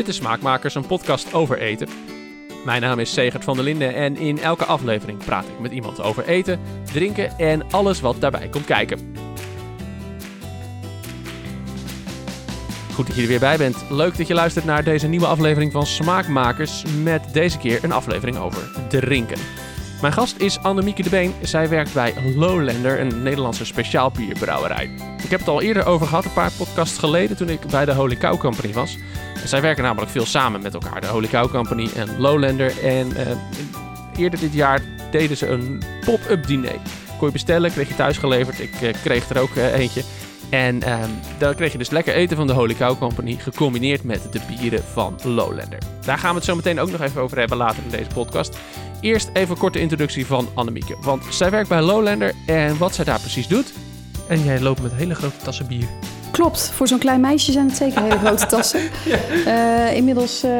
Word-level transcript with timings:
Dit 0.00 0.08
is 0.08 0.16
Smaakmakers, 0.16 0.74
een 0.74 0.86
podcast 0.86 1.34
over 1.34 1.58
eten. 1.58 1.88
Mijn 2.64 2.80
naam 2.80 2.98
is 2.98 3.12
Segert 3.12 3.44
van 3.44 3.54
der 3.54 3.64
Linden 3.64 3.94
en 3.94 4.16
in 4.16 4.38
elke 4.38 4.64
aflevering 4.64 5.24
praat 5.24 5.44
ik 5.44 5.60
met 5.60 5.72
iemand 5.72 6.00
over 6.00 6.24
eten, 6.24 6.60
drinken 6.92 7.38
en 7.38 7.70
alles 7.70 8.00
wat 8.00 8.20
daarbij 8.20 8.48
komt 8.48 8.64
kijken. 8.64 9.14
Goed 12.94 13.06
dat 13.06 13.16
je 13.16 13.22
er 13.22 13.28
weer 13.28 13.38
bij 13.38 13.56
bent. 13.56 13.76
Leuk 13.90 14.16
dat 14.16 14.26
je 14.26 14.34
luistert 14.34 14.64
naar 14.64 14.84
deze 14.84 15.08
nieuwe 15.08 15.26
aflevering 15.26 15.72
van 15.72 15.86
Smaakmakers 15.86 16.84
met 17.02 17.32
deze 17.32 17.58
keer 17.58 17.84
een 17.84 17.92
aflevering 17.92 18.38
over 18.38 18.86
drinken. 18.88 19.38
Mijn 20.00 20.12
gast 20.12 20.36
is 20.38 20.58
Annemieke 20.62 21.02
de 21.02 21.10
Been. 21.10 21.34
Zij 21.42 21.68
werkt 21.68 21.94
bij 21.94 22.14
Lowlander, 22.36 23.00
een 23.00 23.22
Nederlandse 23.22 23.64
speciaal 23.64 24.10
bierbrouwerij. 24.10 24.90
Ik 25.22 25.30
heb 25.30 25.40
het 25.40 25.48
al 25.48 25.62
eerder 25.62 25.86
over 25.86 26.06
gehad, 26.06 26.24
een 26.24 26.32
paar 26.32 26.52
podcasts 26.52 26.98
geleden, 26.98 27.36
toen 27.36 27.48
ik 27.48 27.60
bij 27.70 27.84
de 27.84 27.94
Holy 27.94 28.16
Cow 28.16 28.72
was. 28.72 28.98
Zij 29.44 29.60
werken 29.60 29.82
namelijk 29.82 30.10
veel 30.10 30.26
samen 30.26 30.62
met 30.62 30.74
elkaar, 30.74 31.00
de 31.00 31.06
Holy 31.06 31.28
Cow 31.28 31.50
Company 31.50 31.88
en 31.94 32.20
Lowlander. 32.20 32.84
En 32.84 33.08
uh, 33.10 33.20
eerder 34.16 34.40
dit 34.40 34.52
jaar 34.52 34.82
deden 35.10 35.36
ze 35.36 35.46
een 35.46 35.82
pop-up 36.04 36.46
diner. 36.46 36.76
Kon 37.18 37.26
je 37.26 37.32
bestellen, 37.32 37.72
kreeg 37.72 37.88
je 37.88 37.94
thuis 37.94 38.18
geleverd. 38.18 38.60
Ik 38.60 38.80
uh, 38.80 38.92
kreeg 39.02 39.28
er 39.28 39.40
ook 39.40 39.54
uh, 39.54 39.74
eentje. 39.74 40.02
En 40.50 40.92
um, 40.92 41.10
dan 41.38 41.54
kreeg 41.54 41.72
je 41.72 41.78
dus 41.78 41.90
lekker 41.90 42.14
eten 42.14 42.36
van 42.36 42.46
de 42.46 42.52
Holy 42.52 42.74
Cow 42.74 42.98
Company, 42.98 43.36
gecombineerd 43.36 44.04
met 44.04 44.32
de 44.32 44.40
bieren 44.48 44.82
van 44.92 45.18
Lowlander. 45.24 45.78
Daar 46.04 46.18
gaan 46.18 46.30
we 46.30 46.36
het 46.36 46.44
zo 46.44 46.56
meteen 46.56 46.80
ook 46.80 46.90
nog 46.90 47.00
even 47.00 47.22
over 47.22 47.38
hebben 47.38 47.56
later 47.56 47.82
in 47.82 47.90
deze 47.90 48.10
podcast. 48.14 48.58
Eerst 49.00 49.30
even 49.32 49.50
een 49.50 49.58
korte 49.58 49.80
introductie 49.80 50.26
van 50.26 50.48
Annemieke. 50.54 50.96
Want 51.00 51.24
zij 51.30 51.50
werkt 51.50 51.68
bij 51.68 51.80
Lowlander 51.80 52.34
en 52.46 52.78
wat 52.78 52.94
zij 52.94 53.04
daar 53.04 53.20
precies 53.20 53.48
doet. 53.48 53.72
En 54.28 54.44
jij 54.44 54.60
loopt 54.60 54.82
met 54.82 54.92
hele 54.92 55.14
grote 55.14 55.36
tassen 55.42 55.66
bier. 55.66 55.88
Klopt, 56.30 56.70
voor 56.74 56.88
zo'n 56.88 56.98
klein 56.98 57.20
meisje 57.20 57.52
zijn 57.52 57.66
het 57.66 57.76
zeker 57.76 58.02
hele 58.02 58.18
grote 58.18 58.46
tassen. 58.46 58.80
ja. 59.04 59.90
uh, 59.90 59.96
inmiddels 59.96 60.44
uh, 60.44 60.50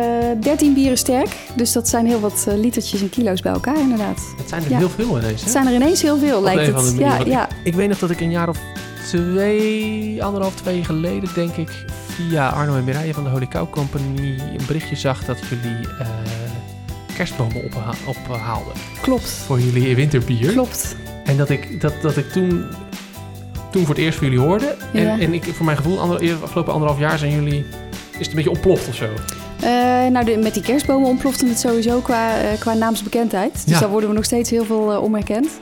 13 0.40 0.74
bieren 0.74 0.98
sterk, 0.98 1.36
dus 1.54 1.72
dat 1.72 1.88
zijn 1.88 2.06
heel 2.06 2.20
wat 2.20 2.44
uh, 2.48 2.54
litertjes 2.54 3.00
en 3.00 3.10
kilo's 3.10 3.40
bij 3.40 3.52
elkaar 3.52 3.80
inderdaad. 3.80 4.20
Het 4.36 4.48
zijn 4.48 4.62
er 4.62 4.70
ja. 4.70 4.78
heel 4.78 4.88
veel 4.88 5.18
ineens. 5.18 5.40
Hè? 5.40 5.42
Het 5.42 5.50
zijn 5.50 5.66
er 5.66 5.74
ineens 5.74 6.02
heel 6.02 6.18
veel, 6.18 6.38
Op 6.38 6.44
lijkt 6.44 6.68
een 6.68 6.74
het. 6.74 6.98
Ja, 6.98 7.18
ik, 7.18 7.26
ja. 7.26 7.48
ik 7.64 7.74
weet 7.74 7.88
nog 7.88 7.98
dat 7.98 8.10
ik 8.10 8.20
een 8.20 8.30
jaar 8.30 8.48
of 8.48 8.58
twee, 9.06 10.24
anderhalf, 10.24 10.54
twee 10.54 10.84
geleden, 10.84 11.30
denk 11.34 11.56
ik, 11.56 11.84
via 12.06 12.48
Arno 12.48 12.76
en 12.76 12.84
Mireille 12.84 13.14
van 13.14 13.24
de 13.24 13.30
Holy 13.30 13.46
Cow 13.46 13.70
Company 13.70 14.38
een 14.38 14.66
berichtje 14.66 14.96
zag 14.96 15.24
dat 15.24 15.38
jullie 15.48 15.88
kerstbomen 17.20 17.64
opha 17.64 17.94
ophaalden. 18.06 18.72
Klopt. 19.00 19.28
Voor 19.28 19.60
jullie 19.60 19.94
winterbier. 19.94 20.52
Klopt. 20.52 20.96
En 21.24 21.36
dat 21.36 21.50
ik, 21.50 21.80
dat, 21.80 21.92
dat 22.02 22.16
ik 22.16 22.30
toen, 22.30 22.64
toen 23.70 23.84
voor 23.86 23.94
het 23.94 24.04
eerst 24.04 24.18
voor 24.18 24.26
jullie 24.26 24.42
hoorde. 24.46 24.76
En, 24.92 25.02
Ja. 25.02 25.18
en 25.18 25.32
ik, 25.34 25.44
voor 25.44 25.64
mijn 25.64 25.76
gevoel, 25.76 26.00
ander, 26.00 26.36
afgelopen 26.42 26.72
anderhalf 26.72 26.98
jaar 27.00 27.18
zijn 27.18 27.32
jullie, 27.32 27.64
is 28.12 28.18
het 28.18 28.28
een 28.28 28.34
beetje 28.34 28.50
ontploft 28.50 28.88
of 28.88 28.94
zo. 28.94 29.04
Uh, 29.04 29.66
nou, 30.06 30.24
de, 30.24 30.36
met 30.36 30.54
die 30.54 30.62
kerstbomen 30.62 31.08
ontplofte 31.08 31.46
het 31.46 31.58
sowieso 31.58 32.00
qua, 32.00 32.42
uh, 32.42 32.48
qua 32.58 32.74
naamsbekendheid. 32.74 33.52
Dus 33.52 33.74
Ja. 33.74 33.80
daar 33.80 33.88
worden 33.88 34.08
we 34.08 34.14
nog 34.14 34.24
steeds 34.24 34.50
heel 34.50 34.64
veel 34.64 34.92
uh. 34.92 35.60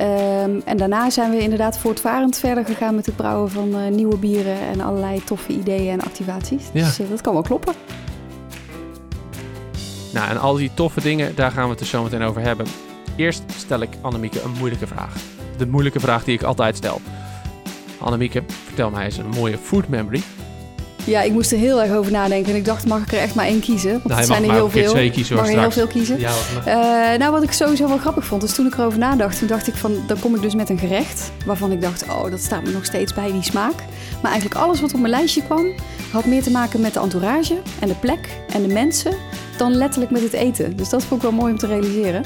Um, 0.00 0.62
en 0.64 0.76
daarna 0.76 1.10
zijn 1.10 1.30
we 1.30 1.38
inderdaad 1.38 1.78
voortvarend 1.78 2.36
verder 2.38 2.64
gegaan 2.64 2.94
met 2.94 3.06
het 3.06 3.16
brouwen 3.16 3.50
van 3.50 3.94
nieuwe 3.94 4.16
bieren 4.16 4.56
en 4.72 4.80
allerlei 4.80 5.24
toffe 5.24 5.52
ideeën 5.52 5.92
en 5.92 6.00
activaties. 6.00 6.62
Ja. 6.72 6.84
Dus 6.84 6.96
dat 7.08 7.20
kan 7.20 7.32
wel 7.32 7.42
kloppen. 7.42 7.74
Nou, 10.12 10.28
en 10.30 10.40
al 10.40 10.54
die 10.54 10.70
toffe 10.74 11.00
dingen, 11.00 11.34
daar 11.34 11.50
gaan 11.50 11.64
we 11.64 11.70
het 11.70 11.78
dus 11.78 11.88
zo 11.90 12.02
meteen 12.02 12.22
over 12.22 12.42
hebben. 12.42 12.66
Eerst 13.16 13.42
stel 13.56 13.80
ik 13.80 13.88
Annemieke 14.00 14.42
een 14.42 14.52
moeilijke 14.58 14.86
vraag. 14.86 15.14
De 15.56 15.66
moeilijke 15.66 16.00
vraag 16.00 16.24
die 16.24 16.34
ik 16.34 16.42
altijd 16.42 16.76
stel. 16.76 17.00
Annemieke, 18.00 18.42
vertel 18.64 18.90
mij 18.90 19.04
eens 19.04 19.16
een 19.16 19.28
mooie 19.28 19.58
food 19.62 19.88
memory. 19.88 20.22
Ja, 21.04 21.22
ik 21.22 21.32
moest 21.32 21.52
er 21.52 21.58
heel 21.58 21.82
erg 21.82 21.92
over 21.92 22.12
nadenken. 22.12 22.52
En 22.52 22.58
ik 22.58 22.64
dacht, 22.64 22.86
mag 22.86 23.02
ik 23.02 23.12
er 23.12 23.18
echt 23.18 23.34
maar 23.34 23.46
één 23.46 23.60
kiezen? 23.60 23.90
Want 23.90 24.04
nou, 24.04 24.18
het 24.20 24.28
je 24.28 24.34
zijn 24.34 24.44
er 24.44 24.52
heel 24.52 24.70
veel. 24.70 24.90
twee 24.90 25.10
kiezen 25.10 25.36
mag 25.36 25.48
er 25.48 25.60
heel 25.60 25.70
veel 25.70 25.86
kiezen. 25.86 26.18
Ja, 26.18 26.32
Uh, 26.66 27.18
nou, 27.18 27.32
wat 27.32 27.42
ik 27.42 27.52
sowieso 27.52 27.88
wel 27.88 27.98
grappig 27.98 28.24
vond, 28.24 28.42
is 28.42 28.54
toen 28.54 28.66
ik 28.66 28.72
erover 28.72 28.98
nadacht, 28.98 29.38
toen 29.38 29.48
dacht 29.48 29.66
ik 29.66 29.74
van, 29.74 29.94
dan 30.06 30.18
kom 30.18 30.34
ik 30.34 30.42
dus 30.42 30.54
met 30.54 30.68
een 30.68 30.78
gerecht 30.78 31.32
waarvan 31.46 31.72
ik 31.72 31.80
dacht, 31.80 32.02
oh, 32.02 32.30
dat 32.30 32.40
staat 32.40 32.64
me 32.64 32.70
nog 32.70 32.84
steeds 32.84 33.14
bij, 33.14 33.32
die 33.32 33.42
smaak. 33.42 33.74
Maar 34.22 34.30
eigenlijk 34.30 34.60
alles 34.60 34.80
wat 34.80 34.94
op 34.94 35.00
mijn 35.00 35.12
lijstje 35.12 35.42
kwam, 35.42 35.66
had 36.12 36.24
meer 36.24 36.42
te 36.42 36.50
maken 36.50 36.80
met 36.80 36.94
de 36.94 37.00
entourage 37.00 37.58
en 37.80 37.88
de 37.88 37.94
plek 37.94 38.28
en 38.52 38.62
de 38.62 38.72
mensen 38.72 39.12
dan 39.56 39.74
letterlijk 39.74 40.12
met 40.12 40.22
het 40.22 40.32
eten. 40.32 40.76
Dus 40.76 40.88
dat 40.88 41.04
vond 41.04 41.22
ik 41.22 41.30
wel 41.30 41.38
mooi 41.38 41.52
om 41.52 41.58
te 41.58 41.66
realiseren. 41.66 42.24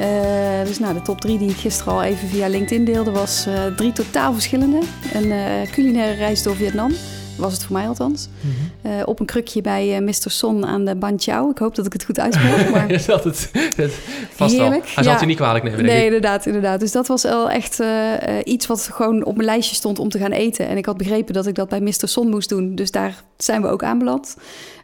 Uh, 0.00 0.64
dus 0.64 0.78
nou, 0.78 0.94
de 0.94 1.02
top 1.02 1.20
drie 1.20 1.38
die 1.38 1.50
ik 1.50 1.56
gisteren 1.56 1.92
al 1.92 2.02
even 2.02 2.28
via 2.28 2.48
LinkedIn 2.48 2.84
deelde, 2.84 3.10
was 3.10 3.46
uh, 3.48 3.66
drie 3.66 3.92
totaal 3.92 4.32
verschillende. 4.32 4.78
Een 5.12 5.24
uh, 5.24 5.70
culinaire 5.72 6.14
reis 6.14 6.42
door 6.42 6.56
Vietnam, 6.56 6.92
was 7.36 7.52
het 7.52 7.64
voor 7.64 7.76
mij 7.76 7.88
althans. 7.88 8.28
Mm 8.40 8.50
-hmm. 8.82 8.92
uh, 8.92 9.02
op 9.04 9.20
een 9.20 9.26
krukje 9.26 9.60
bij 9.60 10.00
uh, 10.00 10.06
Mr. 10.06 10.30
Son 10.30 10.66
aan 10.66 10.84
de 10.84 10.94
Ban 10.94 11.20
Chao. 11.20 11.50
Ik 11.50 11.58
hoop 11.58 11.74
dat 11.74 11.86
ik 11.86 11.92
het 11.92 12.04
goed 12.04 12.18
uitspreek. 12.18 12.70
Maar... 12.74 13.00
zat 13.00 13.24
het, 13.24 13.50
het 13.76 13.92
vast 14.34 14.56
Heerlijk. 14.56 14.84
Al. 14.84 14.90
Hij 14.94 15.04
zal 15.04 15.12
ja. 15.12 15.20
je 15.20 15.26
niet 15.26 15.36
kwalijk 15.36 15.64
nemen, 15.64 15.84
Nee, 15.84 16.04
inderdaad, 16.04 16.46
inderdaad. 16.46 16.80
Dus 16.80 16.92
dat 16.92 17.06
was 17.06 17.22
wel 17.22 17.50
echt 17.50 17.80
uh, 17.80 18.12
iets 18.44 18.66
wat 18.66 18.88
gewoon 18.92 19.24
op 19.24 19.34
mijn 19.34 19.48
lijstje 19.48 19.74
stond 19.74 19.98
om 19.98 20.08
te 20.08 20.18
gaan 20.18 20.32
eten. 20.32 20.68
En 20.68 20.76
ik 20.76 20.86
had 20.86 20.96
begrepen 20.96 21.34
dat 21.34 21.46
ik 21.46 21.54
dat 21.54 21.68
bij 21.68 21.80
Mr. 21.80 22.08
Son 22.08 22.28
moest 22.28 22.48
doen. 22.48 22.74
Dus 22.74 22.90
daar 22.90 23.22
zijn 23.36 23.62
we 23.62 23.68
ook 23.68 23.82
aanbeland. 23.82 24.36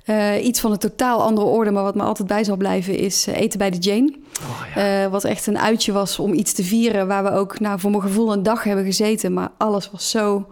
Uh, 0.06 0.44
iets 0.44 0.60
van 0.60 0.72
een 0.72 0.78
totaal 0.78 1.22
andere 1.22 1.46
orde, 1.46 1.70
maar 1.70 1.82
wat 1.82 1.94
me 1.94 2.02
altijd 2.02 2.28
bij 2.28 2.44
zal 2.44 2.56
blijven, 2.56 2.96
is 2.96 3.26
eten 3.26 3.58
bij 3.58 3.70
de 3.70 3.78
Jane. 3.78 4.14
Oh, 4.40 4.62
ja. 4.74 5.04
uh, 5.04 5.10
wat 5.10 5.24
echt 5.24 5.46
een 5.46 5.58
uitje 5.58 5.92
was 5.92 6.18
om 6.18 6.32
iets 6.32 6.52
te 6.52 6.64
vieren, 6.64 7.06
waar 7.06 7.24
we 7.24 7.30
ook 7.30 7.60
nou, 7.60 7.80
voor 7.80 7.90
mijn 7.90 8.02
gevoel 8.02 8.32
een 8.32 8.42
dag 8.42 8.64
hebben 8.64 8.84
gezeten. 8.84 9.32
Maar 9.32 9.50
alles 9.58 9.90
was 9.90 10.10
zo 10.10 10.46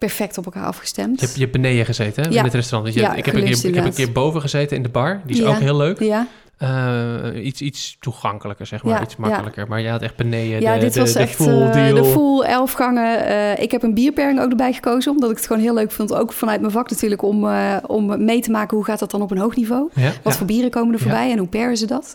perfect 0.00 0.38
op 0.38 0.44
elkaar 0.44 0.64
afgestemd. 0.64 1.20
Je 1.20 1.24
hebt, 1.24 1.36
je 1.36 1.40
hebt 1.40 1.52
beneden 1.52 1.84
gezeten 1.84 2.22
hè? 2.22 2.28
Ja. 2.30 2.38
in 2.38 2.44
het 2.44 2.54
restaurant. 2.54 2.94
Je, 2.94 3.00
Ja, 3.00 3.14
ik, 3.14 3.24
heb 3.24 3.34
een 3.34 3.44
keer, 3.44 3.64
ik 3.64 3.74
heb 3.74 3.84
een 3.84 3.92
keer 3.94 4.12
boven 4.12 4.40
gezeten 4.40 4.76
in 4.76 4.82
de 4.82 4.88
bar. 4.88 5.20
Die 5.24 5.36
is 5.36 5.42
Ja. 5.42 5.48
ook 5.48 5.58
heel 5.58 5.76
leuk. 5.76 5.98
Ja, 6.00 6.26
Uh, 6.62 7.44
iets, 7.44 7.60
iets 7.60 7.96
toegankelijker, 8.00 8.66
zeg 8.66 8.84
maar. 8.84 9.02
Iets 9.02 9.16
makkelijker. 9.16 9.68
Maar 9.68 9.80
ja, 9.80 9.92
het 9.92 10.02
echt 10.02 10.16
beneden. 10.16 10.60
ja 10.60 10.74
de, 10.74 10.80
dit 10.80 10.94
de, 10.94 11.00
was 11.00 11.12
de 11.12 11.18
echt 11.18 11.34
full 11.34 11.62
eh, 11.62 11.72
deal. 11.72 11.94
de 11.94 12.04
full 12.04 12.40
elf 12.40 12.72
gangen. 12.72 13.26
Eh, 13.26 13.62
ik 13.62 13.70
heb 13.70 13.82
een 13.82 13.94
bierpairing 13.94 14.40
ook 14.40 14.50
erbij 14.50 14.72
gekozen, 14.72 15.12
omdat 15.12 15.30
ik 15.30 15.36
het 15.36 15.46
gewoon 15.46 15.62
heel 15.62 15.74
leuk 15.74 15.90
vond. 15.90 16.14
Ook 16.14 16.32
vanuit 16.32 16.60
mijn 16.60 16.72
vak 16.72 16.90
natuurlijk, 16.90 17.22
om, 17.22 17.48
om 17.86 18.24
mee 18.24 18.40
te 18.40 18.50
maken 18.50 18.76
hoe 18.76 18.86
gaat 18.86 18.98
dat 18.98 19.10
dan 19.10 19.22
op 19.22 19.30
een 19.30 19.38
hoog 19.38 19.56
niveau. 19.56 19.90
Wat 20.22 20.36
voor 20.36 20.46
bieren 20.46 20.70
komen 20.70 20.94
er 20.94 21.00
voorbij 21.00 21.30
en 21.30 21.38
hoe 21.38 21.48
pairen 21.48 21.76
ze 21.76 21.86
dat? 21.86 22.14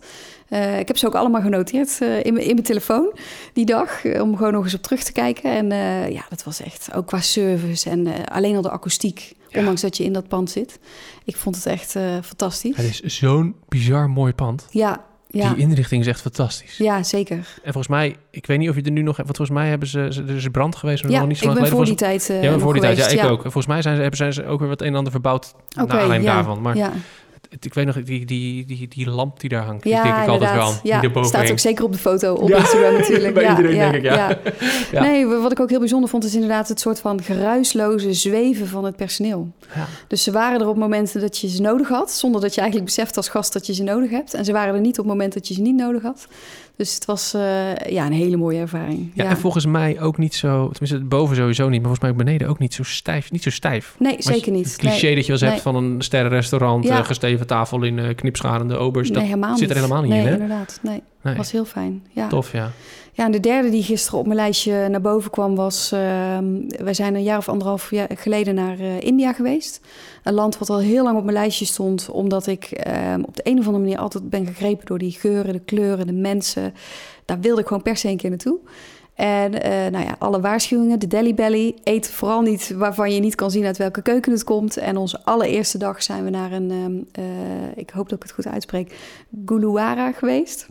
Uh, 0.49 0.79
ik 0.79 0.87
heb 0.87 0.97
ze 0.97 1.07
ook 1.07 1.15
allemaal 1.15 1.41
genoteerd 1.41 1.99
uh, 2.01 2.17
in, 2.17 2.23
in 2.23 2.53
mijn 2.53 2.63
telefoon 2.63 3.17
die 3.53 3.65
dag, 3.65 4.03
uh, 4.03 4.21
om 4.21 4.37
gewoon 4.37 4.53
nog 4.53 4.63
eens 4.63 4.73
op 4.73 4.81
terug 4.81 5.03
te 5.03 5.11
kijken. 5.11 5.51
En 5.51 5.71
uh, 5.71 6.09
ja, 6.09 6.25
dat 6.29 6.43
was 6.43 6.61
echt 6.61 6.93
ook 6.93 7.07
qua 7.07 7.21
service 7.21 7.89
en 7.89 8.25
alleen 8.25 8.55
al 8.55 8.61
de 8.61 8.69
akoestiek, 8.69 9.33
ja. 9.49 9.59
ondanks 9.59 9.81
dat 9.81 9.97
je 9.97 10.03
in 10.03 10.13
dat 10.13 10.27
pand 10.27 10.51
zit. 10.51 10.79
Ik 11.23 11.35
vond 11.35 11.55
het 11.55 11.65
echt 11.65 11.91
fantastisch. 12.23 12.77
Het 12.77 13.01
is 13.03 13.17
zo'n 13.17 13.55
bizar 13.67 14.09
mooi 14.09 14.33
pand. 14.33 14.67
Ja, 14.69 15.05
ja. 15.27 15.53
Die 15.53 15.63
inrichting 15.63 16.01
is 16.01 16.07
echt 16.07 16.21
fantastisch. 16.21 16.77
Ja, 16.77 17.03
zeker. 17.03 17.35
En 17.37 17.73
volgens 17.73 17.87
mij, 17.87 18.15
ik 18.31 18.45
weet 18.45 18.57
niet 18.57 18.69
of 18.69 18.75
je 18.75 18.81
er 18.81 18.91
nu 18.91 19.01
nog 19.01 19.17
hebt, 19.17 19.27
want 19.27 19.37
volgens 19.37 19.57
mij 19.57 19.69
hebben 19.69 19.87
ze, 19.87 19.99
er 20.27 20.35
is 20.35 20.47
brand 20.47 20.75
geweest. 20.75 21.03
Maar 21.03 21.11
ja, 21.11 21.19
nog 21.19 21.27
niet 21.27 21.37
zo 21.37 21.43
ik 21.43 21.49
lang 21.49 21.61
ben 21.61 21.71
voor 21.71 21.85
die 21.85 21.95
tijd 21.95 22.29
uh, 22.29 22.43
Ja, 22.43 22.59
voor 22.59 22.73
die 22.73 22.81
tijd. 22.81 22.97
Ja, 22.97 23.07
ik 23.07 23.17
ja. 23.17 23.27
ook. 23.27 23.41
Volgens 23.41 23.67
mij 23.67 23.81
zijn 23.81 23.95
ze, 23.95 24.01
hebben, 24.01 24.17
zijn 24.17 24.33
ze 24.33 24.45
ook 24.45 24.59
weer 24.59 24.69
wat 24.69 24.81
een 24.81 24.87
en 24.87 24.95
ander 24.95 25.11
verbouwd 25.11 25.53
okay, 25.69 25.85
naar 25.85 25.99
aanleiding 25.99 26.31
daarvan. 26.31 26.61
Maar 26.61 26.77
ja. 26.77 26.91
Ik 27.59 27.73
weet 27.73 27.85
nog, 27.85 28.03
die, 28.03 28.25
die, 28.25 28.65
die, 28.65 28.87
die 28.87 29.09
lamp 29.09 29.39
die 29.39 29.49
daar 29.49 29.63
hangt, 29.63 29.83
Ja, 29.83 30.03
die 30.03 30.11
denk 30.11 30.23
ik 30.23 30.29
altijd 30.29 30.53
wel 30.53 30.61
aan. 30.61 30.79
Ja, 30.83 30.99
die 30.99 31.07
erboven 31.07 31.29
staat 31.29 31.51
ook 31.51 31.59
zeker 31.59 31.85
op 31.85 31.91
de 31.91 31.97
foto 31.97 32.33
op 32.33 32.49
Ja, 32.55 32.57
Instagram 32.57 32.93
natuurlijk. 32.93 33.33
bij 33.33 33.43
ja, 33.43 33.49
iedereen 33.49 33.75
ja, 33.75 33.91
denk 33.91 34.03
ik, 34.03 34.11
ja. 34.11 34.37
Ja. 34.91 35.01
Nee, 35.01 35.25
wat 35.25 35.51
ik 35.51 35.59
ook 35.59 35.69
heel 35.69 35.79
bijzonder 35.79 36.09
vond, 36.09 36.23
is 36.23 36.33
inderdaad 36.33 36.67
het 36.67 36.79
soort 36.79 36.99
van 36.99 37.23
geruisloze 37.23 38.13
zweven 38.13 38.67
van 38.67 38.85
het 38.85 38.95
personeel. 38.95 39.51
Ja. 39.75 39.87
Dus 40.07 40.23
ze 40.23 40.31
waren 40.31 40.61
er 40.61 40.67
op 40.67 40.77
momenten 40.77 41.21
dat 41.21 41.37
je 41.37 41.49
ze 41.49 41.61
nodig 41.61 41.87
had, 41.87 42.11
zonder 42.11 42.41
dat 42.41 42.53
je 42.53 42.61
eigenlijk 42.61 42.89
beseft 42.89 43.17
als 43.17 43.29
gast 43.29 43.53
dat 43.53 43.65
je 43.65 43.73
ze 43.73 43.83
nodig 43.83 44.09
hebt. 44.09 44.33
En 44.33 44.45
ze 44.45 44.51
waren 44.51 44.73
er 44.73 44.79
niet 44.79 44.99
op 44.99 45.05
het 45.05 45.13
moment 45.13 45.33
dat 45.33 45.47
je 45.47 45.53
ze 45.53 45.61
niet 45.61 45.75
nodig 45.75 46.01
had. 46.01 46.27
Dus 46.77 46.95
het 46.95 47.05
was 47.05 47.35
uh, 47.35 47.75
ja, 47.75 48.05
een 48.05 48.11
hele 48.11 48.37
mooie 48.37 48.59
ervaring. 48.59 49.11
Ja, 49.13 49.25
en 49.25 49.37
volgens 49.37 49.65
mij 49.65 50.01
ook 50.01 50.17
niet 50.17 50.35
zo, 50.35 50.69
tenminste 50.69 51.07
boven 51.07 51.35
sowieso 51.35 51.63
niet, 51.63 51.81
maar 51.81 51.95
volgens 51.95 51.99
mij 52.01 52.09
ook 52.09 52.17
beneden 52.17 52.47
ook 52.47 52.59
niet 52.59 52.73
zo 52.73 52.83
stijf. 52.83 53.31
Niet 53.31 53.43
zo 53.43 53.49
stijf. 53.49 53.95
Nee, 53.99 54.13
Maar 54.13 54.23
zeker 54.23 54.51
niet. 54.51 54.65
Het 54.65 54.75
cliché 54.77 55.05
nee. 55.05 55.15
dat 55.15 55.25
je 55.25 55.31
wel 55.31 55.41
Nee. 55.41 55.49
hebt 55.49 55.61
van 55.61 55.75
een 55.75 56.01
sterrenrestaurant, 56.01 56.83
Ja. 56.83 56.99
uh, 56.99 57.05
gesteven 57.05 57.47
tafel 57.47 57.83
in 57.83 57.97
uh, 57.97 58.15
knipscharende 58.15 58.77
obers. 58.77 59.07
Nee, 59.09 59.17
dat 59.17 59.27
helemaal 59.27 59.57
zit 59.57 59.69
er 59.69 59.75
helemaal 59.75 60.01
niet 60.01 60.09
nee, 60.11 60.19
in, 60.19 60.25
hè? 60.25 60.31
inderdaad. 60.33 60.79
Nee, 60.81 61.01
Nee. 61.21 61.35
was 61.35 61.51
heel 61.51 61.65
fijn. 61.65 62.03
Ja. 62.11 62.27
Tof, 62.27 62.51
ja. 62.51 62.71
Ja, 63.15 63.25
en 63.25 63.31
de 63.31 63.39
derde 63.39 63.69
die 63.69 63.83
gisteren 63.83 64.19
op 64.19 64.25
mijn 64.25 64.37
lijstje 64.37 64.87
naar 64.87 65.01
boven 65.01 65.31
kwam 65.31 65.55
was... 65.55 65.91
Uh, 65.93 65.99
wij 66.67 66.93
zijn 66.93 67.15
een 67.15 67.23
jaar 67.23 67.37
of 67.37 67.49
anderhalf 67.49 67.91
jaar 67.91 68.09
geleden 68.15 68.55
naar 68.55 68.79
uh, 68.79 69.01
India 69.01 69.33
geweest. 69.33 69.79
Een 70.23 70.33
land 70.33 70.57
wat 70.57 70.69
al 70.69 70.79
heel 70.79 71.03
lang 71.03 71.17
op 71.17 71.23
mijn 71.23 71.37
lijstje 71.37 71.65
stond... 71.65 72.09
omdat 72.09 72.47
ik 72.47 72.85
uh, 72.87 73.13
op 73.25 73.35
de 73.35 73.41
een 73.45 73.59
of 73.59 73.65
andere 73.65 73.83
manier 73.83 73.97
altijd 73.97 74.29
ben 74.29 74.45
gegrepen... 74.45 74.85
door 74.85 74.97
die 74.97 75.11
geuren, 75.11 75.53
de 75.53 75.59
kleuren, 75.59 76.07
de 76.07 76.13
mensen. 76.13 76.73
Daar 77.25 77.39
wilde 77.39 77.61
ik 77.61 77.67
gewoon 77.67 77.81
per 77.81 77.97
se 77.97 78.09
een 78.09 78.17
keer 78.17 78.29
naartoe. 78.29 78.59
En 79.13 79.53
uh, 79.53 79.61
nou 79.91 80.05
ja, 80.05 80.15
alle 80.19 80.41
waarschuwingen, 80.41 80.99
de 80.99 81.07
Delhi 81.07 81.33
Belly. 81.33 81.75
Eet 81.83 82.11
vooral 82.11 82.41
niet 82.41 82.73
waarvan 82.75 83.13
je 83.13 83.19
niet 83.19 83.35
kan 83.35 83.51
zien 83.51 83.65
uit 83.65 83.77
welke 83.77 84.01
keuken 84.01 84.31
het 84.31 84.43
komt. 84.43 84.77
En 84.77 84.97
onze 84.97 85.23
allereerste 85.23 85.77
dag 85.77 86.03
zijn 86.03 86.23
we 86.23 86.29
naar 86.29 86.51
een, 86.51 86.71
uh, 87.19 87.25
ik 87.75 87.89
hoop 87.89 88.09
dat 88.09 88.17
ik 88.17 88.23
het 88.23 88.33
goed 88.33 88.47
uitspreek, 88.47 88.95
Guluwara 89.45 90.11
geweest. 90.11 90.67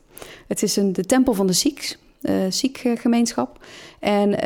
Het 0.48 0.62
is 0.62 0.76
een, 0.76 0.92
de 0.92 1.04
tempel 1.04 1.34
van 1.34 1.46
de 1.46 1.52
Sikhs. 1.52 1.98
Uh, 2.24 2.34
Sikh-gemeenschap. 2.48 3.58
En 4.00 4.38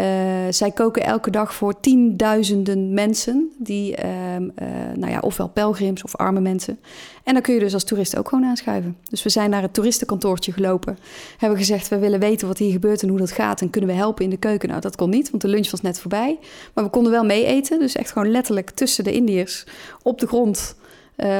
zij 0.54 0.70
koken 0.70 1.02
elke 1.02 1.30
dag 1.30 1.54
voor 1.54 1.80
tienduizenden 1.80 2.94
mensen, 2.94 3.52
die, 3.58 3.96
ehm, 3.96 4.48
nou 4.94 5.10
ja, 5.12 5.19
ofwel 5.20 5.48
pelgrims 5.48 6.04
of 6.04 6.16
arme 6.16 6.40
mensen. 6.40 6.78
En 7.25 7.32
dan 7.32 7.42
kun 7.42 7.54
je 7.54 7.60
dus 7.60 7.75
als 7.75 7.84
toerist 7.84 8.16
ook 8.19 8.28
gewoon 8.28 8.44
aanschuiven. 8.44 8.96
Dus 9.08 9.22
we 9.22 9.28
zijn 9.28 9.50
naar 9.50 9.62
het 9.62 9.75
toeristenkantoortje 9.75 10.52
gelopen. 10.52 10.98
Hebben 11.38 11.58
gezegd, 11.58 11.88
we 11.88 11.98
willen 11.98 12.20
weten 12.20 12.46
wat 12.46 12.58
hier 12.58 12.72
gebeurt 12.72 13.02
en 13.02 13.08
hoe 13.08 13.19
dat 13.19 13.32
gaat. 13.32 13.60
En 13.60 13.70
kunnen 13.70 13.90
we 13.90 13.96
helpen 13.96 14.25
in 14.25 14.30
de 14.30 14.36
keuken? 14.36 14.69
Nou, 14.69 14.80
dat 14.80 14.96
kon 14.96 15.10
niet, 15.10 15.30
want 15.30 15.42
de 15.42 15.48
lunch 15.48 15.70
was 15.70 15.80
net 15.80 16.00
voorbij. 16.00 16.38
Maar 16.75 16.84
we 16.84 16.90
konden 16.90 17.12
wel 17.12 17.25
mee 17.25 17.44
eten. 17.44 17.78
Dus 17.78 17.96
echt 17.96 18.12
gewoon 18.12 18.30
letterlijk 18.30 18.70
tussen 18.70 19.04
de 19.04 19.12
Indiërs 19.12 19.66
op 20.02 20.20
de 20.20 20.26
grond 20.26 20.76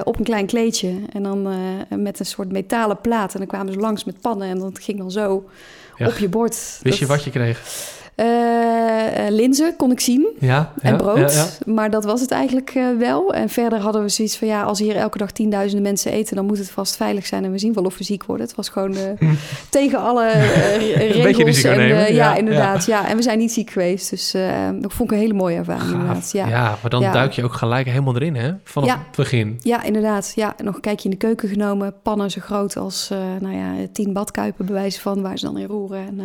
op 0.05 0.19
een 0.19 0.25
klein 0.25 0.47
kleedje. 0.47 0.95
En 1.13 1.23
dan 1.23 1.49
met 1.89 2.21
een 2.21 2.27
soort 2.27 2.53
metalen 2.53 3.01
plaat. 3.01 3.33
En 3.33 3.39
dan 3.39 3.49
kwamen 3.49 3.73
ze 3.73 3.79
langs 3.79 4.05
met 4.05 4.21
pannen. 4.21 4.49
En 4.49 4.59
dat 4.59 4.79
ging 4.79 4.99
dan 4.99 5.11
zo. 5.11 5.49
Op 6.07 6.19
je 6.19 6.29
bord. 6.29 6.79
Wist 6.83 6.99
je 6.99 7.07
wat 7.07 7.25
je 7.25 7.31
kreeg? 7.31 7.61
Uh, 8.21 9.29
linzen 9.29 9.77
kon 9.77 9.91
ik 9.91 10.01
zien. 10.01 10.29
Ja, 10.39 10.73
en 10.81 10.97
brood. 10.97 11.59
Maar 11.67 11.91
dat 11.91 12.05
was 12.05 12.21
het 12.21 12.31
eigenlijk 12.31 12.75
uh, 12.75 12.87
wel. 12.99 13.35
En 13.35 13.49
verder 13.49 13.79
hadden 13.79 14.03
we 14.03 14.09
zoiets 14.09 14.37
van 14.37 14.49
ja, 14.49 14.63
als 14.63 14.79
hier 14.79 14.97
elke 14.97 15.19
dag 15.19 15.31
tienduizenden 15.31 15.83
mensen 15.83 16.13
eten, 16.13 16.37
dan 16.37 16.47
moet 16.47 16.59
het 16.59 16.71
vast 16.71 16.97
veilig 16.97 17.27
zijn. 17.27 17.45
En 17.45 17.53
we 17.53 17.59
zien 17.59 17.73
wel 17.73 17.85
of 17.85 17.99
we 17.99 18.05
ziek 18.05 18.25
worden. 18.25 18.47
Het 18.47 18.57
was 18.57 18.69
gewoon 18.69 18.97
uh, 18.97 19.31
tegen 19.71 20.01
alle 20.01 20.31
regels. 21.23 21.63
en, 21.63 21.89
ja, 21.89 22.07
ja, 22.07 22.37
inderdaad. 22.37 22.85
Ja. 22.85 23.09
En 23.09 23.17
we 23.17 23.23
zijn 23.23 23.39
niet 23.39 23.53
ziek 23.53 23.71
geweest. 23.71 24.11
Dus 24.11 24.35
dat 24.81 24.93
vond 24.93 25.11
ik 25.11 25.17
een 25.17 25.23
hele 25.23 25.35
mooie 25.35 25.57
ervaring. 25.57 25.93
Inderdaad. 25.93 26.31
Ja. 26.33 26.49
ja, 26.49 26.79
maar 26.81 26.91
dan 26.91 27.03
duik 27.03 27.33
je 27.33 27.45
ook 27.45 27.55
gelijk 27.55 27.87
helemaal 27.87 28.15
erin, 28.15 28.37
hè? 28.37 28.53
Vanaf 28.65 28.91
het 28.91 29.17
begin. 29.17 29.59
Ja, 29.63 29.83
inderdaad. 29.83 30.33
Ja, 30.35 30.55
nog 30.63 30.75
een 30.75 30.81
kijkje 30.81 31.05
in 31.05 31.11
de 31.11 31.27
keuken 31.27 31.49
genomen. 31.49 31.95
Pannen 32.03 32.31
zo 32.31 32.41
groot 32.41 32.77
als 32.77 33.11
nou 33.41 33.57
ja, 33.57 33.73
tien 33.93 34.13
badkuipen, 34.13 34.67
bewijzen 34.67 35.01
van 35.01 35.23
waar 35.23 35.39
ze 35.39 35.47
dan 35.47 35.59
in 35.59 35.67
roeren. 35.67 36.07
En, 36.07 36.19
uh, 36.19 36.25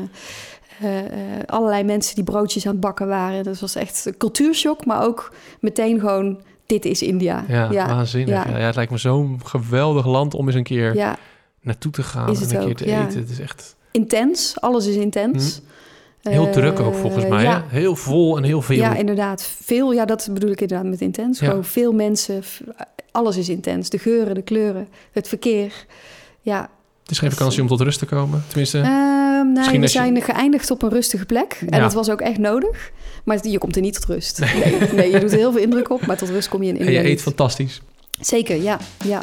mensen 1.85 2.15
die 2.15 2.23
broodjes 2.23 2.65
aan 2.65 2.71
het 2.71 2.81
bakken 2.81 3.07
waren. 3.07 3.43
Dat 3.43 3.59
was 3.59 3.75
echt 3.75 4.05
een 4.05 4.17
cultuurshock, 4.17 4.85
maar 4.85 5.03
ook 5.03 5.33
meteen 5.59 5.99
gewoon, 5.99 6.41
dit 6.65 6.85
is 6.85 7.01
India. 7.01 7.45
Ja, 7.47 7.71
ja. 7.71 7.87
waanzinnig. 7.87 8.45
Ja. 8.45 8.57
ja. 8.57 8.65
het 8.65 8.75
lijkt 8.75 8.91
me 8.91 8.97
zo'n 8.97 9.39
geweldig 9.43 10.05
land 10.05 10.33
om 10.33 10.47
eens 10.47 10.55
een 10.55 10.63
keer 10.63 10.95
ja. 10.95 11.17
naartoe 11.61 11.91
te 11.91 12.03
gaan 12.03 12.35
en 12.35 12.41
een 12.41 12.65
keer 12.65 12.75
te 12.75 12.85
eten. 12.85 13.19
Het 13.19 13.29
is 13.29 13.39
echt... 13.39 13.75
Intens, 13.91 14.61
alles 14.61 14.85
is 14.85 14.95
intens. 14.95 15.61
Hm. 16.21 16.29
Heel 16.29 16.49
druk 16.49 16.79
ook 16.79 16.95
volgens 16.95 17.27
mij. 17.27 17.45
Hè? 17.45 17.59
Heel 17.67 17.95
vol 17.95 18.37
en 18.37 18.43
heel 18.43 18.61
veel. 18.61 18.77
Ja, 18.77 18.95
inderdaad. 18.95 19.41
Veel, 19.41 19.93
ja, 19.93 20.05
dat 20.05 20.29
bedoel 20.31 20.49
ik 20.49 20.61
inderdaad 20.61 20.87
met 20.87 21.01
intens. 21.01 21.39
Gewoon 21.39 21.63
veel 21.63 21.91
mensen, 21.91 22.43
alles 23.11 23.37
is 23.37 23.49
intens. 23.49 23.89
De 23.89 23.97
geuren, 23.97 24.35
de 24.35 24.41
kleuren, 24.41 24.87
het 25.11 25.27
verkeer. 25.27 25.85
Ja, 26.41 26.69
is 27.13 27.19
geen 27.19 27.31
vakantie 27.31 27.61
om 27.61 27.67
tot 27.67 27.81
rust 27.81 27.99
te 27.99 28.05
komen, 28.05 28.43
tenminste. 28.47 28.77
Uh, 28.77 29.67
nee, 29.67 29.79
we 29.79 29.87
zijn 29.87 30.21
geëindigd 30.21 30.71
op 30.71 30.81
een 30.81 30.89
rustige 30.89 31.25
plek. 31.25 31.63
En 31.69 31.81
dat 31.81 31.93
was 31.93 32.09
ook 32.09 32.21
echt 32.21 32.37
nodig. 32.37 32.91
Maar 33.23 33.47
je 33.47 33.57
komt 33.57 33.75
er 33.75 33.81
niet 33.81 33.93
tot 33.93 34.05
rust. 34.05 34.39
Nee, 34.39 34.77
nee, 34.95 35.11
je 35.11 35.19
doet 35.19 35.31
er 35.31 35.37
heel 35.37 35.51
veel 35.51 35.61
indruk 35.61 35.89
op, 35.89 36.05
maar 36.05 36.17
tot 36.17 36.29
rust 36.29 36.49
kom 36.49 36.63
je 36.63 36.69
in 36.69 36.77
India 36.77 36.99
En 36.99 37.03
je 37.03 37.09
eet 37.09 37.21
fantastisch. 37.21 37.81
Zeker, 38.19 38.61
ja, 38.61 38.79
ja. 39.05 39.21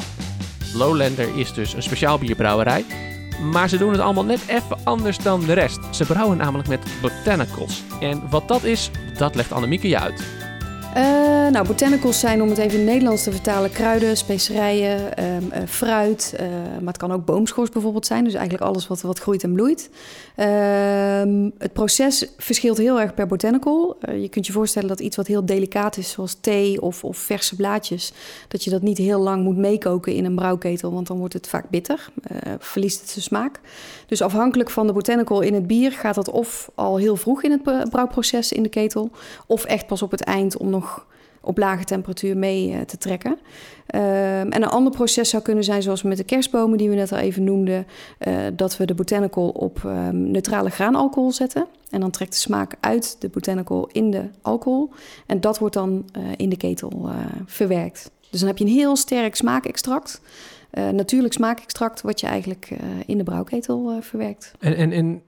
Lowlander 0.75 1.37
is 1.37 1.53
dus 1.53 1.75
een 1.75 1.83
speciaal 1.83 2.19
bierbrouwerij. 2.19 2.85
Maar 3.53 3.69
ze 3.69 3.79
doen 3.79 3.93
het 3.93 4.01
allemaal 4.01 4.25
net 4.25 4.41
even 4.47 4.79
anders 4.85 5.19
dan 5.19 5.41
de 5.45 5.53
rest. 5.53 5.79
Ze 5.91 6.05
brouwen 6.05 6.37
namelijk 6.37 6.69
met 6.69 6.81
botanicals. 7.03 7.83
En 8.01 8.23
wat 8.31 8.49
dat 8.49 8.65
is, 8.65 8.91
dat 9.19 9.35
legt 9.35 9.53
Annemieke 9.53 9.89
je 9.89 9.99
uit. 9.99 10.23
Uh, 10.97 11.49
nou, 11.49 11.67
botanicals 11.67 12.21
zijn, 12.21 12.43
om 12.43 12.49
het 12.49 12.59
even 12.59 12.73
in 12.73 12.79
het 12.79 12.89
Nederlands 12.89 13.23
te 13.23 13.33
vertalen, 13.33 13.73
kruiden, 13.73 14.17
specerijen, 14.17 15.25
um, 15.25 15.51
uh, 15.53 15.59
fruit. 15.67 16.35
Uh, 16.41 16.47
maar 16.79 16.87
het 16.87 16.97
kan 16.97 17.13
ook 17.13 17.25
boomschors 17.25 17.71
bijvoorbeeld 17.71 18.07
zijn. 18.07 18.25
Dus 18.25 18.35
eigenlijk 18.35 18.65
alles 18.65 18.87
wat, 18.87 19.01
wat 19.01 19.19
groeit 19.19 19.43
en 19.43 19.53
bloeit. 19.53 19.91
Ehm, 20.37 21.51
het 21.59 21.73
proces 21.73 22.27
verschilt 22.37 22.79
heel 22.79 23.01
erg 23.01 23.15
per 23.15 23.27
botanical. 23.27 23.97
je 24.21 24.29
kunt 24.29 24.47
je 24.47 24.53
voorstellen 24.53 24.89
dat 24.89 25.01
iets 25.01 25.17
wat 25.17 25.27
heel 25.27 25.45
delicaat 25.45 25.97
is, 25.97 26.11
zoals 26.11 26.37
thee 26.41 26.83
of, 26.83 27.05
of 27.05 27.17
verse 27.17 27.57
blaadjes, 27.57 28.13
dat 28.49 28.65
je 28.65 28.71
dat 28.71 28.83
niet 28.83 28.99
heel 28.99 29.21
lang 29.21 29.43
moet 29.43 29.57
meekoken 29.57 30.15
in 30.15 30.25
een 30.25 30.35
brouwketel, 30.35 30.93
want 30.93 31.07
dan 31.07 31.19
wordt 31.19 31.35
het 31.35 31.49
vaak 31.49 31.71
bitter, 31.71 32.09
verliest 32.59 33.01
het 33.01 33.11
zijn 33.11 33.25
smaak. 33.25 33.61
Dus 34.07 34.23
afhankelijk 34.23 34.71
van 34.71 34.87
de 34.87 34.93
botanical 34.93 35.41
in 35.41 35.55
het 35.55 35.67
bier 35.67 35.93
gaat 35.93 36.15
dat 36.15 36.31
of 36.31 36.71
al 36.75 36.97
heel 36.97 37.17
vroeg 37.17 37.43
in 37.43 37.51
het 37.51 37.91
brouwproces 37.91 38.53
in 38.53 38.63
de 38.63 38.69
ketel, 38.69 39.11
of 39.47 39.65
echt 39.65 39.87
pas 39.87 40.03
op 40.03 40.11
het 40.11 40.23
eind 40.23 40.57
om 40.57 40.71
nog 40.71 40.80
op 41.41 41.59
lage 41.59 41.85
temperatuur 41.85 42.37
mee 42.37 42.71
uh, 42.71 42.81
te 42.81 42.99
trekken. 42.99 43.39
Uh, 43.95 44.41
en 44.41 44.55
een 44.55 44.65
ander 44.65 44.93
proces 44.93 45.29
zou 45.29 45.43
kunnen 45.43 45.65
zijn, 45.65 45.83
zoals 45.83 46.03
met 46.03 46.17
de 46.17 46.25
kerstbomen 46.25 46.79
die 46.79 46.89
we 46.89 46.95
net 46.95 47.13
al 47.13 47.19
even 47.19 47.45
noemden, 47.45 47.87
uh, 48.29 48.37
dat 48.55 48.77
we 48.77 48.85
de 48.85 48.95
botanical 48.95 49.49
op 49.49 49.83
um, 49.85 50.31
neutrale 50.31 50.71
graanalcohol 50.71 51.33
zetten. 51.33 51.67
En 51.91 52.01
dan 52.01 52.11
trekt 52.11 52.33
de 52.33 52.39
smaak 52.39 52.75
uit 52.81 53.17
de 53.21 53.29
botanical 53.29 53.89
in 53.93 54.11
de 54.11 54.25
alcohol. 54.43 54.91
En 55.27 55.41
dat 55.41 55.59
wordt 55.59 55.75
dan 55.75 56.05
in 56.37 56.49
de 56.49 56.57
ketel 56.57 57.11
verwerkt. 57.47 58.11
Dus 58.31 58.41
dan 58.41 58.49
heb 58.49 58.59
je 58.59 58.65
een 58.65 58.71
heel 58.71 58.97
sterk 58.97 59.35
smaakextract. 59.35 60.21
natuurlijk 60.71 61.35
smaakextract, 61.35 62.01
wat 62.01 62.21
je 62.21 62.27
eigenlijk 62.27 62.71
in 63.07 63.19
de 63.19 63.25
brouwketel 63.25 63.97
verwerkt. 64.01 64.53
En, 64.59 64.77
en, 64.77 64.93
en 64.93 65.23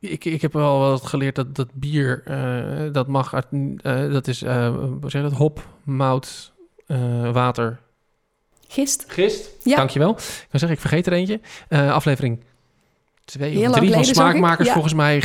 ik, 0.00 0.24
ik 0.24 0.42
heb 0.42 0.52
wel 0.52 0.78
wat 0.78 1.06
geleerd 1.06 1.34
dat, 1.34 1.54
dat 1.54 1.68
bier, 1.72 2.22
uh, 2.28 2.92
dat 2.92 3.06
mag 3.06 3.34
uit, 3.34 3.46
uh, 3.50 4.12
dat 4.12 4.28
is, 4.28 4.42
uh, 4.42 4.68
hoe 4.68 5.10
zeg 5.10 5.22
je 5.22 5.28
dat, 5.28 5.38
hop, 5.38 5.66
mout, 5.82 6.52
water. 7.32 7.78
Gist. 8.68 9.04
Gist, 9.08 9.50
ja. 9.62 9.76
dankjewel. 9.76 10.10
Ik 10.10 10.46
kan 10.50 10.60
zeggen, 10.60 10.70
ik 10.70 10.80
vergeet 10.80 11.06
er 11.06 11.12
eentje. 11.12 11.40
aflevering 11.68 12.40
twee 13.24 13.68
of 13.68 13.76
drie 13.76 13.92
van 13.92 14.04
Smaakmakers. 14.04 14.66
Ja. 14.68 14.72
Volgens 14.72 14.94
mij 14.94 15.22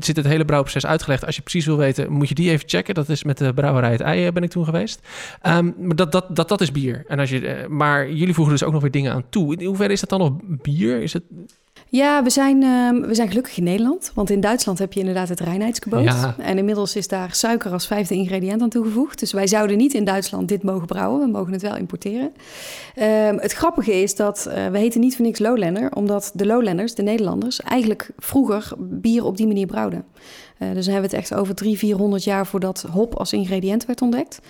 zit 0.00 0.16
het 0.16 0.26
hele 0.26 0.44
brouwproces 0.44 0.86
uitgelegd. 0.86 1.26
Als 1.26 1.36
je 1.36 1.42
precies 1.42 1.66
wil 1.66 1.76
weten, 1.76 2.12
moet 2.12 2.28
je 2.28 2.34
die 2.34 2.50
even 2.50 2.68
checken. 2.68 2.94
Dat 2.94 3.08
is 3.08 3.24
met 3.24 3.38
de 3.38 3.54
brouwerij 3.54 3.90
Het 3.90 4.00
Ei 4.00 4.32
ben 4.32 4.42
ik 4.42 4.50
toen 4.50 4.64
geweest. 4.64 5.00
Um, 5.46 5.74
maar 5.78 5.96
dat, 5.96 6.12
dat, 6.12 6.36
dat, 6.36 6.48
dat 6.48 6.60
is 6.60 6.72
bier. 6.72 7.04
En 7.08 7.18
als 7.18 7.30
je, 7.30 7.66
maar 7.68 8.10
jullie 8.10 8.34
voegen 8.34 8.54
dus 8.54 8.62
ook 8.62 8.72
nog 8.72 8.82
weer 8.82 8.90
dingen 8.90 9.12
aan 9.12 9.24
toe. 9.28 9.56
In 9.56 9.66
hoeverre 9.66 9.92
is 9.92 10.00
dat 10.00 10.08
dan 10.08 10.18
nog 10.18 10.32
bier? 10.42 11.02
Is 11.02 11.12
het... 11.12 11.22
Ja, 11.92 12.22
we 12.22 12.30
zijn, 12.30 12.62
uh, 12.62 13.06
we 13.06 13.14
zijn 13.14 13.28
gelukkig 13.28 13.56
in 13.56 13.64
Nederland. 13.64 14.10
Want 14.14 14.30
in 14.30 14.40
Duitsland 14.40 14.78
heb 14.78 14.92
je 14.92 15.00
inderdaad 15.00 15.28
het 15.28 15.40
reinheidsgebod. 15.40 16.02
Ja. 16.02 16.34
En 16.38 16.58
inmiddels 16.58 16.96
is 16.96 17.08
daar 17.08 17.34
suiker 17.34 17.72
als 17.72 17.86
vijfde 17.86 18.14
ingrediënt 18.14 18.62
aan 18.62 18.68
toegevoegd. 18.68 19.18
Dus 19.18 19.32
wij 19.32 19.46
zouden 19.46 19.76
niet 19.76 19.94
in 19.94 20.04
Duitsland 20.04 20.48
dit 20.48 20.62
mogen 20.62 20.86
brouwen. 20.86 21.20
We 21.20 21.26
mogen 21.26 21.52
het 21.52 21.62
wel 21.62 21.76
importeren. 21.76 22.32
Uh, 22.96 23.04
het 23.36 23.52
grappige 23.52 24.02
is 24.02 24.16
dat 24.16 24.46
uh, 24.48 24.66
we 24.66 24.78
heten 24.78 25.00
niet 25.00 25.16
voor 25.16 25.24
niks 25.24 25.38
Lowlander. 25.38 25.92
Omdat 25.94 26.30
de 26.34 26.46
Lowlanders, 26.46 26.94
de 26.94 27.02
Nederlanders, 27.02 27.60
eigenlijk 27.60 28.10
vroeger 28.18 28.72
bier 28.78 29.24
op 29.24 29.36
die 29.36 29.46
manier 29.46 29.66
brouwden. 29.66 30.04
Uh, 30.58 30.72
dus 30.72 30.84
dan 30.84 30.92
hebben 30.92 31.10
we 31.10 31.16
het 31.16 31.24
echt 31.26 31.40
over 31.40 31.54
300, 31.54 31.78
400 31.78 32.24
jaar 32.24 32.46
voordat 32.46 32.86
hop 32.90 33.14
als 33.14 33.32
ingrediënt 33.32 33.86
werd 33.86 34.02
ontdekt. 34.02 34.40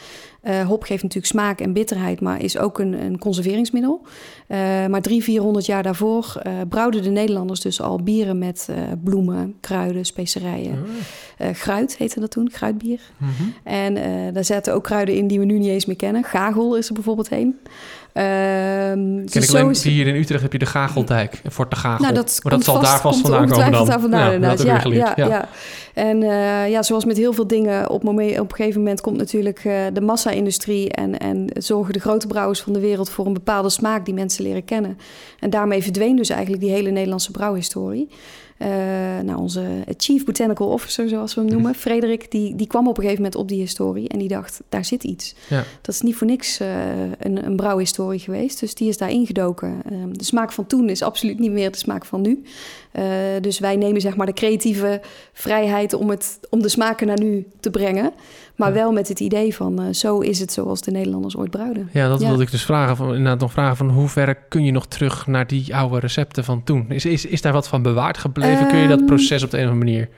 Uh, 0.44 0.66
hop 0.66 0.82
geeft 0.82 1.02
natuurlijk 1.02 1.32
smaak 1.32 1.60
en 1.60 1.72
bitterheid, 1.72 2.20
maar 2.20 2.42
is 2.42 2.58
ook 2.58 2.78
een, 2.78 2.92
een 2.92 3.18
conserveringsmiddel. 3.18 4.00
Uh, 4.02 4.58
maar 4.58 5.00
300, 5.00 5.24
400 5.24 5.66
jaar 5.66 5.82
daarvoor 5.82 6.42
brouwden 6.68 7.02
de 7.02 7.10
Nederlanders 7.10 7.60
dus 7.60 7.80
al 7.80 8.02
bieren 8.02 8.38
met 8.38 8.68
bloemen, 9.04 9.54
kruiden, 9.60 10.04
specerijen. 10.04 10.84
Oh. 11.38 11.48
gruit 11.52 11.96
heette 11.96 12.20
dat 12.20 12.30
toen, 12.30 12.50
gruitbier. 12.52 13.00
Mm 13.16 13.28
-hmm. 13.36 13.54
En 13.64 13.94
daar 14.32 14.44
zaten 14.44 14.74
ook 14.74 14.84
kruiden 14.84 15.14
in 15.14 15.26
die 15.26 15.38
we 15.38 15.44
nu 15.44 15.58
niet 15.58 15.68
eens 15.68 15.86
meer 15.86 15.96
kennen. 15.96 16.24
Gagel 16.24 16.76
is 16.76 16.88
er 16.88 16.94
bijvoorbeeld 16.94 17.30
een. 17.30 17.56
Um, 18.14 19.26
dus 19.26 19.54
alleen, 19.54 19.70
is... 19.70 19.82
hier 19.82 20.06
in 20.06 20.14
Utrecht 20.14 20.42
heb 20.42 20.52
je 20.52 20.58
de 20.58 20.66
Gageldijk, 20.66 21.42
Fort 21.50 21.70
de 21.70 21.76
Gagel. 21.76 22.02
Nou, 22.02 22.14
dat 22.14 22.40
maar 22.42 22.52
dat 22.52 22.64
zal 22.64 22.80
daar 22.80 23.00
vast 23.00 23.20
vandaan 23.20 23.48
komen 23.48 23.72
dan. 23.72 23.86
Daar 23.86 24.00
vandaan, 24.00 24.32
ja, 24.32 24.38
dat 24.38 24.62
ja, 24.62 24.82
ja, 24.84 25.12
ja, 25.16 25.26
ja. 25.26 25.48
En 25.94 26.22
uh, 26.22 26.70
ja, 26.70 26.82
zoals 26.82 27.04
met 27.04 27.16
heel 27.16 27.32
veel 27.32 27.46
dingen, 27.46 27.90
op, 27.90 28.02
moment, 28.02 28.40
op 28.40 28.50
een 28.50 28.56
gegeven 28.56 28.80
moment 28.80 29.00
komt 29.00 29.16
natuurlijk 29.16 29.64
uh, 29.64 29.74
de 29.92 30.00
massa-industrie... 30.32 30.90
En, 30.90 31.18
en 31.18 31.48
zorgen 31.54 31.92
de 31.92 32.00
grote 32.00 32.26
brouwers 32.26 32.60
van 32.60 32.72
de 32.72 32.80
wereld 32.80 33.10
voor 33.10 33.26
een 33.26 33.32
bepaalde 33.32 33.70
smaak 33.70 34.04
die 34.04 34.14
mensen 34.14 34.44
leren 34.44 34.64
kennen. 34.64 34.98
En 35.38 35.50
daarmee 35.50 35.82
verdween 35.82 36.16
dus 36.16 36.28
eigenlijk 36.28 36.62
die 36.62 36.70
hele 36.70 36.90
Nederlandse 36.90 37.30
brouwhistorie. 37.30 38.08
Uh, 38.58 38.68
nou, 39.24 39.38
onze 39.38 39.64
chief 39.96 40.24
botanical 40.24 40.68
officer, 40.68 41.08
zoals 41.08 41.34
we 41.34 41.40
hem 41.40 41.50
noemen, 41.50 41.74
Frederik, 41.74 42.30
die, 42.30 42.54
die 42.54 42.66
kwam 42.66 42.88
op 42.88 42.96
een 42.96 43.02
gegeven 43.02 43.22
moment 43.22 43.40
op 43.40 43.48
die 43.48 43.60
historie 43.60 44.08
en 44.08 44.18
die 44.18 44.28
dacht, 44.28 44.60
daar 44.68 44.84
zit 44.84 45.04
iets. 45.04 45.34
Ja. 45.48 45.64
Dat 45.80 45.94
is 45.94 46.00
niet 46.00 46.16
voor 46.16 46.26
niks 46.26 46.60
uh, 46.60 46.68
een, 47.18 47.46
een 47.46 47.56
brouwhistorie 47.56 48.18
geweest, 48.18 48.60
dus 48.60 48.74
die 48.74 48.88
is 48.88 48.98
daar 48.98 49.10
ingedoken. 49.10 49.82
Uh, 49.92 49.98
de 50.12 50.24
smaak 50.24 50.52
van 50.52 50.66
toen 50.66 50.88
is 50.88 51.02
absoluut 51.02 51.38
niet 51.38 51.52
meer 51.52 51.70
de 51.70 51.78
smaak 51.78 52.04
van 52.04 52.20
nu. 52.20 52.42
dus 53.40 53.58
wij 53.58 53.76
nemen 53.76 54.00
zeg 54.00 54.16
maar 54.16 54.26
de 54.26 54.32
creatieve 54.32 55.00
vrijheid 55.32 55.92
om, 55.92 56.10
het, 56.10 56.38
om 56.50 56.62
de 56.62 56.68
smaken 56.68 57.06
naar 57.06 57.20
nu 57.20 57.46
te 57.60 57.70
brengen. 57.70 58.12
Maar 58.62 58.72
wel 58.72 58.92
met 58.92 59.08
het 59.08 59.20
idee 59.20 59.54
van 59.54 59.82
uh, 59.82 59.92
zo 59.92 60.18
is 60.18 60.40
het 60.40 60.52
zoals 60.52 60.80
de 60.80 60.90
Nederlanders 60.90 61.36
ooit 61.36 61.50
brouwden. 61.50 61.88
Ja, 61.92 62.08
dat 62.08 62.22
wilde 62.22 62.42
ik 62.42 62.50
dus 62.50 62.64
vragen. 62.64 62.96
Van, 62.96 63.08
inderdaad 63.08 63.40
nog 63.40 63.52
vragen 63.52 63.76
van 63.76 63.90
hoe 63.90 64.08
ver 64.08 64.34
kun 64.34 64.64
je 64.64 64.72
nog 64.72 64.86
terug 64.86 65.26
naar 65.26 65.46
die 65.46 65.76
oude 65.76 65.98
recepten 65.98 66.44
van 66.44 66.64
toen? 66.64 66.90
Is, 66.90 67.04
is, 67.04 67.26
is 67.26 67.42
daar 67.42 67.52
wat 67.52 67.68
van 67.68 67.82
bewaard 67.82 68.18
gebleven? 68.18 68.68
kun 68.68 68.78
je 68.78 68.88
dat 68.88 68.98
ehm, 68.98 69.06
proces 69.06 69.42
op 69.42 69.50
de 69.50 69.58
een 69.58 69.64
of 69.64 69.70
andere 69.70 69.90
manier? 69.90 70.08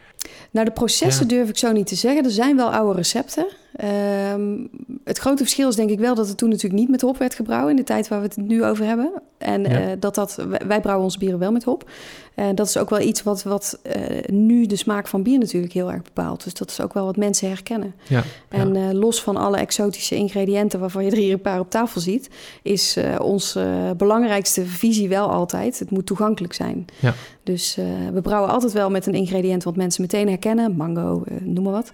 Nou, 0.51 0.67
de 0.67 0.73
processen 0.73 1.29
durf 1.29 1.49
ik 1.49 1.59
zo 1.59 1.73
niet 1.73 1.87
te 1.87 1.95
zeggen. 1.95 2.25
Er 2.25 2.31
zijn 2.31 2.57
wel 2.57 2.73
oude 2.73 2.97
recepten. 2.97 3.47
Ehm, 3.75 4.67
het 5.05 5.19
grote 5.19 5.43
verschil 5.43 5.69
is 5.69 5.77
denk 5.77 5.91
ik 5.91 5.99
wel 5.99 6.15
dat 6.15 6.29
het 6.29 6.37
toen 6.37 6.49
natuurlijk 6.49 6.81
niet 6.81 6.91
met 6.91 7.01
hop 7.01 7.19
werd 7.19 7.35
gebrouwen 7.35 7.71
in 7.71 7.77
de 7.77 7.83
tijd 7.83 8.09
waar 8.09 8.21
we 8.21 8.27
het 8.27 8.37
nu 8.37 8.65
over 8.65 8.85
hebben. 8.85 9.13
En 9.39 9.63
Ja. 9.63 9.69
eh, 9.69 9.87
dat 9.99 10.15
dat, 10.15 10.45
wij- 10.67 10.81
brouwen 10.81 11.05
onze 11.05 11.19
bieren 11.19 11.39
wel 11.39 11.53
met 11.53 11.65
hop. 11.65 11.91
En 12.35 12.55
dat 12.55 12.67
is 12.69 12.77
ook 12.77 12.91
wel 12.91 13.01
iets 13.01 13.23
wat, 13.23 13.43
wat 13.43 13.79
eh, 13.83 14.29
nu 14.33 14.67
de 14.67 14.77
smaak 14.77 15.09
van 15.09 15.23
bier 15.23 15.39
natuurlijk 15.39 15.73
heel 15.73 15.93
erg 15.93 16.03
bepaalt. 16.03 16.45
Dus 16.45 16.55
dat 16.55 16.71
is 16.71 16.81
ook 16.81 16.95
wel 16.95 17.05
wat 17.05 17.17
mensen 17.17 17.49
herkennen. 17.49 17.95
Ja, 18.09 18.23
En 18.49 18.75
ja. 18.75 18.89
eh, 18.89 18.95
los 18.95 19.23
van 19.23 19.37
alle 19.37 19.57
exotische 19.57 20.15
ingrediënten 20.17 20.81
waarvan 20.81 21.05
je 21.05 21.11
er 21.11 21.17
hier 21.17 21.33
een 21.33 21.41
paar 21.41 21.61
op 21.61 21.71
tafel 21.71 22.01
ziet, 22.01 22.31
is 22.63 22.99
onze 23.21 23.95
belangrijkste 23.97 24.67
visie 24.67 25.09
wel 25.09 25.31
altijd: 25.31 25.79
het 25.79 25.91
moet 25.91 26.07
toegankelijk 26.07 26.53
zijn. 26.53 26.85
Ja. 27.01 27.15
Dus 27.43 27.79
we 28.13 28.21
brouwen 28.21 28.51
altijd 28.51 28.73
wel 28.73 28.91
met 28.91 29.07
een 29.07 29.15
ingrediënt 29.15 29.65
wat 29.65 29.77
mensen 29.77 30.03
meteen 30.03 30.29
herkennen: 30.29 30.77
mango, 30.77 31.23
noem 31.43 31.65
maar 31.65 31.73
wat, 31.73 31.93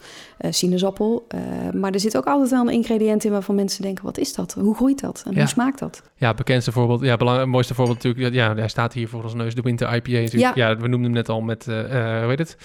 sinaasappel. 0.51 1.27
Eh, 1.75 1.81
maar 1.81 1.93
er 1.93 2.01
zit 2.01 2.17
ook 2.17 2.25
altijd 2.27 2.51
wel 2.51 2.61
een 2.61 2.73
ingrediënt 2.73 3.25
in 3.25 3.31
waarvan 3.31 3.55
mensen 3.55 3.83
denken: 3.83 4.05
wat 4.05 4.19
is 4.19 4.35
dat? 4.35 4.53
Hoe 4.53 4.75
groeit 4.75 5.01
dat? 5.01 5.23
En 5.27 5.33
Ja. 5.33 5.39
hoe 5.39 5.49
smaakt 5.49 5.79
dat? 5.79 6.03
Ja, 6.17 6.35
bekendste 6.35 6.73
voorbeeld, 6.73 7.01
ja, 7.01 7.17
belang, 7.17 7.51
mooiste 7.51 7.75
voorbeeld 7.75 8.03
natuurlijk, 8.03 8.35
ja, 8.35 8.55
hij 8.55 8.69
staat 8.69 8.93
hier 8.93 9.09
voor 9.09 9.23
ons 9.23 9.35
neus, 9.35 9.55
de 9.55 9.63
Winter 9.63 9.95
IPA 9.95 10.11
natuurlijk. 10.11 10.55
Ja, 10.57 10.77
we 10.77 10.81
noemden 10.89 11.03
hem 11.03 11.13
net 11.13 11.29
al 11.29 11.41
met, 11.41 11.69
eh 11.69 11.81
eh, 12.17 12.21
hoe 12.21 12.29
heet 12.29 12.39
het, 12.39 12.57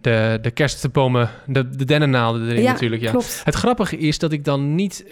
de, 0.00 0.38
de 0.42 0.50
kerstbomen, 0.50 1.30
de, 1.46 1.68
de 1.68 1.84
dennennaalden 1.84 2.48
erin 2.48 2.62
Ja, 2.62 2.72
natuurlijk, 2.72 3.02
ja. 3.02 3.10
Klopt. 3.10 3.40
Het 3.44 3.54
grappige 3.54 3.96
is 3.98 4.18
dat 4.18 4.32
ik 4.32 4.44
dan 4.44 4.74
niet, 4.74 5.04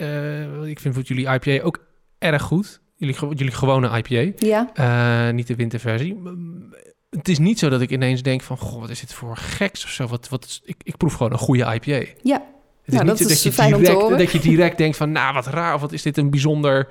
ik 0.65 0.81
vind 0.81 0.95
voor 0.95 1.03
jullie 1.03 1.29
IPA 1.29 1.65
ook 1.65 1.79
erg 2.19 2.43
goed, 2.43 2.81
jullie, 2.97 3.15
jullie 3.35 3.53
gewone 3.53 4.03
IPA, 4.03 4.33
Ja, 4.47 5.31
niet 5.31 5.47
de 5.47 5.55
winterversie. 5.55 6.23
Het 7.11 7.29
is 7.29 7.39
niet 7.39 7.59
zo 7.59 7.69
dat 7.69 7.81
ik 7.81 7.91
ineens 7.91 8.23
denk 8.23 8.41
van, 8.43 8.57
goh, 8.59 8.81
wat 8.81 8.91
is 8.91 9.01
dit 9.01 9.13
voor 9.13 9.37
geks 9.37 9.85
of 9.85 9.91
zo, 9.91 10.07
wat, 10.07 10.29
wat, 10.29 10.45
is- 10.45 10.61
ik, 10.65 10.77
ik 10.83 10.97
proef 10.97 11.15
gewoon 11.15 11.33
een 11.33 11.39
goede 11.39 11.75
IPA. 11.83 12.07
ja. 12.23 12.43
Het 12.87 12.95
is 12.95 13.01
Nou, 13.01 13.11
niet 13.11 13.19
dat 13.19 13.31
is 13.31 13.43
dat, 13.43 13.53
je 13.53 13.77
direct, 13.77 14.19
dat 14.19 14.31
je 14.33 14.39
direct 14.39 14.79
denkt 14.79 14.97
van, 14.97 15.13
nou, 15.13 15.35
wat 15.35 15.47
raar, 15.47 15.75
of 15.75 15.81
wat 15.81 15.93
is 15.93 16.03
dit 16.03 16.17
een 16.17 16.31
bijzonder... 16.31 16.89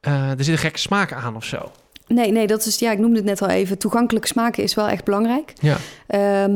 eh, 0.00 0.30
er 0.30 0.44
zit 0.44 0.48
een 0.54 0.58
gekke 0.58 0.78
smaak 0.78 1.12
aan 1.12 1.36
of 1.36 1.44
zo. 1.44 1.70
Nee, 2.06 2.32
nee, 2.32 2.46
dat 2.46 2.66
is, 2.66 2.78
ja, 2.78 2.92
ik 2.92 2.98
noemde 2.98 3.16
het 3.16 3.24
net 3.24 3.42
al 3.42 3.48
even. 3.48 3.78
Toegankelijk 3.78 4.26
smaken 4.26 4.62
is 4.62 4.74
wel 4.74 4.88
echt 4.88 5.04
belangrijk. 5.04 5.52
Ja, 5.60 5.76
Ehm, 6.06 6.52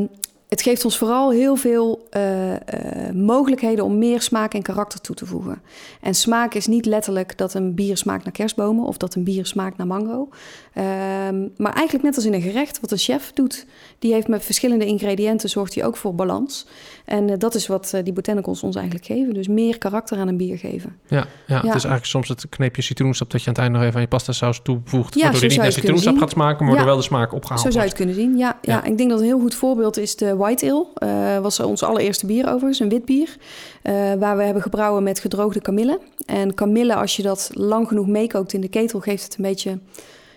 het 0.55 0.63
geeft 0.63 0.85
ons 0.85 0.99
vooral 0.99 1.31
heel 1.31 1.57
veel 1.57 2.07
eh, 2.11 2.53
eh, 2.55 3.15
mogelijkheden 3.15 3.85
om 3.85 3.99
meer 3.99 4.23
smaak 4.23 4.55
en 4.55 4.63
karakter 4.63 5.01
toe 5.01 5.15
te 5.15 5.27
voegen. 5.27 5.63
En 6.01 6.15
smaak 6.15 6.55
is 6.55 6.67
niet 6.67 6.87
letterlijk 6.87 7.39
dat 7.39 7.55
een 7.55 7.75
bier 7.75 7.97
smaakt 7.97 8.25
naar 8.25 8.33
kerstbomen 8.33 8.85
of 8.85 8.97
dat 8.97 9.15
een 9.15 9.25
bier 9.25 9.47
smaakt 9.47 9.77
naar 9.77 9.87
mango. 9.87 10.29
Ehm, 10.73 11.49
maar 11.57 11.73
eigenlijk 11.73 12.03
net 12.05 12.17
als 12.17 12.25
in 12.25 12.35
een 12.35 12.41
gerecht, 12.41 12.81
wat 12.81 12.91
een 12.91 12.99
chef 12.99 13.31
doet, 13.33 13.67
die 13.99 14.13
heeft 14.13 14.29
met 14.29 14.45
verschillende 14.45 14.87
ingrediënten 14.87 15.49
zorgt 15.49 15.75
hij 15.75 15.85
ook 15.85 15.97
voor 15.97 16.15
balans. 16.15 16.67
En 17.05 17.31
eh, 17.31 17.39
dat 17.39 17.55
is 17.55 17.67
wat 17.67 17.95
die 18.05 18.13
botanicals 18.13 18.63
ons 18.63 18.77
eigenlijk 18.77 19.07
geven. 19.07 19.35
Dus 19.35 19.49
meer 19.49 19.79
karakter 19.79 20.19
aan 20.19 20.29
een 20.29 20.37
bier 20.37 20.59
geven. 20.59 20.97
ja, 21.09 21.17
ja, 21.17 21.27
Ja. 21.47 21.55
het 21.57 21.65
is 21.65 21.73
eigenlijk 21.73 22.05
soms 22.05 22.29
het 22.29 22.49
kneepje 22.49 22.83
citroensap 22.83 23.31
dat 23.31 23.41
je 23.41 23.47
aan 23.47 23.53
het 23.53 23.63
eind 23.63 23.75
nog 23.75 23.83
even 23.83 23.95
aan 23.95 24.01
je 24.01 24.09
pasta 24.09 24.33
saus 24.33 24.61
toevoegt. 24.63 25.15
Ja, 25.15 25.21
waardoor 25.23 25.41
die 25.41 25.49
niet 25.49 25.59
naar 25.59 25.67
je 25.67 25.73
citroensap 25.73 26.19
gaat 26.19 26.31
smaken, 26.31 26.65
maar 26.65 26.75
Ja. 26.75 26.81
er 26.81 26.87
wel 26.87 26.97
de 26.97 27.03
smaak 27.03 27.33
opgehaald 27.33 27.61
Zo 27.61 27.71
zou 27.71 27.83
je 27.83 27.89
het 27.89 27.99
kunnen 27.99 28.15
zien. 28.15 28.37
Ja, 28.37 28.59
ja. 28.63 28.73
Ja. 28.75 28.85
ik 28.85 28.99
denk 28.99 29.11
dat 29.11 29.19
een 29.19 29.27
heel 29.27 29.41
goed 29.41 29.55
voorbeeld 29.55 29.99
is 29.99 30.17
de 30.17 30.37
White 30.45 30.71
Ale. 30.71 30.87
Eh 30.95 31.43
was 31.43 31.61
ons 31.61 31.83
allereerste 31.83 32.27
bier 32.27 32.47
overigens, 32.47 32.81
een 32.81 32.89
wit 32.89 33.05
bier. 33.05 33.37
eh, 33.83 33.95
waar 34.19 34.37
we 34.37 34.43
hebben 34.43 34.63
gebrouwen 34.63 35.03
met 35.03 35.21
gedroogde 35.21 35.61
kamille. 35.61 36.01
En 36.27 36.55
kamille, 36.55 36.95
als 36.95 37.17
je 37.17 37.23
dat 37.23 37.51
lang 37.53 37.89
genoeg 37.89 38.07
meekookt 38.07 38.53
in 38.53 38.61
de 38.61 38.69
ketel, 38.69 39.01
geeft 39.01 39.25
het 39.25 39.37
een 39.37 39.45
beetje... 39.45 39.79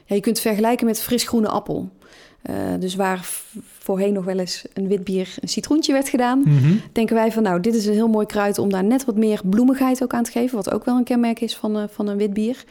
Ja, 0.06 0.16
je 0.16 0.22
kunt 0.22 0.38
het 0.38 0.48
vergelijken 0.48 0.86
met 0.86 1.02
fris 1.02 1.24
groene 1.24 1.48
appel. 1.48 1.90
Eh, 2.42 2.56
dus 2.80 2.96
waar 2.96 3.20
voorheen 3.80 4.14
nog 4.14 4.26
wel 4.26 4.40
eens 4.40 4.66
een 4.74 4.88
wit 4.88 5.04
bier 5.04 5.36
een 5.42 5.48
citroentje 5.48 5.94
werd 5.94 6.10
gedaan... 6.10 6.40
Mhm. 6.40 6.76
denken 6.92 7.16
wij 7.16 7.32
van 7.32 7.44
nou, 7.44 7.60
dit 7.60 7.76
is 7.76 7.86
een 7.86 7.94
heel 7.94 8.08
mooi 8.08 8.26
kruid 8.26 8.58
om 8.58 8.70
daar 8.70 8.84
net 8.84 9.06
wat 9.06 9.16
meer 9.16 9.42
bloemigheid 9.44 10.04
ook 10.04 10.14
aan 10.14 10.24
te 10.24 10.32
geven. 10.32 10.56
Wat 10.56 10.72
ook 10.72 10.86
wel 10.86 10.96
een 10.98 11.04
kenmerk 11.04 11.40
is 11.40 11.56
van, 11.56 11.88
van 11.92 12.08
een 12.08 12.18
wit 12.18 12.34
bier. 12.34 12.64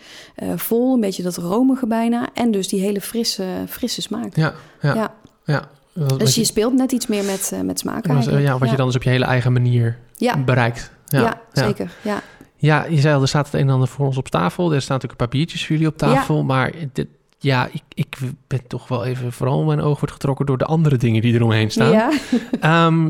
Vol, 0.56 0.94
een 0.94 1.00
beetje 1.00 1.22
dat 1.22 1.36
romige 1.36 1.86
bijna. 1.86 2.28
En 2.34 2.50
dus 2.50 2.68
die 2.68 2.80
hele 2.80 3.00
frisse, 3.00 3.44
frisse 3.68 4.02
smaak. 4.02 4.36
Ja, 4.36 4.54
ja, 4.80 4.94
ja. 4.94 5.14
Ja. 5.44 5.68
Wat- 5.96 6.18
Dus 6.18 6.34
je 6.34 6.40
je- 6.40 6.46
speelt 6.46 6.72
net 6.74 6.92
iets 6.92 7.06
meer 7.06 7.24
met, 7.24 7.50
eh, 7.54 7.60
met 7.60 7.78
smaak 7.78 8.06
wat- 8.06 8.24
ja, 8.24 8.58
wat 8.58 8.70
je 8.70 8.76
dan 8.76 8.86
dus 8.86 8.96
op 8.96 9.02
je 9.02 9.10
hele 9.10 9.24
eigen 9.24 9.52
manier 9.52 9.98
Ja, 10.16 10.38
bereikt. 10.38 10.90
ja, 11.06 11.20
Ja, 11.20 11.40
zeker. 11.52 11.90
Ja. 12.02 12.22
Ja, 12.58 12.84
je 12.84 13.00
zei 13.00 13.14
al, 13.14 13.22
er 13.22 13.28
staat 13.28 13.44
het 13.44 13.54
een 13.54 13.60
en 13.60 13.68
ander 13.70 13.88
voor 13.88 14.06
ons 14.06 14.16
op 14.16 14.28
tafel. 14.28 14.64
Er 14.74 14.80
staan 14.82 14.94
natuurlijk 14.96 15.20
een 15.22 15.28
paar 15.28 15.38
biertjes 15.38 15.60
voor 15.66 15.76
jullie 15.76 15.90
op 15.90 15.96
tafel. 15.96 16.44
Maar 16.44 16.72
dit, 16.92 17.06
ja, 17.38 17.68
ik, 17.72 17.82
ik 17.94 18.16
ben 18.46 18.66
toch 18.66 18.88
wel 18.88 19.04
even... 19.04 19.32
Vooral 19.32 19.64
mijn 19.64 19.80
oog 19.80 19.98
wordt 20.00 20.14
getrokken 20.14 20.46
door 20.46 20.58
de 20.58 20.64
andere 20.64 20.96
dingen 20.96 21.22
die 21.22 21.34
eromheen 21.34 21.70
staan. 21.70 21.90
Ja. 21.92 22.10
Ehm, 22.60 23.04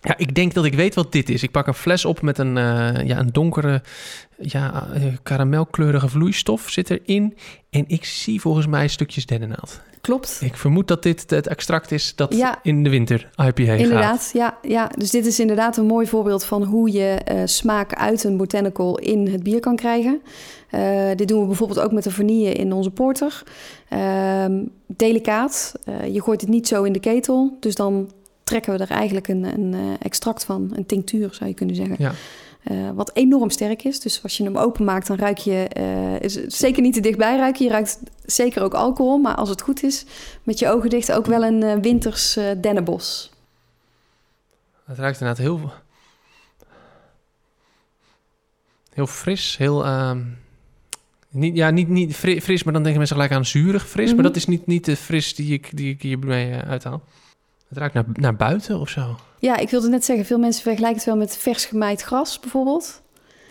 ja, 0.00 0.14
ik 0.16 0.34
denk 0.34 0.54
dat 0.54 0.64
ik 0.64 0.74
weet 0.74 0.94
wat 0.94 1.12
dit 1.12 1.28
is. 1.28 1.42
Ik 1.42 1.50
pak 1.50 1.66
een 1.66 1.74
fles 1.74 2.04
op 2.04 2.22
met 2.22 2.38
een, 2.38 2.56
eh, 2.58 3.06
ja, 3.06 3.18
een 3.18 3.32
donkere, 3.32 3.82
ja, 4.38 4.86
eh, 4.92 5.02
karamelkleurige 5.22 6.08
vloeistof 6.08 6.70
zit 6.70 6.90
erin. 6.90 7.36
En 7.70 7.84
ik 7.86 8.04
zie 8.04 8.40
volgens 8.40 8.66
mij 8.66 8.88
stukjes 8.88 9.26
dennennaald. 9.26 9.80
Klopt. 10.04 10.38
Ik 10.40 10.56
vermoed 10.56 10.88
dat 10.88 11.02
dit 11.02 11.30
het 11.30 11.46
extract 11.46 11.92
is 11.92 12.12
dat 12.16 12.34
Ja. 12.34 12.58
in 12.62 12.82
de 12.82 12.90
winter 12.90 13.30
IPA 13.36 13.64
gaat. 13.64 13.78
Inderdaad, 13.78 14.30
ja, 14.32 14.58
ja. 14.62 14.90
Dus 14.98 15.10
dit 15.10 15.26
is 15.26 15.40
inderdaad 15.40 15.76
een 15.76 15.86
mooi 15.86 16.06
voorbeeld 16.06 16.44
van 16.44 16.62
hoe 16.64 16.92
je 16.92 17.08
eh, 17.24 17.40
smaak 17.44 17.94
uit 17.94 18.24
een 18.24 18.36
botanical 18.36 18.98
in 18.98 19.26
het 19.28 19.42
bier 19.42 19.60
kan 19.60 19.76
krijgen. 19.76 20.22
Eh, 20.70 21.08
dit 21.16 21.28
doen 21.28 21.40
we 21.40 21.46
bijvoorbeeld 21.46 21.80
ook 21.80 21.92
met 21.92 22.04
de 22.04 22.10
vanille 22.10 22.52
in 22.52 22.72
onze 22.72 22.90
porter. 22.90 23.42
Ehm, 23.88 24.62
delicaat. 24.86 25.74
Eh, 25.84 26.14
je 26.14 26.22
gooit 26.22 26.40
het 26.40 26.50
niet 26.50 26.68
zo 26.68 26.82
in 26.82 26.92
de 26.92 27.00
ketel. 27.00 27.56
Dus 27.60 27.74
dan 27.74 28.10
trekken 28.44 28.72
we 28.72 28.84
er 28.84 28.90
eigenlijk 28.90 29.28
een, 29.28 29.44
een 29.44 29.74
extract 30.00 30.44
van, 30.44 30.72
een 30.74 30.86
tinctuur 30.86 31.28
zou 31.32 31.48
je 31.48 31.54
kunnen 31.56 31.76
zeggen. 31.76 31.96
Ja. 31.98 32.12
Eh, 32.64 32.90
wat 32.94 33.10
enorm 33.14 33.50
sterk 33.50 33.82
is. 33.84 34.00
Dus 34.00 34.22
als 34.22 34.36
je 34.36 34.44
hem 34.44 34.56
openmaakt, 34.56 35.06
dan 35.06 35.16
ruik 35.16 35.38
je... 35.38 35.68
eh, 35.68 36.20
is 36.20 36.34
het 36.34 36.52
zeker 36.54 36.82
niet 36.82 36.94
te 36.94 37.00
dichtbij 37.00 37.36
ruiken. 37.36 37.64
Je 37.64 37.70
ruikt 37.70 38.00
zeker 38.24 38.62
ook 38.62 38.74
alcohol. 38.74 39.18
Maar 39.18 39.34
als 39.34 39.48
het 39.48 39.62
goed 39.62 39.82
is, 39.82 40.04
met 40.42 40.58
je 40.58 40.68
ogen 40.68 40.90
dicht 40.90 41.12
ook 41.12 41.26
wel 41.26 41.44
een 41.44 41.62
eh, 41.62 41.76
winters 41.80 42.38
dennenbos. 42.60 43.30
Het 44.84 44.98
ruikt 44.98 45.20
inderdaad 45.20 45.44
heel... 45.44 45.72
Heel 48.92 49.06
fris, 49.06 49.56
heel... 49.56 49.84
ehm, 49.84 50.22
niet, 51.28 51.56
ja, 51.56 51.70
niet, 51.70 51.88
niet 51.88 52.16
fri- 52.16 52.40
fris, 52.40 52.62
maar 52.62 52.72
dan 52.72 52.82
denken 52.82 52.98
mensen 53.00 53.16
gelijk 53.16 53.36
aan 53.36 53.46
zuurig 53.46 53.88
fris. 53.88 54.06
Mhm. 54.06 54.14
Maar 54.14 54.24
dat 54.24 54.36
is 54.36 54.46
niet, 54.46 54.66
niet 54.66 54.84
de 54.84 54.96
fris 54.96 55.34
die 55.34 55.52
ik, 55.52 55.76
die 55.76 55.92
ik 55.94 56.02
hierbij 56.02 56.52
eh, 56.60 56.68
uithaal. 56.70 57.02
Het 57.68 57.78
ruikt 57.78 57.94
naar, 57.94 58.04
naar 58.12 58.36
buiten 58.36 58.78
of 58.80 58.88
zo. 58.88 59.18
Ja, 59.44 59.56
ik 59.56 59.70
wilde 59.70 59.88
net 59.88 60.04
zeggen, 60.04 60.24
veel 60.26 60.38
mensen 60.38 60.62
vergelijken 60.62 60.96
het 60.96 61.06
wel 61.06 61.16
met 61.16 61.36
vers 61.36 61.64
gemaaid 61.64 62.02
gras 62.02 62.40
bijvoorbeeld. 62.40 63.02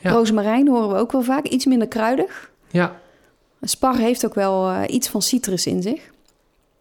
Ja. 0.01 0.11
Rozemarijn 0.11 0.67
horen 0.67 0.89
we 0.89 0.95
ook 0.95 1.11
wel 1.11 1.21
vaak, 1.21 1.45
iets 1.45 1.65
minder 1.65 1.87
kruidig. 1.87 2.51
Ja, 2.71 2.95
Spar 3.61 3.95
heeft 3.97 4.25
ook 4.25 4.35
wel 4.35 4.69
eh, 4.69 4.93
iets 4.95 5.07
van 5.09 5.21
citrus 5.21 5.65
in 5.67 5.81
zich. 5.81 6.01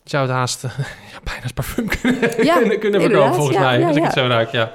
je 0.03 0.11
zou 0.11 0.23
het 0.27 0.33
haast 0.33 0.63
ja, 1.13 1.21
bijna 1.25 1.43
als 1.43 1.53
parfum 1.53 1.89
kunnen, 1.89 2.45
Ja, 2.45 2.55
kunnen, 2.79 3.01
verkopen 3.01 3.35
volgens 3.35 3.57
Ja, 3.57 3.63
mij. 3.63 3.79
ja, 3.81 3.87
als 3.87 3.97
ik 3.97 4.03
ja. 4.03 4.09
het 4.09 4.19
zo 4.19 4.27
ruik, 4.27 4.51
ja. 4.51 4.73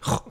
Goh. 0.00 0.26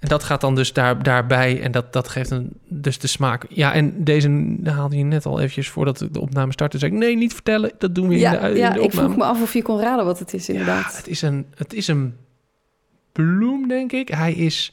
En 0.00 0.08
dat 0.08 0.22
gaat 0.22 0.40
dan 0.40 0.54
dus 0.54 0.72
daar, 0.72 1.02
daarbij 1.02 1.62
en 1.62 1.72
dat, 1.72 1.92
dat 1.92 2.08
geeft 2.08 2.30
een, 2.30 2.50
dus 2.68 2.98
de 2.98 3.06
smaak. 3.06 3.44
Ja, 3.48 3.72
en 3.72 4.04
deze 4.04 4.56
haalde 4.64 4.96
je 4.96 5.04
net 5.04 5.26
al 5.26 5.38
eventjes 5.38 5.68
voordat 5.68 6.06
de 6.10 6.20
opname 6.20 6.52
startte. 6.52 6.78
Zei 6.78 6.92
ik, 6.92 6.98
nee, 6.98 7.16
niet 7.16 7.32
vertellen. 7.34 7.70
Dat 7.78 7.94
doen 7.94 8.08
we 8.08 8.14
in 8.14 8.20
Ja, 8.20 8.30
de, 8.30 8.48
in 8.50 8.56
ja 8.56 8.70
de 8.70 8.78
ik 8.78 8.84
opname. 8.84 9.06
vroeg 9.08 9.18
me 9.18 9.24
af 9.24 9.42
of 9.42 9.52
je 9.54 9.62
kon 9.62 9.80
raden 9.80 10.04
wat 10.04 10.18
het 10.18 10.34
is 10.34 10.46
Ja, 10.46 10.52
inderdaad. 10.52 10.96
het 10.96 11.08
is, 11.08 11.22
een, 11.22 11.46
het 11.54 11.72
is 11.72 11.88
een 11.88 12.14
bloem, 13.12 13.68
denk 13.68 13.92
ik. 13.92 14.08
Hij 14.08 14.32
is 14.32 14.72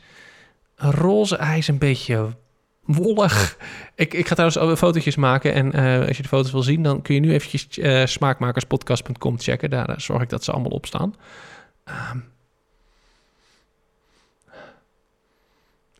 roze, 0.75 1.35
hij 1.35 1.57
is 1.57 1.67
een 1.67 1.77
beetje 1.77 2.35
wollig. 2.85 3.57
Ik, 3.95 4.13
ik 4.13 4.27
ga 4.27 4.35
trouwens 4.35 4.79
fotootjes 4.79 5.15
maken. 5.15 5.53
En 5.53 5.71
eh, 5.71 6.07
als 6.07 6.17
je 6.17 6.23
de 6.23 6.29
foto's 6.29 6.51
wil 6.51 6.63
zien, 6.63 6.83
dan 6.83 7.01
kun 7.01 7.15
je 7.15 7.21
nu 7.21 7.33
eventjes 7.33 7.67
eh, 7.77 8.05
smaakmakerspodcast.com 8.05 9.39
checken. 9.39 9.69
Daar 9.69 9.89
eh, 9.89 9.97
zorg 9.97 10.21
ik 10.21 10.29
dat 10.29 10.43
ze 10.43 10.51
allemaal 10.51 10.71
op 10.71 10.85
staan. 10.85 11.15
Ehm, 11.83 12.17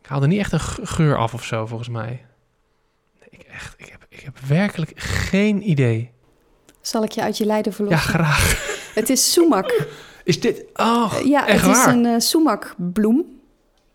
ik 0.02 0.06
haal 0.06 0.22
er 0.22 0.28
niet 0.28 0.40
echt 0.40 0.52
een 0.52 0.60
ge- 0.60 0.86
geur 0.86 1.18
af 1.18 1.34
of 1.34 1.44
zo, 1.46 1.66
volgens 1.66 1.90
mij. 1.90 2.26
Nee, 3.20 3.30
ik, 3.30 3.42
echt, 3.42 3.74
ik, 3.78 3.86
heb, 3.90 4.06
ik 4.10 4.20
heb 4.20 4.40
werkelijk 4.40 4.92
geen 5.02 5.70
idee. 5.70 6.12
Zal 6.82 7.04
ik 7.04 7.12
je 7.12 7.22
uit 7.22 7.38
je 7.38 7.46
lijden 7.46 7.72
Ja, 7.72 7.78
verlossen? 7.78 8.10
graag. 8.10 8.78
Het 8.96 9.10
is 9.10 9.32
sumac. 9.32 9.88
Is 10.24 10.40
dit... 10.40 10.66
Oh, 10.76 11.14
ja, 11.26 11.48
echt 11.48 11.66
het 11.66 11.76
is 11.76 11.86
een 11.86 12.06
eh 12.06 12.14
sumac-bloem, 12.18 13.26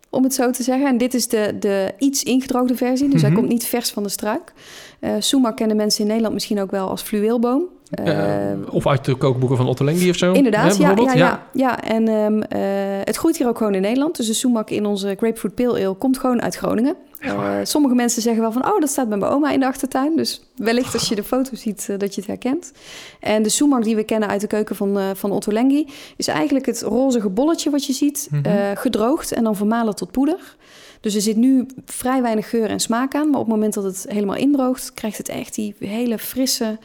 om 0.09 0.23
het 0.23 0.33
zo 0.33 0.51
te 0.51 0.63
zeggen. 0.63 0.87
En 0.87 0.97
dit 0.97 1.13
is 1.13 1.27
de, 1.27 1.55
de 1.59 1.93
iets 1.97 2.23
ingedroogde 2.23 2.75
versie, 2.75 3.09
dus 3.09 3.21
Mhm. 3.21 3.25
hij 3.31 3.39
komt 3.39 3.49
niet 3.51 3.65
vers 3.65 3.91
van 3.91 4.03
de 4.03 4.09
struik. 4.09 4.53
Eh 4.99 5.11
sumac 5.19 5.55
kennen 5.55 5.75
mensen 5.77 6.01
in 6.01 6.07
Nederland 6.07 6.33
misschien 6.33 6.59
ook 6.61 6.71
wel 6.71 6.89
als 6.89 7.01
fluweelboom. 7.01 7.63
Eh, 7.89 8.51
Eh, 8.51 8.57
of 8.69 8.87
uit 8.87 9.05
de 9.05 9.15
kookboeken 9.15 9.57
van 9.57 9.67
Otto 9.67 9.85
Lengi 9.85 10.09
of 10.09 10.15
zo. 10.15 10.31
Inderdaad, 10.31 10.77
hè, 10.77 10.83
ja, 10.83 10.93
ja, 10.97 11.13
ja, 11.13 11.43
ja. 11.53 11.83
En 11.83 12.07
ehm, 12.07 12.41
eh, 12.41 12.59
het 13.03 13.15
groeit 13.15 13.37
hier 13.37 13.47
ook 13.47 13.57
gewoon 13.57 13.73
in 13.75 13.81
Nederland. 13.81 14.17
Dus 14.17 14.27
de 14.27 14.33
sumac 14.33 14.69
in 14.69 14.85
onze 14.85 15.15
Grapefruit 15.17 15.55
Pale 15.55 15.85
Ale 15.85 15.93
komt 15.93 16.17
gewoon 16.17 16.41
uit 16.41 16.55
Groningen. 16.55 16.95
Sommige 17.63 17.95
mensen 17.95 18.21
zeggen 18.21 18.41
wel 18.41 18.51
van, 18.51 18.65
oh, 18.65 18.79
dat 18.79 18.89
staat 18.89 19.09
bij 19.09 19.17
mijn 19.17 19.31
oma 19.31 19.51
in 19.51 19.59
de 19.59 19.65
achtertuin. 19.65 20.15
Dus 20.15 20.41
wellicht 20.55 20.93
als 20.93 21.09
je 21.09 21.15
de 21.15 21.23
foto 21.33 21.55
ziet, 21.55 21.89
eh, 21.89 21.97
dat 21.97 22.15
je 22.15 22.21
het 22.21 22.29
herkent. 22.29 22.71
En 23.19 23.43
de 23.43 23.49
sumac 23.49 23.83
die 23.83 23.95
we 23.95 24.03
kennen 24.03 24.29
uit 24.29 24.41
de 24.41 24.47
keuken 24.47 24.75
van, 24.75 24.97
eh 24.99 25.09
van 25.13 25.31
Otto 25.31 25.51
Lengi... 25.51 25.87
is 26.17 26.27
eigenlijk 26.27 26.65
het 26.65 26.81
rozige 26.81 27.29
bolletje 27.29 27.69
wat 27.69 27.85
je 27.85 27.93
ziet, 27.93 28.27
Mhm. 28.31 28.45
eh, 28.45 28.71
gedroogd 28.73 29.31
en 29.31 29.43
dan 29.43 29.55
vermalen 29.55 29.95
tot 29.95 30.11
poeder. 30.11 30.55
Dus 31.01 31.15
er 31.15 31.21
zit 31.21 31.35
nu 31.35 31.65
vrij 31.85 32.21
weinig 32.21 32.49
geur 32.49 32.69
en 32.69 32.79
smaak 32.79 33.15
aan. 33.15 33.29
Maar 33.29 33.39
op 33.39 33.45
het 33.45 33.55
moment 33.55 33.73
dat 33.73 33.83
het 33.83 34.05
helemaal 34.09 34.35
indroogt, 34.35 34.93
krijgt 34.93 35.17
het 35.17 35.29
echt 35.29 35.55
die 35.55 35.75
hele 35.79 36.17
frisse 36.17 36.77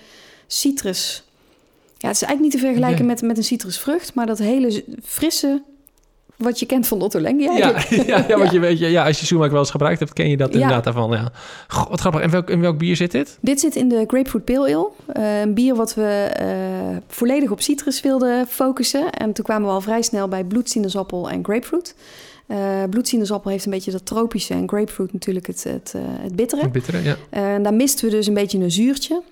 citrus. 0.46 1.24
Ja, 1.96 2.06
het 2.08 2.16
is 2.16 2.22
eigenlijk 2.22 2.40
niet 2.40 2.62
te 2.62 2.66
vergelijken 2.68 3.06
met, 3.06 3.22
met 3.22 3.36
een 3.36 3.44
citrusvrucht, 3.44 4.14
maar 4.14 4.26
dat 4.26 4.38
hele 4.38 4.84
frisse 5.02 5.62
wat 6.40 6.58
je 6.58 6.66
kent 6.66 6.86
van 6.86 7.02
Otto 7.02 7.20
Lengi 7.20 7.42
Ja, 7.58 7.74
ja, 8.06 8.24
ja, 8.28 8.38
want 8.38 8.50
je 8.50 8.60
weet, 8.60 8.78
ja, 8.78 9.06
als 9.06 9.20
je 9.20 9.26
Sumac 9.26 9.50
wel 9.50 9.58
eens 9.58 9.70
gebruikt 9.70 9.98
hebt, 9.98 10.12
ken 10.12 10.28
je 10.28 10.36
dat 10.36 10.52
inderdaad 10.52 10.84
daarvan. 10.84 11.10
Ja. 11.10 11.32
Goh, 11.68 11.88
wat 11.88 12.00
grappig. 12.00 12.20
En 12.20 12.30
welk, 12.30 12.50
in 12.50 12.60
welk 12.60 12.78
bier 12.78 12.96
zit 12.96 13.10
dit? 13.10 13.38
Dit 13.40 13.60
zit 13.60 13.76
in 13.76 13.88
de 13.88 14.04
Grapefruit 14.06 14.44
Pale 14.44 14.74
Ale. 14.74 14.88
Eh, 15.06 15.40
een 15.40 15.54
bier 15.54 15.74
wat 15.74 15.94
we 15.94 16.30
eh, 16.32 16.46
volledig 17.08 17.50
op 17.50 17.60
citrus 17.60 18.00
wilden 18.00 18.46
focussen. 18.46 19.12
En 19.12 19.32
toen 19.32 19.44
kwamen 19.44 19.68
we 19.68 19.74
al 19.74 19.80
vrij 19.80 20.02
snel 20.02 20.28
bij 20.28 20.44
bloedsinaasappel 20.44 21.30
en 21.30 21.44
grapefruit. 21.44 21.94
Eh 22.46 22.58
bloedsinaasappel 22.90 23.50
heeft 23.50 23.64
een 23.64 23.70
beetje 23.70 23.90
dat 23.90 24.06
tropische 24.06 24.54
en 24.54 24.68
grapefruit 24.68 25.12
natuurlijk 25.12 25.46
het, 25.46 25.64
het, 25.64 25.94
het 26.22 26.36
bittere. 26.36 26.68
Bittere, 26.68 27.02
ja. 27.02 27.16
En 27.30 27.62
daar 27.62 27.74
misten 27.74 28.04
we 28.04 28.10
dus 28.10 28.26
een 28.26 28.34
beetje 28.34 28.58
een 28.58 28.70
zuurtje. 28.70 29.22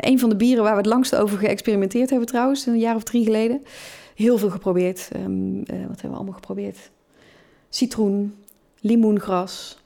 Een 0.00 0.18
van 0.18 0.28
de 0.28 0.36
bieren 0.36 0.62
waar 0.62 0.72
we 0.72 0.78
het 0.78 0.86
langst 0.86 1.16
over 1.16 1.38
geëxperimenteerd 1.38 2.10
hebben 2.10 2.28
trouwens, 2.28 2.66
een 2.66 2.78
jaar 2.78 2.94
of 2.94 3.02
drie 3.02 3.24
geleden. 3.24 3.62
Heel 4.16 4.38
veel 4.38 4.50
geprobeerd. 4.50 5.08
Ehm, 5.12 5.58
eh, 5.58 5.66
wat 5.66 6.00
hebben 6.00 6.10
we 6.10 6.16
allemaal 6.16 6.32
geprobeerd? 6.32 6.90
Citroen, 7.68 8.34
limoengras, 8.80 9.78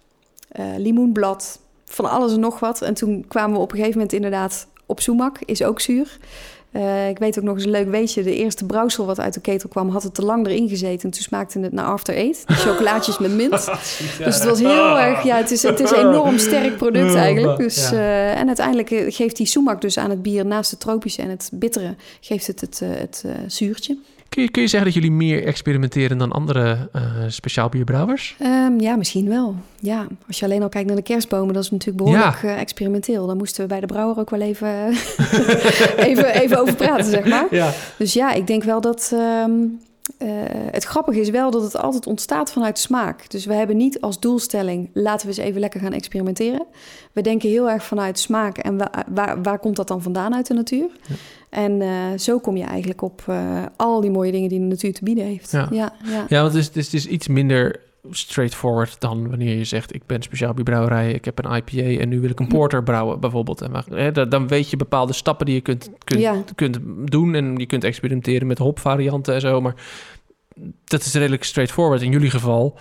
eh, 0.49 0.65
limoenblad, 0.77 1.61
van 1.85 2.11
alles 2.11 2.33
en 2.33 2.41
nog 2.41 2.61
wat. 2.61 2.83
En 2.83 2.95
toen 2.95 3.25
kwamen 3.29 3.57
we 3.57 3.63
op 3.63 3.71
een 3.71 3.77
gegeven 3.77 3.99
moment 3.99 4.13
inderdaad 4.13 4.67
op 4.87 5.01
Sumac, 5.01 5.39
is 5.45 5.63
ook 5.63 5.81
zuur. 5.81 6.19
Eh, 6.71 7.09
ik 7.09 7.19
weet 7.19 7.39
ook 7.39 7.45
nog 7.45 7.55
eens 7.55 7.65
een 7.65 7.71
leuk 7.71 7.91
weetje. 7.91 8.23
De 8.23 8.37
eerste 8.37 8.67
brouwsel 8.67 9.07
wat 9.07 9.21
uit 9.21 9.35
de 9.35 9.41
ketel 9.41 9.69
kwam, 9.69 9.89
had 9.89 10.03
het 10.03 10.15
te 10.15 10.25
lang 10.25 10.47
erin 10.47 10.69
gezeten. 10.69 11.05
En 11.05 11.11
toen 11.11 11.23
smaakte 11.23 11.61
het 11.61 11.73
naar 11.73 11.85
After 11.85 12.15
Eight. 12.15 12.47
Die 12.47 12.57
chocolaatjes 12.67 13.19
met 13.19 13.35
mint. 13.35 13.51
Dus 13.51 14.35
het 14.35 14.45
was 14.45 14.59
heel 14.59 14.99
erg... 14.99 15.23
Ja, 15.23 15.37
het 15.37 15.51
is, 15.51 15.63
het 15.63 15.81
is 15.81 15.91
een 15.91 16.09
enorm 16.09 16.39
sterk 16.39 16.77
product 16.77 17.15
eigenlijk. 17.15 17.59
Dus, 17.59 17.93
en 17.93 18.47
uiteindelijk 18.47 19.15
geeft 19.15 19.37
die 19.37 19.47
sumac 19.47 19.81
dus 19.81 19.99
aan 19.99 20.11
het 20.11 20.23
bier... 20.23 20.47
naast 20.47 20.71
het 20.71 20.81
tropische 20.81 21.23
en 21.23 21.31
het 21.31 21.51
bittere... 21.55 21.95
geeft 22.21 22.47
het 22.47 22.61
het, 22.61 22.81
het 22.85 23.23
eh, 23.27 23.33
zuurtje. 23.47 23.99
Kun, 24.31 24.43
je, 24.43 24.51
kun 24.51 24.63
je 24.63 24.69
zeggen 24.69 24.93
dat 24.93 25.03
jullie 25.03 25.17
meer 25.17 25.45
experimenteren 25.47 26.19
dan 26.19 26.33
andere 26.33 26.89
eh 26.93 27.03
speciaal 27.29 27.69
bierbrouwers? 27.69 28.37
Ehm, 28.39 28.81
ja, 28.81 28.97
misschien 28.97 29.29
wel. 29.29 29.55
Ja, 29.81 30.07
als 30.27 30.39
je 30.39 30.45
alleen 30.45 30.63
al 30.63 30.69
kijkt 30.69 30.87
naar 30.87 30.97
de 30.97 31.03
kerstbomen... 31.03 31.55
dat 31.55 31.63
is 31.65 31.71
natuurlijk 31.71 32.05
behoorlijk 32.05 32.43
eh, 32.43 32.61
experimenteel. 32.61 33.27
Daar 33.27 33.37
moesten 33.37 33.63
we 33.63 33.69
bij 33.69 33.81
de 33.81 33.87
brouwer 33.87 34.19
ook 34.19 34.31
wel 34.31 34.41
even, 34.41 34.89
even, 36.11 36.35
even 36.41 36.59
over 36.61 36.75
praten, 36.75 37.05
zeg 37.11 37.25
maar. 37.25 37.47
Ja. 37.51 37.73
Dus 37.99 38.13
ja, 38.13 38.33
ik 38.33 38.47
denk 38.47 38.63
wel 38.65 38.81
dat. 38.81 39.11
ehm, 39.15 39.53
eh, 40.21 40.29
het 40.71 40.85
grappige 40.85 41.21
is 41.21 41.31
wel 41.31 41.51
dat 41.51 41.63
het 41.63 41.77
altijd 41.77 42.07
ontstaat 42.07 42.53
vanuit 42.53 42.79
smaak. 42.79 43.31
Dus 43.31 43.45
we 43.45 43.55
hebben 43.55 43.77
niet 43.77 44.01
als 44.01 44.21
doelstelling. 44.21 44.91
laten 44.95 45.29
we 45.29 45.33
eens 45.37 45.43
even 45.49 45.61
lekker 45.61 45.81
gaan 45.81 45.93
experimenteren. 45.93 46.67
We 47.13 47.21
denken 47.23 47.49
heel 47.49 47.71
erg 47.71 47.85
vanuit 47.85 48.19
smaak. 48.19 48.59
En 48.59 48.77
wa- 48.79 49.05
waar, 49.09 49.43
waar 49.43 49.59
komt 49.59 49.77
dat 49.77 49.89
dan 49.89 50.03
vandaan 50.03 50.35
uit 50.35 50.47
de 50.47 50.55
natuur? 50.55 50.87
Ja. 51.09 51.15
En 51.51 51.83
eh, 51.83 51.89
zo 52.19 52.39
kom 52.39 52.57
je 52.57 52.65
eigenlijk 52.65 53.03
op 53.03 53.23
eh, 53.27 53.63
al 53.77 54.01
die 54.01 54.11
mooie 54.11 54.33
dingen 54.33 54.49
die 54.49 54.59
de 54.59 54.65
natuur 54.65 54.95
te 54.95 55.05
bieden 55.05 55.25
heeft. 55.25 55.51
Ja. 55.51 55.69
ja, 55.71 55.93
ja. 56.05 56.25
Ja, 56.29 56.41
want 56.43 56.53
het 56.53 56.61
is, 56.63 56.67
het 56.67 56.77
is, 56.77 56.85
het 56.85 56.95
is 56.95 57.07
iets 57.07 57.29
minder 57.29 57.81
straightforward 58.11 59.01
dan 59.01 59.29
wanneer 59.29 59.57
je 59.57 59.65
zegt... 59.65 59.95
ik 59.95 60.07
ben 60.07 60.23
speciaal 60.23 60.55
bierbrouwerij, 60.55 61.13
ik 61.13 61.25
heb 61.25 61.45
een 61.45 61.55
IPA... 61.57 62.01
en 62.03 62.09
nu 62.09 62.21
wil 62.21 62.31
ik 62.31 62.41
een 62.41 62.49
porter 62.49 62.83
brouwen 62.83 63.21
bijvoorbeeld. 63.21 63.61
En, 63.61 63.73
hè, 63.95 64.29
dan- 64.29 64.49
weet 64.49 64.71
je 64.71 64.77
bepaalde 64.77 65.13
stappen 65.13 65.47
die 65.47 65.55
je 65.55 65.61
kunt, 65.61 65.91
kunt, 66.05 66.21
Ja. 66.21 66.43
kunt 66.55 66.79
doen... 67.05 67.35
en 67.35 67.57
je 67.57 67.67
kunt 67.67 67.85
experimenteren 67.85 68.47
met 68.47 68.59
hopvarianten 68.59 69.35
en 69.35 69.41
zo... 69.41 69.61
maar 69.61 69.75
dat 70.85 71.01
is 71.05 71.15
redelijk 71.15 71.45
straightforward. 71.45 72.03
In 72.03 72.11
jullie 72.11 72.31
geval 72.31 72.79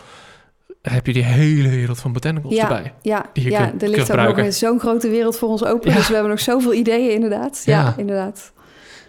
heb 0.82 1.06
je 1.06 1.14
die 1.14 1.24
hele 1.24 1.70
wereld 1.70 2.00
van 2.00 2.14
botanicals 2.14 2.54
Ja. 2.56 2.62
erbij. 2.76 2.94
Ja, 3.02 3.26
Die 3.34 3.50
ja 3.50 3.68
kunt- 3.68 3.84
er 3.84 3.90
ligt 3.90 4.18
ook 4.18 4.36
nog 4.38 4.54
zo'n 4.54 4.80
grote 4.80 5.10
wereld 5.10 5.38
voor 5.38 5.50
ons 5.50 5.66
open. 5.66 5.90
Ja. 5.90 5.96
Dus 5.96 6.08
we 6.08 6.14
hebben 6.14 6.32
nog 6.32 6.40
zoveel 6.42 6.74
ideeën, 6.74 7.14
inderdaad. 7.14 7.62
Ja, 7.66 7.80
Ja. 7.82 7.94
inderdaad. 7.98 8.52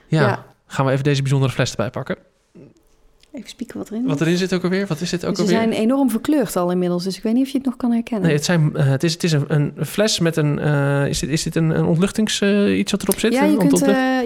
Ja. 0.08 0.20
Ja. 0.20 0.44
Gaan 0.66 0.86
we 0.86 0.92
even 0.92 1.04
deze 1.04 1.20
bijzondere 1.22 1.52
fles 1.52 1.70
erbij 1.70 1.90
pakken. 1.90 2.16
Even 3.32 3.48
spieken 3.48 3.78
wat 3.78 3.90
erin 3.90 4.06
Wat 4.06 4.20
erin 4.20 4.36
zit 4.36 4.54
ook 4.54 4.62
alweer? 4.64 4.86
Wat 4.86 5.00
is 5.00 5.10
dit 5.10 5.24
ook 5.26 5.36
Ze 5.36 5.42
alweer? 5.42 5.56
zijn 5.56 5.72
enorm 5.72 6.10
verkleurd 6.10 6.56
al 6.56 6.70
inmiddels. 6.70 7.04
Dus 7.04 7.16
ik 7.16 7.22
weet 7.22 7.32
niet 7.34 7.44
of 7.46 7.50
je 7.50 7.56
het 7.56 7.66
nog 7.66 7.76
kan 7.76 7.92
herkennen. 7.92 8.26
Nee, 8.26 8.36
het, 8.36 8.44
zijn, 8.44 8.76
eh, 8.76 8.86
het 8.88 9.02
is, 9.02 9.12
het 9.12 9.24
is 9.24 9.32
een, 9.32 9.44
een 9.48 9.86
fles 9.86 10.18
met 10.18 10.36
een... 10.36 10.58
eh, 10.58 11.06
is 11.06 11.18
dit, 11.18 11.30
is 11.30 11.42
dit 11.42 11.56
een, 11.56 11.70
een 11.70 11.84
ontluchtings... 11.84 12.40
eh, 12.40 12.78
iets 12.78 12.92
wat 12.92 13.02
erop 13.02 13.18
zit? 13.18 13.32
Ja, 13.32 13.44
je 13.44 13.56
kunt, 13.56 13.78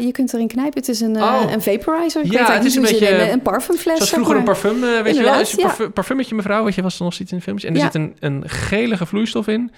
je 0.04 0.08
kunt 0.12 0.32
erin 0.34 0.48
knijpen. 0.48 0.78
Het 0.80 0.88
is 0.88 1.00
een, 1.00 1.16
Oh. 1.16 1.42
een 1.52 1.62
vaporizer. 1.62 2.24
Ik 2.24 2.32
Ja, 2.32 2.52
het 2.52 2.64
is 2.64 2.74
een 2.74 2.86
ze 2.86 2.92
beetje- 2.92 3.30
een 3.30 3.42
parfumfles. 3.42 3.94
Zoals 3.94 4.08
zeg 4.08 4.18
vroeger 4.18 4.36
een 4.36 4.44
parfum, 4.44 4.80
weet 5.02 5.16
je 5.16 5.22
wel? 5.22 5.40
Is 5.40 5.52
een 5.52 5.58
ja. 5.58 5.64
parfum, 5.66 5.92
parfummetje 5.92 6.34
mevrouw, 6.34 6.64
weet 6.64 6.74
je, 6.74 6.82
was 6.82 6.98
er 6.98 7.04
nog 7.04 7.18
iets 7.18 7.32
in 7.32 7.40
filmpjes. 7.40 7.68
En 7.70 7.76
er 7.76 7.82
Ja. 7.82 7.90
zit 7.90 7.94
een, 7.94 8.16
een 8.20 8.42
gelige 8.48 9.06
vloeistof 9.06 9.46
in. 9.48 9.70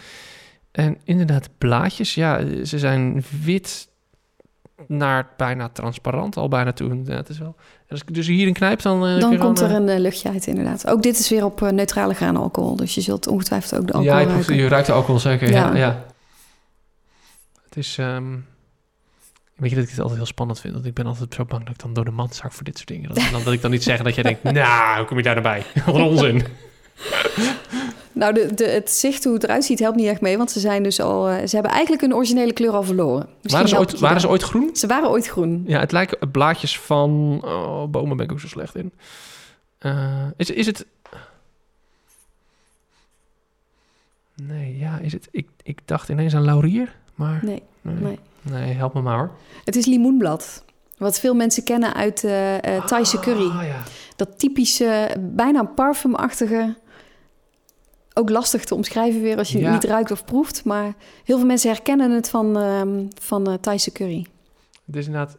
En 0.72 0.96
inderdaad, 1.04 1.48
blaadjes, 1.58 2.14
ja, 2.14 2.40
ze 2.64 2.78
zijn 2.78 3.24
wit 3.44 3.88
naar 4.86 5.28
bijna 5.36 5.68
transparant, 5.68 6.36
al 6.36 6.48
bijna 6.48 6.72
toe. 6.72 7.00
Ja, 7.04 7.14
het 7.16 7.28
is 7.28 7.38
wel... 7.38 7.56
Als 7.90 8.00
ik 8.00 8.14
dus 8.14 8.26
hierin 8.26 8.52
knijp, 8.52 8.82
dan... 8.82 9.06
eh, 9.06 9.20
Dan 9.20 9.38
komt 9.38 9.60
er 9.60 9.68
eh, 9.70 9.74
een 9.76 9.88
eh, 9.88 9.98
luchtje 9.98 10.28
uit, 10.30 10.46
inderdaad. 10.46 10.86
Ook 10.88 11.02
dit 11.02 11.18
is 11.18 11.28
weer 11.30 11.44
op 11.44 11.60
neutrale 11.60 12.14
graanalcohol. 12.14 12.76
Dus 12.76 12.94
je 12.94 13.00
zult 13.00 13.26
ongetwijfeld 13.26 13.80
ook 13.80 13.86
de 13.86 13.92
alcohol 13.92 14.14
ja, 14.14 14.20
je, 14.20 14.26
proeft- 14.26 14.46
ruiken. 14.46 14.64
je 14.64 14.70
ruikt 14.70 14.86
de 14.86 14.92
alcohol 14.92 15.20
zeker. 15.20 15.50
Ja. 15.50 15.68
Ja. 15.70 15.76
Ja, 15.76 16.04
Het 17.64 17.76
is... 17.76 17.98
ehm, 17.98 18.36
Weet 19.56 19.70
je 19.70 19.76
dat 19.76 19.84
ik 19.84 19.90
het 19.90 20.00
altijd 20.00 20.18
heel 20.18 20.26
spannend 20.26 20.60
vind? 20.60 20.74
Want 20.74 20.86
ik 20.86 20.94
ben 20.94 21.06
altijd 21.06 21.34
zo 21.34 21.44
bang 21.44 21.64
dat 21.64 21.74
ik 21.74 21.80
dan 21.80 21.92
door 21.92 22.04
de 22.04 22.10
mand 22.10 22.34
zak 22.34 22.52
voor 22.52 22.64
dit 22.64 22.76
soort 22.76 22.88
dingen. 22.88 23.08
Dat, 23.14 23.28
dan, 23.32 23.42
dat 23.44 23.52
ik 23.52 23.62
dan 23.62 23.70
niet 23.70 23.82
zeg 23.82 24.02
dat 24.02 24.14
jij 24.14 24.22
denkt, 24.24 24.42
nou, 24.52 24.96
hoe 24.96 25.06
kom 25.06 25.16
je 25.16 25.22
daar 25.22 25.40
nou 25.42 25.46
bij? 25.46 25.64
Wat 25.86 25.94
onzin. 25.94 26.44
Nou, 28.12 28.34
de, 28.34 28.54
de, 28.54 28.64
het 28.64 28.90
zicht 28.90 29.24
hoe 29.24 29.32
het 29.34 29.44
eruit 29.44 29.64
ziet 29.64 29.78
helpt 29.78 29.96
niet 29.96 30.06
echt 30.06 30.20
mee. 30.20 30.36
Want 30.36 30.50
ze 30.50 30.60
zijn 30.60 30.82
dus 30.82 31.00
al... 31.00 31.28
eh, 31.28 31.46
ze 31.46 31.54
hebben 31.54 31.72
eigenlijk 31.72 32.02
hun 32.02 32.14
originele 32.14 32.52
kleur 32.52 32.72
al 32.72 32.82
verloren. 32.82 33.28
Waren 33.42 33.68
ze, 33.68 33.78
ooit, 33.78 33.98
waren 33.98 34.20
ze 34.20 34.28
ooit 34.28 34.42
groen? 34.42 34.70
Ze 34.76 34.86
waren 34.86 35.08
ooit 35.10 35.26
groen. 35.26 35.64
Ja, 35.66 35.80
het 35.80 35.92
lijken 35.92 36.30
blaadjes 36.30 36.78
van... 36.80 37.40
Oh, 37.44 37.84
bomen 37.88 38.16
ben 38.16 38.26
ik 38.26 38.32
ook 38.32 38.40
zo 38.40 38.46
slecht 38.46 38.74
in. 38.76 38.92
Eh, 39.78 40.24
is, 40.36 40.50
is 40.50 40.66
het... 40.66 40.86
Nee, 44.34 44.78
ja, 44.78 44.98
is 44.98 45.12
het... 45.12 45.28
Ik, 45.30 45.48
ik 45.62 45.78
dacht 45.84 46.08
ineens 46.08 46.34
aan 46.34 46.44
laurier, 46.44 46.94
maar... 47.14 47.40
Nee, 47.42 47.62
Nee, 47.80 47.94
nee. 47.94 48.18
nee 48.42 48.74
help 48.74 48.94
me 48.94 49.00
maar 49.00 49.18
hoor. 49.18 49.30
Het 49.64 49.76
is 49.76 49.86
limoenblad. 49.86 50.64
Wat 50.98 51.20
veel 51.20 51.34
mensen 51.34 51.64
kennen 51.64 51.94
uit 51.94 52.24
eh 52.24 52.84
Thaise 52.84 53.18
curry. 53.18 53.46
Ah, 53.50 53.66
ja. 53.66 53.82
Dat 54.16 54.38
typische, 54.38 55.16
bijna 55.20 55.62
parfumachtige. 55.64 56.76
Ook 58.18 58.30
lastig 58.30 58.64
te 58.64 58.74
omschrijven 58.74 59.22
weer 59.22 59.38
als 59.38 59.52
je 59.52 59.58
Ja. 59.58 59.64
het 59.64 59.72
niet 59.72 59.90
ruikt 59.90 60.10
of 60.10 60.24
proeft. 60.24 60.64
Maar 60.64 60.94
heel 61.24 61.36
veel 61.36 61.46
mensen 61.46 61.70
herkennen 61.70 62.10
het 62.10 62.30
van, 62.30 62.56
ehm 62.58 63.04
van 63.20 63.46
eh 63.46 63.54
Thaise 63.54 63.92
curry. 63.92 64.26
Het 64.86 64.96
is 64.96 65.06
inderdaad... 65.06 65.36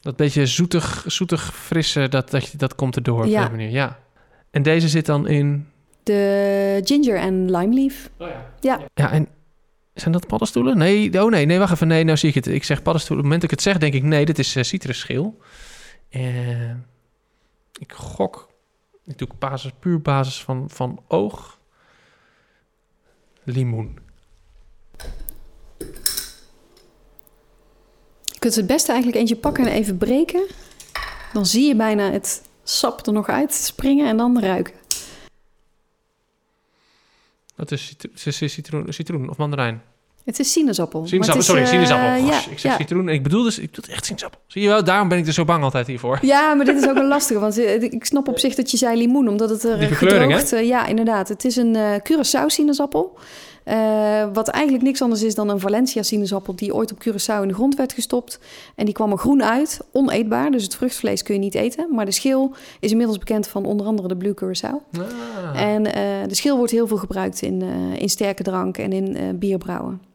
Dat 0.00 0.16
beetje 0.16 0.46
zoetig, 0.46 1.04
zoetig 1.06 1.54
frisse, 1.54 2.08
dat, 2.08 2.30
dat, 2.30 2.52
dat 2.56 2.74
komt 2.74 2.96
erdoor 2.96 3.22
op 3.24 3.28
Ja. 3.30 3.40
die 3.40 3.50
manier. 3.50 3.70
Ja. 3.70 3.98
En 4.50 4.62
deze 4.62 4.88
zit 4.88 5.06
dan 5.06 5.28
in... 5.28 5.68
De 6.02 6.80
ginger 6.84 7.16
en 7.16 7.50
lime 7.50 7.74
leaf. 7.74 8.10
Oh 8.18 8.28
ja. 8.28 8.46
Ja. 8.60 8.80
Ja, 8.94 9.10
en 9.12 9.28
zijn 9.94 10.12
dat 10.12 10.26
paddenstoelen? 10.26 10.78
Nee, 10.78 11.22
oh 11.24 11.30
nee, 11.30 11.46
nee, 11.46 11.58
wacht 11.58 11.72
even. 11.72 11.88
Nee, 11.88 12.04
nou 12.04 12.16
zie 12.16 12.28
ik 12.28 12.34
het. 12.34 12.46
Ik 12.46 12.64
zeg 12.64 12.82
paddenstoelen. 12.82 13.24
Op 13.26 13.30
het 13.30 13.40
moment 13.40 13.40
dat 13.40 13.50
ik 13.50 13.50
het 13.50 13.62
zeg, 13.62 13.78
denk 13.78 13.94
ik 14.04 14.10
nee, 14.10 14.24
dit 14.24 14.38
is 14.38 14.56
uh, 14.56 14.62
citrusschil. 14.62 15.38
Uh, 16.10 16.70
ik 17.78 17.92
gok. 17.92 18.48
Ik 19.04 19.18
doe 19.18 19.28
basis, 19.38 19.70
puur 19.78 20.00
basis 20.00 20.42
van, 20.42 20.64
van 20.70 21.00
oog. 21.08 21.58
Limoen. 23.44 23.98
Je 28.24 28.38
kunt 28.38 28.54
het 28.54 28.66
beste 28.66 28.92
eigenlijk 28.92 29.20
eentje 29.20 29.36
pakken 29.36 29.66
en 29.66 29.72
even 29.72 29.96
breken. 29.98 30.46
Dan 31.32 31.46
zie 31.46 31.66
je 31.66 31.76
bijna 31.76 32.10
het 32.10 32.42
sap 32.62 33.06
er 33.06 33.12
nog 33.12 33.28
uit 33.28 33.54
springen 33.54 34.08
en 34.08 34.16
dan 34.16 34.40
ruiken. 34.40 34.74
Dat 37.56 37.70
is, 37.70 37.86
citro 38.14 38.46
is 38.46 38.52
citroen, 38.52 38.92
citroen 38.92 39.30
of 39.30 39.36
mandarijn. 39.36 39.82
Het 40.24 40.38
is 40.38 40.52
sinaasappel. 40.52 41.06
Sinaasappel, 41.06 41.40
is, 41.40 41.46
sorry, 41.46 41.62
uh, 41.62 41.68
sinaasappel. 41.68 42.26
Ja, 42.26 42.38
ik 42.50 42.58
zeg 42.58 42.72
ja. 42.72 42.76
citroen 42.76 43.08
en 43.08 43.14
ik 43.14 43.22
bedoel 43.22 43.42
dus, 43.42 43.58
ik 43.58 43.70
bedoel 43.70 43.94
echt 43.94 44.04
sinaasappel. 44.04 44.40
Zie 44.46 44.62
je 44.62 44.68
wel, 44.68 44.84
daarom 44.84 45.08
ben 45.08 45.18
ik 45.18 45.26
er 45.26 45.32
zo 45.32 45.44
bang 45.44 45.62
altijd 45.62 45.86
hiervoor. 45.86 46.18
Ja, 46.22 46.54
maar 46.54 46.64
dit 46.64 46.76
is 46.76 46.88
ook 46.88 46.96
een 46.96 47.08
lastige. 47.16 47.40
Want 47.40 47.58
eh, 47.58 47.82
ik 47.82 48.04
snap 48.04 48.28
op 48.28 48.38
zich 48.38 48.54
dat 48.54 48.70
je 48.70 48.76
zei 48.76 48.98
limoen, 48.98 49.28
omdat 49.28 49.50
het 49.50 49.62
er 49.62 49.78
Die 49.78 49.88
eh, 49.88 49.94
verkleuring, 49.94 50.32
gedroogd... 50.32 50.52
eh, 50.52 50.68
ja, 50.68 50.86
inderdaad. 50.86 51.28
Het 51.28 51.44
is 51.44 51.56
een 51.56 51.74
uh, 51.74 51.94
Curaçao 51.94 52.46
sinaasappel. 52.46 53.18
Uh, 53.64 54.24
wat 54.32 54.48
eigenlijk 54.48 54.84
niks 54.84 55.02
anders 55.02 55.22
is 55.22 55.34
dan 55.34 55.48
een 55.48 55.60
Valencia 55.60 56.02
sinaasappel... 56.02 56.56
die 56.56 56.74
ooit 56.74 56.92
op 56.92 56.98
Curaçao 57.08 57.42
in 57.42 57.48
de 57.48 57.54
grond 57.54 57.74
werd 57.74 57.92
gestopt. 57.92 58.38
En 58.74 58.84
die 58.84 58.94
kwam 58.94 59.12
er 59.12 59.18
groen 59.18 59.44
uit, 59.44 59.80
oneetbaar. 59.92 60.50
Dus 60.50 60.62
het 60.62 60.74
vruchtvlees 60.74 61.22
kun 61.22 61.34
je 61.34 61.40
niet 61.40 61.54
eten. 61.54 61.86
Maar 61.94 62.04
de 62.04 62.12
schil 62.12 62.54
is 62.80 62.90
inmiddels 62.90 63.18
bekend 63.18 63.48
van 63.48 63.64
onder 63.64 63.86
andere 63.86 64.08
de 64.08 64.16
Blue 64.16 64.34
Curaçao. 64.34 64.98
Ah. 64.98 65.60
En 65.60 65.86
uh, 65.86 65.92
de 66.26 66.34
schil 66.34 66.56
wordt 66.56 66.72
heel 66.72 66.86
veel 66.86 66.96
gebruikt 66.96 67.42
in, 67.42 67.62
uh, 67.62 68.00
in 68.00 68.08
sterke 68.08 68.42
drank 68.42 68.78
en 68.78 68.92
in 68.92 69.38
bierbrouwen. 69.38 70.09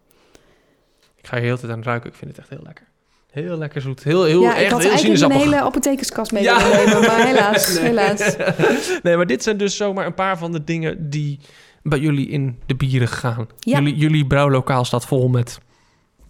Ik 1.26 1.32
ga 1.32 1.38
hier 1.38 1.46
heel 1.46 1.58
tijd 1.58 1.72
aan 1.72 1.84
ruiken. 1.84 2.10
Ik 2.10 2.16
vind 2.16 2.32
het 2.32 2.40
echt 2.40 2.50
heel 2.50 2.64
lekker. 2.64 2.86
Heel 3.32 3.58
lekker 3.58 3.82
zoet. 3.82 4.04
Heel, 4.04 4.24
heel, 4.24 4.42
ja, 4.42 4.56
echt 4.56 4.66
ik 4.66 4.70
had 4.70 4.82
heel 4.82 4.90
eigenlijk 4.90 5.24
een 5.24 5.32
hele 5.32 5.62
apothekerskast 5.62 6.32
mee 6.32 6.44
nemen, 6.44 7.02
maar 7.02 7.26
helaas, 7.32 7.74
nee. 7.74 7.84
helaas. 7.84 8.36
nee, 9.04 9.16
maar 9.16 9.28
dit 9.28 9.44
zijn 9.44 9.58
dus 9.58 9.76
zomaar 9.76 10.06
een 10.06 10.14
paar 10.14 10.38
van 10.38 10.52
de 10.52 10.64
dingen 10.64 11.10
die 11.10 11.40
bij 11.84 12.00
jullie 12.00 12.28
in 12.28 12.60
de 12.66 12.76
bieren 12.76 13.08
gegaan. 13.08 13.48
Ja. 13.60 13.78
Jullie, 13.80 13.96
jullie 13.96 14.28
brouwlokaal 14.28 14.86
staat 14.86 15.06
vol 15.06 15.28
met 15.28 15.60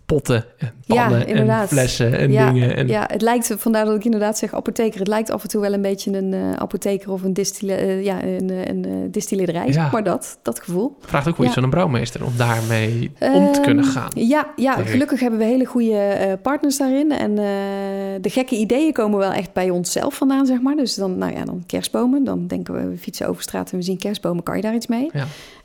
potten 0.06 0.46
en 0.58 0.74
pannen 0.88 1.28
en 1.28 1.68
flessen 1.68 2.18
en 2.18 2.32
ja, 2.32 2.52
dingen. 2.52 2.76
En, 2.76 2.88
ja, 2.88 3.06
het 3.12 3.22
lijkt, 3.22 3.54
vandaar 3.58 3.86
dat 3.86 3.96
ik 3.96 4.06
inderdaad 4.06 4.38
zeg 4.38 4.54
apotheker. 4.54 5.00
Het 5.00 5.08
lijkt 5.08 5.32
af 5.32 5.44
en 5.44 5.50
toe 5.50 5.62
wel 5.62 5.74
een 5.74 5.82
beetje 5.82 6.18
een 6.18 6.34
eh, 6.34 6.52
apotheker 6.54 7.12
of 7.12 7.24
een, 7.24 7.34
distille, 7.34 7.74
eh, 7.74 8.04
ja, 8.04 8.24
een, 8.24 8.50
eh, 8.50 8.65
een, 8.65 8.86
eh. 9.13 9.74
Ja. 9.74 9.89
Maar 9.91 10.04
dat, 10.04 10.39
dat 10.41 10.60
gevoel. 10.60 10.98
Vraagt 11.00 11.28
ook 11.28 11.38
wel 11.38 11.46
iets 11.46 11.56
van 11.56 11.63
een 11.63 11.70
brouwmeester 11.70 12.26
om 12.26 12.34
daarmee 12.38 13.12
om 13.20 13.52
te 13.52 13.62
kunnen 13.62 13.84
Ehm, 13.84 13.94
gaan. 13.94 14.10
Ja, 14.13 14.48
ja 14.56 14.74
gelukkig 14.74 15.20
hebben 15.20 15.39
we 15.39 15.46
hele 15.46 15.65
goede 15.65 15.98
eh, 15.98 16.34
partners 16.41 16.78
daarin. 16.78 17.12
En 17.12 17.30
eh, 17.30 17.46
de 18.22 18.30
gekke 18.30 18.56
ideeën 18.56 18.94
komen 18.94 19.20
wel 19.20 19.32
echt 19.32 19.54
bij 19.54 19.70
onszelf 19.70 20.15
vandaan, 20.15 20.46
zeg 20.46 20.62
maar. 20.62 20.76
Dus 20.76 20.96
dan, 20.96 21.18
nou 21.18 21.34
ja, 21.34 21.46
dan 21.46 21.63
kerstbomen. 21.65 22.24
Dan 22.24 22.48
denken 22.48 22.74
we, 22.74 22.89
we 22.89 22.98
fietsen 22.98 23.28
over 23.28 23.41
straat 23.41 23.72
en 23.72 23.78
we 23.78 23.84
zien 23.84 23.98
kerstbomen. 23.98 24.44
Kan 24.44 24.56
je 24.56 24.62
daar 24.62 24.76
iets 24.76 24.88
mee? 24.88 25.12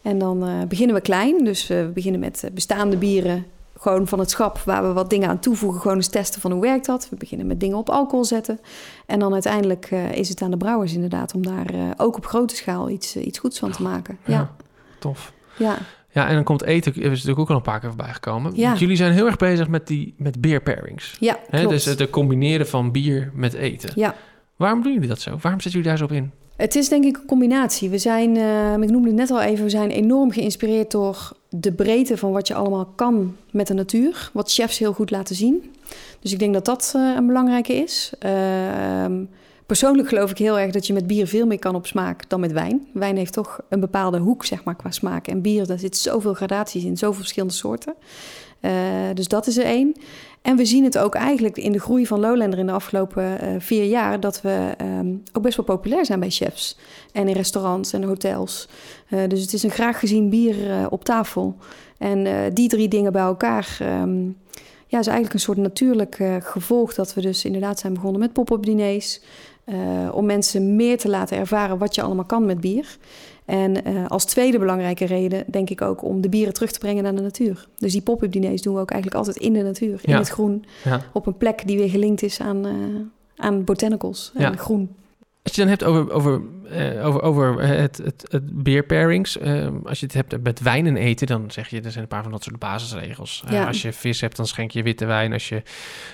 En 0.02 0.18
dan 0.18 0.46
eh, 0.46 0.62
beginnen 0.68 0.94
we 0.94 1.02
klein. 1.02 1.44
Dus 1.44 1.70
eh, 1.70 1.80
we 1.80 1.90
beginnen 1.94 2.20
met 2.20 2.44
eh, 2.44 2.50
bestaande 2.50 2.96
bieren. 2.96 3.44
Gewoon 3.80 4.06
van 4.06 4.18
het 4.18 4.30
schap 4.30 4.58
waar 4.58 4.82
we 4.82 4.92
wat 4.92 5.10
dingen 5.10 5.28
aan 5.28 5.38
toevoegen. 5.38 5.80
Gewoon 5.80 5.96
eens 5.96 6.08
testen 6.08 6.40
van 6.40 6.52
hoe 6.52 6.60
werkt 6.60 6.86
dat. 6.86 7.08
We 7.10 7.16
beginnen 7.16 7.46
met 7.46 7.60
dingen 7.60 7.76
op 7.76 7.88
alcohol 7.88 8.24
zetten. 8.24 8.60
En 9.06 9.18
dan 9.18 9.32
uiteindelijk 9.32 9.88
eh, 9.90 10.12
is 10.12 10.28
het 10.28 10.42
aan 10.42 10.50
de 10.50 10.56
brouwers 10.56 10.94
inderdaad... 10.94 11.34
om 11.34 11.42
daar 11.42 11.66
eh, 11.66 11.80
ook 11.96 12.16
op 12.16 12.26
grote 12.26 12.56
schaal 12.56 12.90
iets, 12.90 13.16
eh, 13.16 13.26
iets 13.26 13.38
goeds 13.38 13.58
van 13.58 13.70
te 13.70 13.82
maken. 13.82 14.18
Ja, 14.24 14.32
Ja, 14.32 14.50
tof. 14.98 15.32
ja. 15.56 15.76
Ja, 16.12 16.28
en 16.28 16.34
dan 16.34 16.44
komt 16.44 16.62
eten, 16.62 16.94
is 16.94 17.02
natuurlijk 17.02 17.38
ook 17.38 17.50
al 17.50 17.56
een 17.56 17.62
paar 17.62 17.80
keer 17.80 17.88
voorbij 17.88 18.12
gekomen. 18.12 18.52
Ja. 18.54 18.74
Jullie 18.74 18.96
zijn 18.96 19.12
heel 19.12 19.26
erg 19.26 19.36
bezig 19.36 19.68
met, 19.68 19.86
die, 19.86 20.14
met 20.16 20.40
beer 20.40 20.60
pairings. 20.60 21.16
ja 21.20 21.38
Hè? 21.50 21.66
Dus 21.66 21.84
het 21.84 22.10
combineren 22.10 22.66
van 22.66 22.92
bier 22.92 23.30
met 23.34 23.52
eten. 23.52 23.90
Ja. 23.94 24.14
Waarom 24.56 24.82
doen 24.82 24.92
jullie 24.92 25.08
dat 25.08 25.20
zo? 25.20 25.30
Waarom 25.30 25.60
zetten 25.60 25.70
jullie 25.70 25.86
daar 25.86 25.96
zo 25.96 26.04
op 26.04 26.12
in? 26.12 26.32
Het 26.60 26.76
is 26.76 26.88
denk 26.88 27.04
ik 27.04 27.16
een 27.16 27.26
combinatie. 27.26 27.90
We 27.90 27.98
zijn, 27.98 28.36
eh, 28.36 28.72
ik 28.72 28.90
noemde 28.90 29.08
het 29.08 29.16
net 29.16 29.30
al 29.30 29.40
even, 29.40 29.64
we 29.64 29.70
zijn 29.70 29.90
enorm 29.90 30.30
geïnspireerd 30.30 30.90
door 30.90 31.32
de 31.48 31.72
breedte 31.72 32.16
van 32.16 32.32
wat 32.32 32.46
je 32.46 32.54
allemaal 32.54 32.86
kan 32.86 33.36
met 33.50 33.66
de 33.66 33.74
natuur. 33.74 34.30
Wat 34.32 34.52
chefs 34.52 34.78
heel 34.78 34.92
goed 34.92 35.10
laten 35.10 35.34
zien. 35.34 35.72
Dus 36.20 36.32
ik 36.32 36.38
denk 36.38 36.54
dat 36.54 36.64
dat 36.64 36.92
eh, 36.96 37.12
een 37.16 37.26
belangrijke 37.26 37.74
is. 37.74 38.12
Ehm, 38.18 39.24
persoonlijk 39.66 40.08
geloof 40.08 40.30
ik 40.30 40.38
heel 40.38 40.58
erg 40.58 40.72
dat 40.72 40.86
je 40.86 40.92
met 40.92 41.06
bier 41.06 41.26
veel 41.26 41.46
meer 41.46 41.58
kan 41.58 41.74
op 41.74 41.86
smaak 41.86 42.28
dan 42.28 42.40
met 42.40 42.52
wijn. 42.52 42.88
Wijn 42.92 43.16
heeft 43.16 43.32
toch 43.32 43.60
een 43.68 43.80
bepaalde 43.80 44.18
hoek, 44.18 44.44
zeg 44.44 44.64
maar, 44.64 44.76
qua 44.76 44.90
smaak. 44.90 45.26
En 45.26 45.40
bier, 45.40 45.66
daar 45.66 45.78
zit 45.78 45.96
zoveel 45.96 46.34
gradaties 46.34 46.84
in, 46.84 46.96
zoveel 46.96 47.20
verschillende 47.20 47.54
soorten. 47.54 47.94
Eh, 48.60 48.72
dus 49.14 49.28
dat 49.28 49.46
is 49.46 49.58
er 49.58 49.64
één. 49.64 49.94
En 50.42 50.56
we 50.56 50.64
zien 50.64 50.84
het 50.84 50.98
ook 50.98 51.14
eigenlijk 51.14 51.56
in 51.56 51.72
de 51.72 51.80
groei 51.80 52.06
van 52.06 52.20
Lowlander 52.20 52.58
in 52.58 52.66
de 52.66 52.72
afgelopen 52.72 53.40
eh, 53.40 53.48
vier 53.58 53.84
jaar... 53.84 54.20
dat 54.20 54.40
we 54.40 54.74
ehm, 54.76 55.14
ook 55.32 55.42
best 55.42 55.56
wel 55.56 55.64
populair 55.64 56.06
zijn 56.06 56.20
bij 56.20 56.30
chefs. 56.30 56.78
En 57.12 57.28
in 57.28 57.34
restaurants 57.34 57.92
en 57.92 58.02
hotels. 58.02 58.68
Eh, 59.08 59.28
dus 59.28 59.40
het 59.40 59.52
is 59.52 59.62
een 59.62 59.70
graag 59.70 59.98
gezien 59.98 60.28
bier 60.28 60.70
eh, 60.70 60.86
op 60.90 61.04
tafel. 61.04 61.56
En 61.98 62.54
die 62.54 62.68
drie 62.68 62.88
dingen 62.88 63.12
bij 63.12 63.22
elkaar... 63.22 63.76
ehm, 63.80 64.24
ja, 64.86 64.98
is 64.98 65.06
eigenlijk 65.06 65.34
een 65.34 65.40
soort 65.40 65.58
natuurlijk 65.58 66.18
gevolg... 66.40 66.94
dat 66.94 67.14
we 67.14 67.20
dus 67.20 67.44
inderdaad 67.44 67.78
zijn 67.78 67.94
begonnen 67.94 68.20
met 68.20 68.32
pop-up 68.32 68.64
diners... 68.64 69.20
eh, 69.70 70.14
om 70.14 70.26
mensen 70.26 70.76
meer 70.76 70.98
te 70.98 71.08
laten 71.08 71.36
ervaren 71.36 71.78
wat 71.78 71.94
je 71.94 72.02
allemaal 72.02 72.24
kan 72.24 72.46
met 72.46 72.60
bier. 72.60 72.96
En 73.44 73.84
eh, 73.84 74.06
als 74.06 74.24
tweede 74.24 74.58
belangrijke 74.58 75.04
reden 75.04 75.44
denk 75.50 75.70
ik 75.70 75.82
ook 75.82 76.04
om 76.04 76.20
de 76.20 76.28
bieren 76.28 76.54
terug 76.54 76.70
te 76.72 76.78
brengen 76.78 77.02
naar 77.02 77.14
de 77.14 77.22
natuur. 77.22 77.68
Dus 77.78 77.92
die 77.92 78.02
pop-up 78.02 78.32
diners 78.32 78.62
doen 78.62 78.74
we 78.74 78.80
ook 78.80 78.90
eigenlijk 78.90 79.24
altijd 79.24 79.44
in 79.44 79.52
de 79.52 79.62
natuur, 79.62 80.00
in 80.02 80.12
Ja. 80.12 80.18
het 80.18 80.28
groen. 80.28 80.64
Ja. 80.84 81.00
Op 81.12 81.26
een 81.26 81.36
plek 81.36 81.66
die 81.66 81.78
weer 81.78 81.88
gelinkt 81.90 82.22
is 82.22 82.40
aan, 82.40 82.66
eh, 82.66 82.72
aan 83.36 83.64
botanicals 83.64 84.30
en 84.34 84.40
Ja. 84.42 84.52
groen. 84.56 84.90
Als 85.42 85.54
je 85.54 85.60
dan 85.60 85.70
hebt 85.70 85.84
over, 85.84 86.12
over, 86.12 86.40
eh, 86.70 87.06
over, 87.06 87.22
over 87.22 87.60
het, 87.62 87.96
het, 88.04 88.24
het 88.30 88.62
beer 88.62 88.84
pairings. 88.84 89.38
eh, 89.38 89.68
als 89.84 90.00
je 90.00 90.06
het 90.06 90.14
hebt 90.14 90.42
met 90.42 90.60
wijn 90.60 90.86
en 90.86 90.96
eten, 90.96 91.26
dan 91.26 91.50
zeg 91.50 91.68
je, 91.68 91.80
er 91.80 91.90
zijn 91.90 92.02
een 92.02 92.08
paar 92.08 92.22
van 92.22 92.32
dat 92.32 92.42
soort 92.42 92.58
basisregels. 92.58 93.42
Eh, 93.46 93.52
Ja. 93.52 93.66
als 93.66 93.82
je 93.82 93.92
vis 93.92 94.20
hebt, 94.20 94.36
dan 94.36 94.46
schenk 94.46 94.70
je 94.70 94.82
witte 94.82 95.04
wijn. 95.06 95.32
Als 95.32 95.48
je 95.48 95.62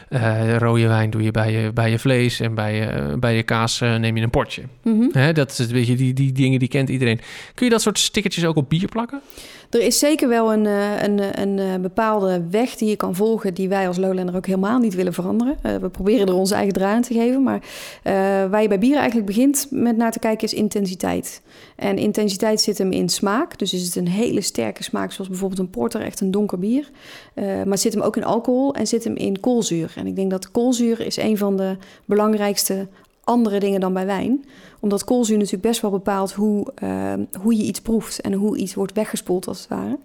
eh, 0.08 0.56
rode 0.56 0.86
wijn 0.88 1.10
doe 1.10 1.22
je 1.22 1.30
bij 1.30 1.52
je, 1.52 1.72
bij 1.72 1.90
je 1.90 1.98
vlees. 1.98 2.40
En 2.40 2.54
bij 2.54 2.74
je, 2.74 3.16
bij 3.18 3.36
je 3.36 3.42
kaas 3.42 3.80
eh, 3.80 3.94
neem 3.96 4.16
je 4.16 4.22
een 4.22 4.30
potje. 4.30 4.62
Mhm. 4.82 5.32
Dat 5.34 5.50
is 5.50 5.58
een 5.58 5.72
beetje 5.72 5.96
die, 5.96 6.12
die 6.12 6.32
dingen 6.32 6.58
die 6.58 6.68
kent 6.68 6.88
iedereen. 6.88 7.20
Kun 7.54 7.66
je 7.66 7.72
dat 7.72 7.82
soort 7.82 7.98
stickertjes 7.98 8.44
ook 8.44 8.56
op 8.56 8.68
bier 8.68 8.88
plakken? 8.88 9.20
Er 9.70 9.80
is 9.80 9.98
zeker 9.98 10.28
wel 10.28 10.52
een, 10.52 10.66
eh, 10.66 11.02
een, 11.02 11.18
eh, 11.18 11.42
een, 11.42 11.58
eh, 11.58 11.74
bepaalde 11.80 12.44
weg 12.50 12.76
die 12.76 12.88
je 12.88 12.96
kan 12.96 13.14
volgen... 13.14 13.54
die 13.54 13.68
wij 13.68 13.86
als 13.86 13.96
Lowlander 13.96 14.36
ook 14.36 14.46
helemaal 14.46 14.78
niet 14.78 14.94
willen 14.94 15.12
veranderen. 15.12 15.56
We 15.80 15.88
proberen 15.88 16.26
er 16.26 16.34
onze 16.34 16.54
eigen 16.54 16.72
draai 16.72 16.94
aan 16.94 17.02
te 17.02 17.14
geven. 17.14 17.42
Maar 17.42 17.60
waar 18.50 18.62
je 18.62 18.68
bij 18.68 18.78
bier 18.78 18.96
eigenlijk 18.96 19.26
begint 19.26 19.66
met 19.70 19.96
naar 19.96 20.12
te 20.12 20.18
kijken 20.18 20.46
is 20.46 20.54
intensiteit. 20.54 21.42
En 21.76 21.98
intensiteit 21.98 22.60
zit 22.60 22.78
hem 22.78 22.92
in 22.92 23.08
smaak. 23.08 23.58
Dus 23.58 23.72
is 23.72 23.84
het 23.84 23.96
een 23.96 24.08
hele 24.08 24.40
sterke 24.40 24.82
smaak, 24.82 25.12
zoals 25.12 25.30
bijvoorbeeld 25.30 25.60
een 25.60 25.70
porter, 25.70 26.00
echt 26.00 26.20
een 26.20 26.30
donker 26.30 26.58
bier. 26.58 26.90
Maar 27.64 27.78
zit 27.78 27.92
hem 27.92 28.02
ook 28.02 28.16
in 28.16 28.24
alcohol 28.24 28.74
en 28.74 28.86
zit 28.86 29.04
hem 29.04 29.16
in 29.16 29.40
koolzuur. 29.40 29.92
En 29.96 30.06
ik 30.06 30.16
denk 30.16 30.30
dat 30.30 30.50
koolzuur 30.50 31.00
is 31.00 31.16
een 31.16 31.38
van 31.38 31.56
de 31.56 31.76
belangrijkste 32.04 32.88
andere 33.26 33.58
dingen 33.58 33.80
dan 33.80 33.92
bij 33.92 34.06
wijn. 34.06 34.44
Omdat 34.80 35.04
koolzuur 35.04 35.36
natuurlijk 35.36 35.62
best 35.62 35.80
wel 35.80 35.90
bepaalt 35.90 36.32
hoe, 36.32 36.72
eh, 36.74 37.12
hoe 37.40 37.56
je 37.56 37.62
iets 37.62 37.80
proeft 37.80 38.20
en 38.20 38.32
hoe 38.32 38.56
iets 38.56 38.74
wordt 38.74 38.92
weggespoeld 38.92 39.46
als 39.48 39.58
het 39.58 39.68
ware. 39.68 39.98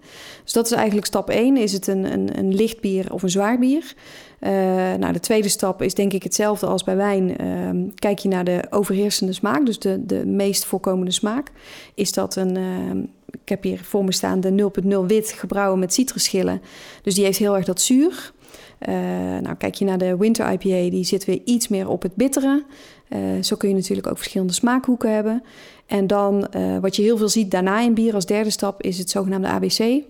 Dus 0.44 0.54
dat 0.54 0.66
is 0.66 0.72
eigenlijk 0.72 1.06
stap 1.06 1.30
1. 1.30 1.58
Is 1.58 1.74
het 1.74 1.88
een, 1.88 2.14
een, 2.14 2.38
een 2.38 2.56
licht 2.56 2.82
bier 2.82 3.14
of 3.14 3.24
een 3.24 3.30
zwaar 3.30 3.60
bier? 3.60 3.94
Eh, 4.40 4.52
nou, 5.00 5.12
de 5.14 5.20
tweede 5.20 5.50
stap 5.50 5.82
is 5.82 5.94
denk 5.94 6.14
ik 6.14 6.24
hetzelfde 6.24 6.66
als 6.66 6.84
bij 6.84 6.96
wijn. 6.96 7.38
Ehm, 7.38 7.78
kijk 7.96 8.20
je 8.20 8.30
naar 8.30 8.44
de 8.44 8.62
overheersende 8.70 9.34
smaak, 9.34 9.66
dus 9.66 9.80
de, 9.80 10.06
de 10.06 10.26
meest 10.26 10.66
voorkomende 10.66 11.12
smaak. 11.12 11.52
Is 11.94 12.14
dat 12.14 12.36
een, 12.36 12.58
ehm, 12.58 13.00
ik 13.32 13.50
heb 13.50 13.64
hier 13.64 13.80
voor 13.84 14.04
me 14.04 14.14
staan 14.14 14.40
de 14.40 14.52
0.0 14.52 15.06
wit 15.06 15.32
gebrouwen 15.32 15.80
met 15.80 15.94
citrusschillen. 15.94 16.62
Dus 17.04 17.16
die 17.16 17.24
heeft 17.24 17.38
heel 17.38 17.56
erg 17.56 17.66
dat 17.66 17.82
zuur. 17.82 18.34
Eh, 18.80 18.94
nou, 19.42 19.56
kijk 19.56 19.76
je 19.76 19.86
naar 19.86 19.98
de 19.98 20.18
Winter 20.18 20.52
IPA, 20.52 20.90
die 20.90 21.04
zit 21.04 21.26
weer 21.26 21.42
iets 21.46 21.68
meer 21.68 21.88
op 21.88 22.02
het 22.02 22.16
bittere. 22.16 22.64
Eh, 23.12 23.20
zo 23.42 23.56
kun 23.56 23.70
je 23.70 23.76
natuurlijk 23.76 24.08
ook 24.08 24.18
verschillende 24.18 24.54
smaakhoeken 24.54 25.14
hebben. 25.14 25.44
En 25.86 26.08
dan, 26.08 26.48
eh, 26.48 26.78
wat 26.78 26.96
je 26.96 27.02
heel 27.02 27.18
veel 27.18 27.30
ziet 27.30 27.52
daarna 27.52 27.80
in 27.82 27.94
bier 27.94 28.14
als 28.14 28.26
derde 28.26 28.50
stap, 28.50 28.82
is 28.82 28.98
het 28.98 29.10
zogenaamde 29.10 29.48
ABC. 29.48 30.04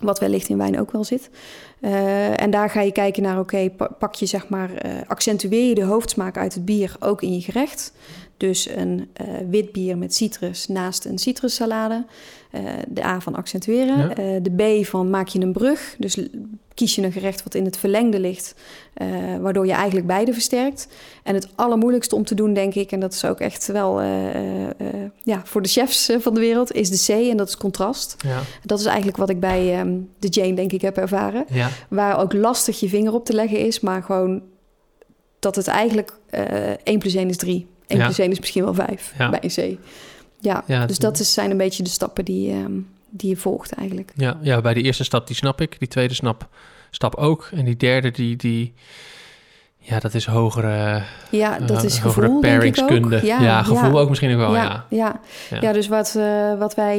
Wat 0.00 0.18
wellicht 0.18 0.48
in 0.48 0.58
wijn 0.58 0.80
ook 0.80 0.92
wel 0.92 1.04
zit. 1.04 1.30
Eh, 1.80 2.40
en 2.40 2.50
daar 2.50 2.70
ga 2.70 2.80
je 2.80 2.92
kijken 2.92 3.22
naar, 3.22 3.38
oké, 3.38 3.70
pa- 3.70 3.90
pak 3.98 4.14
je 4.14 4.26
zeg 4.26 4.48
maar, 4.48 4.70
accentueer 5.06 5.68
je 5.68 5.74
de 5.74 5.84
hoofdsmaak 5.84 6.36
uit 6.36 6.54
het 6.54 6.64
bier 6.64 6.96
ook 7.00 7.22
in 7.22 7.34
je 7.34 7.40
gerecht. 7.40 7.92
Dus 8.36 8.68
een 8.76 9.08
wit 9.50 9.72
bier 9.72 9.98
met 9.98 10.14
citrus 10.14 10.68
naast 10.68 11.04
een 11.04 11.18
citrussalade. 11.18 12.04
De 12.88 13.04
A 13.04 13.20
van 13.20 13.34
accentueren. 13.34 13.98
Ja. 13.98 14.40
De 14.40 14.80
B 14.80 14.86
van 14.86 15.10
maak 15.10 15.28
je 15.28 15.40
een 15.40 15.52
brug. 15.52 15.94
Dus 15.98 16.18
kies 16.74 16.94
je 16.94 17.02
een 17.02 17.12
gerecht 17.12 17.42
wat 17.42 17.54
in 17.54 17.64
het 17.64 17.76
verlengde 17.76 18.20
ligt. 18.20 18.54
eh, 18.94 19.06
waardoor 19.40 19.66
je 19.66 19.72
eigenlijk 19.72 20.06
beide 20.06 20.32
versterkt. 20.32 20.88
En 21.22 21.34
het 21.34 21.48
allermoeilijkste 21.54 22.14
om 22.14 22.24
te 22.24 22.34
doen, 22.34 22.54
denk 22.54 22.74
ik, 22.74 22.92
en 22.92 23.00
dat 23.00 23.12
is 23.12 23.24
ook 23.24 23.40
echt 23.40 23.66
wel 23.66 24.00
eh, 24.00 24.64
eh, 24.64 24.70
ja, 25.22 25.40
voor 25.44 25.62
de 25.62 25.68
chefs 25.68 26.10
van 26.18 26.34
de 26.34 26.40
wereld, 26.40 26.72
is 26.72 26.90
de 26.90 27.12
C 27.14 27.30
en 27.30 27.36
dat 27.36 27.48
is 27.48 27.56
contrast. 27.56 28.16
Ja. 28.26 28.40
Dat 28.62 28.78
is 28.78 28.84
eigenlijk 28.86 29.16
wat 29.16 29.30
ik 29.30 29.40
bij 29.40 29.78
ehm, 29.78 29.96
de 30.18 30.28
Jane, 30.28 30.54
denk 30.54 30.72
ik, 30.72 30.80
heb 30.80 30.96
ervaren. 30.96 31.44
ja. 31.50 31.68
Waar 31.88 32.18
ook 32.20 32.32
lastig 32.32 32.80
je 32.80 32.88
vinger 32.88 33.12
op 33.12 33.24
te 33.24 33.32
leggen 33.32 33.58
is, 33.58 33.80
maar 33.80 34.02
gewoon 34.02 34.42
dat 35.38 35.56
het 35.56 35.66
eigenlijk 35.66 36.18
eh 36.30 36.70
1 36.82 36.98
plus 36.98 37.14
1 37.14 37.28
is 37.28 37.36
3. 37.36 37.66
1 37.86 37.98
Ja. 37.98 38.04
plus 38.04 38.18
1 38.18 38.30
is 38.30 38.40
misschien 38.40 38.64
wel 38.64 38.74
5 38.74 39.14
Ja. 39.18 39.30
bij 39.30 39.38
een 39.42 39.76
C. 39.76 39.78
Ja, 40.40 40.64
Ja, 40.66 40.86
dus 40.86 40.98
dat 40.98 41.18
is, 41.18 41.32
zijn 41.32 41.50
een 41.50 41.56
beetje 41.56 41.82
de 41.82 41.88
stappen 41.90 42.24
die, 42.24 42.50
ehm, 42.50 42.72
die 43.16 43.28
je 43.30 43.36
volgt 43.36 43.72
eigenlijk. 43.72 44.12
Ja, 44.16 44.38
ja, 44.42 44.60
bij 44.60 44.74
de 44.74 44.82
eerste 44.82 45.04
stap, 45.04 45.26
die 45.26 45.36
snap 45.36 45.60
ik. 45.60 45.78
Die 45.78 45.88
tweede 45.88 46.14
snap, 46.14 46.48
stap 46.90 47.14
ook. 47.14 47.48
En 47.54 47.64
die 47.64 47.76
derde, 47.76 48.10
die, 48.10 48.36
die 48.36 48.74
ja, 49.86 49.98
dat 49.98 50.14
is 50.14 50.26
hogere, 50.26 51.02
Ja, 51.30 51.58
dat 51.58 51.78
eh, 51.78 51.84
is 51.84 51.98
gevoel, 51.98 52.22
denk 52.22 52.32
ik 52.32 52.34
ook. 52.34 52.40
pairingskunde. 52.40 53.20
Ja, 53.26 53.62
gevoel 53.62 54.00
ook 54.00 54.08
misschien 54.08 54.32
ook 54.32 54.38
wel, 54.38 54.54
ja. 54.54 54.84
ja. 54.88 55.20
Ja. 55.50 55.58
Ja, 55.60 55.72
dus 55.72 55.88
wat, 55.88 56.14
eh, 56.18 56.58
wat 56.58 56.74
wij, 56.74 56.98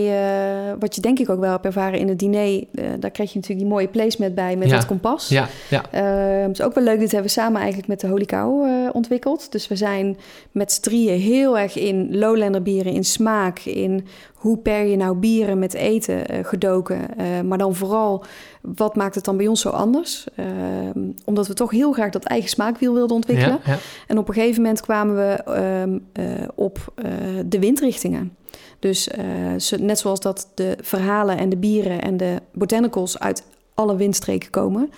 eh, 0.69 0.73
wat 0.79 0.95
je 0.95 1.01
denk 1.01 1.19
ik 1.19 1.29
ook 1.29 1.39
wel 1.39 1.51
hebt 1.51 1.65
ervaren 1.65 1.99
in 1.99 2.07
het 2.07 2.19
diner, 2.19 2.63
daar 2.99 3.11
kreeg 3.11 3.29
je 3.29 3.35
natuurlijk 3.35 3.59
die 3.65 3.67
mooie 3.67 3.87
placement 3.87 4.35
bij 4.35 4.55
met 4.55 4.69
Ja. 4.69 4.75
dat 4.75 4.85
kompas. 4.85 5.29
Ja, 5.29 5.47
ja, 5.69 5.83
Eh, 5.91 6.41
het 6.47 6.51
is 6.59 6.61
ook 6.61 6.73
wel 6.75 6.83
leuk, 6.83 6.99
dit 6.99 7.11
hebben 7.11 7.27
we 7.27 7.39
samen 7.39 7.57
eigenlijk 7.57 7.87
met 7.87 7.99
de 7.99 8.07
Holy 8.07 8.25
Cow 8.25 8.65
ontwikkeld. 8.95 9.51
Dus 9.51 9.67
we 9.67 9.75
zijn 9.75 10.17
met 10.51 10.71
z'n 10.71 10.81
drieën 10.81 11.19
heel 11.19 11.57
erg 11.57 11.75
in 11.77 12.17
Lowlander 12.17 12.61
bieren, 12.61 12.93
in 12.93 13.03
smaak, 13.03 13.59
in 13.59 14.07
hoe 14.45 14.57
per 14.57 14.85
je 14.85 14.95
nou 14.95 15.15
bieren 15.15 15.59
met 15.59 15.73
eten 15.73 16.27
eh, 16.27 16.45
gedoken. 16.45 17.17
Eh, 17.17 17.41
maar 17.41 17.57
dan 17.57 17.75
vooral, 17.75 18.23
wat 18.61 18.95
maakt 18.95 19.15
het 19.15 19.23
dan 19.23 19.37
bij 19.37 19.47
ons 19.47 19.61
zo 19.61 19.69
anders? 19.69 20.27
Eh, 20.35 20.45
omdat 21.23 21.47
we 21.47 21.53
toch 21.53 21.71
heel 21.71 21.91
graag 21.91 22.09
dat 22.09 22.23
eigen 22.23 22.49
smaakwiel 22.49 22.93
wilden 22.93 23.15
ontwikkelen. 23.15 23.59
ja, 23.65 23.71
ja. 23.71 23.77
En 24.07 24.17
op 24.17 24.27
een 24.27 24.33
gegeven 24.33 24.61
moment 24.61 24.81
kwamen 24.81 25.15
we 25.15 25.43
ehm, 25.43 25.99
eh, 26.13 26.47
op 26.55 26.93
de 27.45 27.59
windrichtingen. 27.59 28.35
Dus 28.79 29.09
net 29.79 29.99
zoals 29.99 30.19
dat 30.19 30.47
de 30.53 30.77
verhalen 30.81 31.37
en 31.37 31.49
de 31.49 31.57
bieren 31.57 32.01
en 32.01 32.17
de 32.17 32.41
botanicals 32.53 33.19
uit 33.19 33.43
alle 33.73 33.95
windstreken 33.95 34.49
komen, 34.49 34.89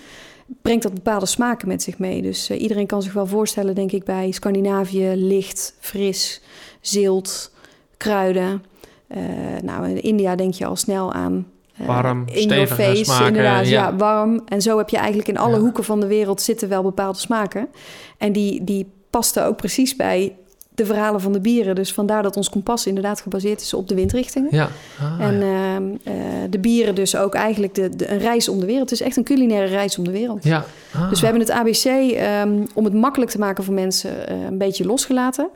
brengt 0.62 0.82
dat 0.82 0.94
bepaalde 0.94 1.26
smaken 1.26 1.68
met 1.68 1.82
zich 1.82 1.98
mee. 1.98 2.22
Dus 2.22 2.50
iedereen 2.50 2.86
kan 2.86 3.02
zich 3.02 3.12
wel 3.12 3.26
voorstellen, 3.26 3.74
denk 3.74 3.92
ik, 3.92 4.04
bij 4.04 4.30
Scandinavië 4.30 5.12
licht, 5.14 5.74
fris, 5.80 6.42
zilt, 6.80 7.52
kruiden. 7.96 8.62
Eh, 9.08 9.20
nou, 9.62 9.88
in 9.88 10.02
India 10.02 10.36
denk 10.36 10.54
je 10.54 10.66
al 10.66 10.76
snel 10.76 11.12
aan 11.12 11.46
eh, 11.78 11.86
Warm, 11.86 12.24
in 12.32 12.48
your 12.48 12.66
face, 12.66 13.04
smaken, 13.04 13.26
inderdaad. 13.26 13.68
ja. 13.68 13.82
Ja. 13.88 13.96
warm. 13.96 14.42
En 14.46 14.62
zo 14.62 14.78
heb 14.78 14.88
je 14.88 14.96
eigenlijk 14.96 15.28
in 15.28 15.38
alle 15.38 15.54
Ja. 15.54 15.60
hoeken 15.60 15.84
van 15.84 16.00
de 16.00 16.06
wereld 16.06 16.40
zitten 16.42 16.68
wel 16.68 16.82
bepaalde 16.82 17.18
smaken. 17.18 17.68
En 18.18 18.32
die, 18.32 18.64
die 18.64 18.86
pasten 19.10 19.44
ook 19.46 19.56
precies 19.56 19.96
bij 19.96 20.36
de 20.74 20.84
verhalen 20.86 21.20
van 21.20 21.32
de 21.32 21.40
bieren. 21.40 21.74
Dus 21.74 21.92
vandaar 21.92 22.22
dat 22.22 22.36
ons 22.36 22.50
kompas 22.50 22.86
inderdaad 22.86 23.20
gebaseerd 23.20 23.60
is 23.60 23.74
op 23.74 23.88
de 23.88 23.94
windrichtingen. 23.94 24.48
Ja. 24.52 24.68
Ah, 25.00 25.26
En 25.26 25.38
ja. 25.38 25.74
ehm, 25.74 25.84
eh, 26.02 26.14
de 26.50 26.58
bieren 26.58 26.94
dus 26.94 27.16
ook 27.16 27.34
eigenlijk 27.34 27.74
de, 27.74 27.96
de, 27.96 28.10
een 28.10 28.18
reis 28.18 28.48
om 28.48 28.60
de 28.60 28.66
wereld. 28.66 28.90
Het 28.90 29.00
is 29.00 29.06
echt 29.06 29.16
een 29.16 29.24
culinaire 29.24 29.66
reis 29.66 29.98
om 29.98 30.04
de 30.04 30.10
wereld. 30.10 30.44
ja. 30.44 30.64
Ah. 30.94 31.08
Dus 31.08 31.18
we 31.20 31.26
hebben 31.26 31.42
het 31.46 31.52
ABC 31.54 31.84
ehm, 31.84 32.64
om 32.74 32.84
het 32.84 32.94
makkelijk 32.94 33.30
te 33.30 33.38
maken 33.38 33.64
voor 33.64 33.74
mensen 33.74 34.28
eh, 34.28 34.36
een 34.44 34.58
beetje 34.58 34.84
losgelaten. 34.86 35.48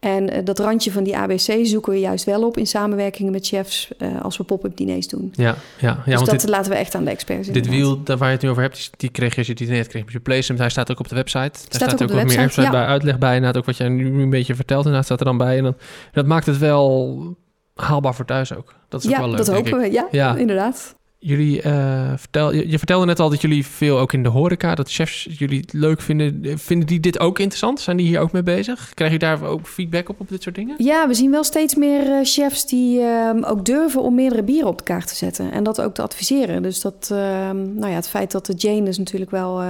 En 0.00 0.30
eh, 0.30 0.44
dat 0.44 0.58
randje 0.58 0.92
van 0.92 1.04
die 1.04 1.16
ABC 1.16 1.58
zoeken 1.66 1.92
we 1.92 1.98
juist 2.00 2.24
wel 2.24 2.46
op 2.46 2.56
in 2.56 2.66
samenwerking 2.66 3.30
met 3.30 3.46
chefs 3.46 3.90
eh, 3.98 4.22
als 4.22 4.36
we 4.36 4.44
pop-up 4.44 4.76
diners 4.76 5.08
doen. 5.08 5.32
Ja, 5.36 5.44
ja, 5.44 5.54
ja 5.78 5.94
dus 6.04 6.14
want 6.14 6.26
dat 6.26 6.40
dit, 6.40 6.48
laten 6.48 6.70
we 6.72 6.76
echt 6.78 6.94
aan 6.94 7.04
de 7.04 7.10
experts. 7.10 7.46
dit 7.46 7.56
inderdaad. 7.56 7.80
wiel 7.80 8.02
daar 8.02 8.16
waar 8.16 8.28
je 8.28 8.34
het 8.34 8.42
nu 8.42 8.48
over 8.50 8.62
hebt, 8.62 8.76
die- 8.76 8.88
die 8.96 9.10
kreeg 9.10 9.32
je 9.32 9.38
als 9.38 9.46
je 9.46 9.52
het 9.52 9.68
net 9.68 9.86
kreeg 9.86 10.04
met 10.04 10.12
je 10.12 10.20
placement. 10.20 10.60
Hij 10.60 10.70
staat 10.70 10.90
ook 10.90 10.98
op 11.00 11.08
de 11.08 11.14
website. 11.14 11.38
Daar 11.40 11.50
staat, 11.68 11.82
ook 11.82 11.94
op 11.94 12.02
ook 12.02 12.12
wat 12.12 12.26
meer 12.26 12.36
website, 12.36 12.60
ja. 12.62 12.70
bij 12.70 12.84
uitleg 12.84 13.18
bij. 13.18 13.34
Inderdaad, 13.34 13.56
ook 13.60 13.66
wat 13.66 13.76
jij 13.76 13.88
nu 13.88 14.22
een 14.22 14.30
beetje 14.30 14.54
vertelt. 14.54 14.80
Inderdaad, 14.80 15.04
staat 15.04 15.18
er 15.20 15.24
dan 15.24 15.36
bij. 15.38 15.56
En 15.56 15.62
dan, 15.62 15.74
dat 16.12 16.26
maakt 16.26 16.46
het 16.46 16.58
wel 16.58 17.36
haalbaar 17.74 18.14
voor 18.14 18.24
thuis 18.24 18.54
ook. 18.54 18.74
Dat 18.88 19.00
is 19.00 19.06
ook 19.06 19.12
Ja, 19.12 19.18
wel 19.20 19.28
leuk, 19.28 19.36
dat 19.36 19.48
hopen 19.48 19.66
ik. 19.84 19.86
we. 19.86 19.92
Ja, 19.92 20.06
Ja. 20.10 20.36
inderdaad. 20.36 20.94
Jullie, 21.26 21.62
eh, 21.62 22.12
vertel, 22.16 22.52
je, 22.52 22.70
je 22.70 22.78
vertelde 22.78 23.06
net 23.06 23.20
al 23.20 23.30
dat 23.30 23.40
jullie 23.40 23.66
veel 23.66 23.98
ook 23.98 24.12
in 24.12 24.22
de 24.22 24.28
horeca, 24.28 24.74
dat 24.74 24.90
chefs 24.90 25.28
jullie 25.30 25.60
het 25.60 25.72
leuk 25.72 26.00
vinden. 26.00 26.58
Vinden 26.58 26.86
die 26.86 27.00
dit 27.00 27.18
ook 27.20 27.38
interessant? 27.38 27.80
Zijn 27.80 27.96
die 27.96 28.06
hier 28.06 28.20
ook 28.20 28.32
mee 28.32 28.42
bezig? 28.42 28.90
Krijg 28.94 29.12
je 29.12 29.18
daar 29.18 29.44
ook 29.44 29.66
feedback 29.66 30.08
op, 30.08 30.20
op 30.20 30.28
dit 30.28 30.42
soort 30.42 30.54
dingen? 30.54 30.74
Ja, 30.78 31.08
we 31.08 31.14
zien 31.14 31.30
wel 31.30 31.44
steeds 31.44 31.74
meer 31.74 32.12
eh, 32.12 32.18
chefs 32.22 32.66
die 32.66 33.00
ehm, 33.00 33.42
ook 33.42 33.64
durven 33.64 34.02
om 34.02 34.14
meerdere 34.14 34.42
bieren 34.42 34.68
op 34.68 34.78
de 34.78 34.84
kaart 34.84 35.08
te 35.08 35.14
zetten. 35.14 35.52
En 35.52 35.64
dat 35.64 35.80
ook 35.80 35.94
te 35.94 36.02
adviseren. 36.02 36.62
Dus 36.62 36.80
dat, 36.80 37.08
ehm, 37.12 37.74
nou 37.74 37.88
ja, 37.88 37.96
het 37.96 38.08
feit 38.08 38.32
dat 38.32 38.46
de 38.46 38.54
Jane 38.54 38.88
is 38.88 38.98
natuurlijk 38.98 39.30
wel 39.30 39.60
eh, 39.60 39.68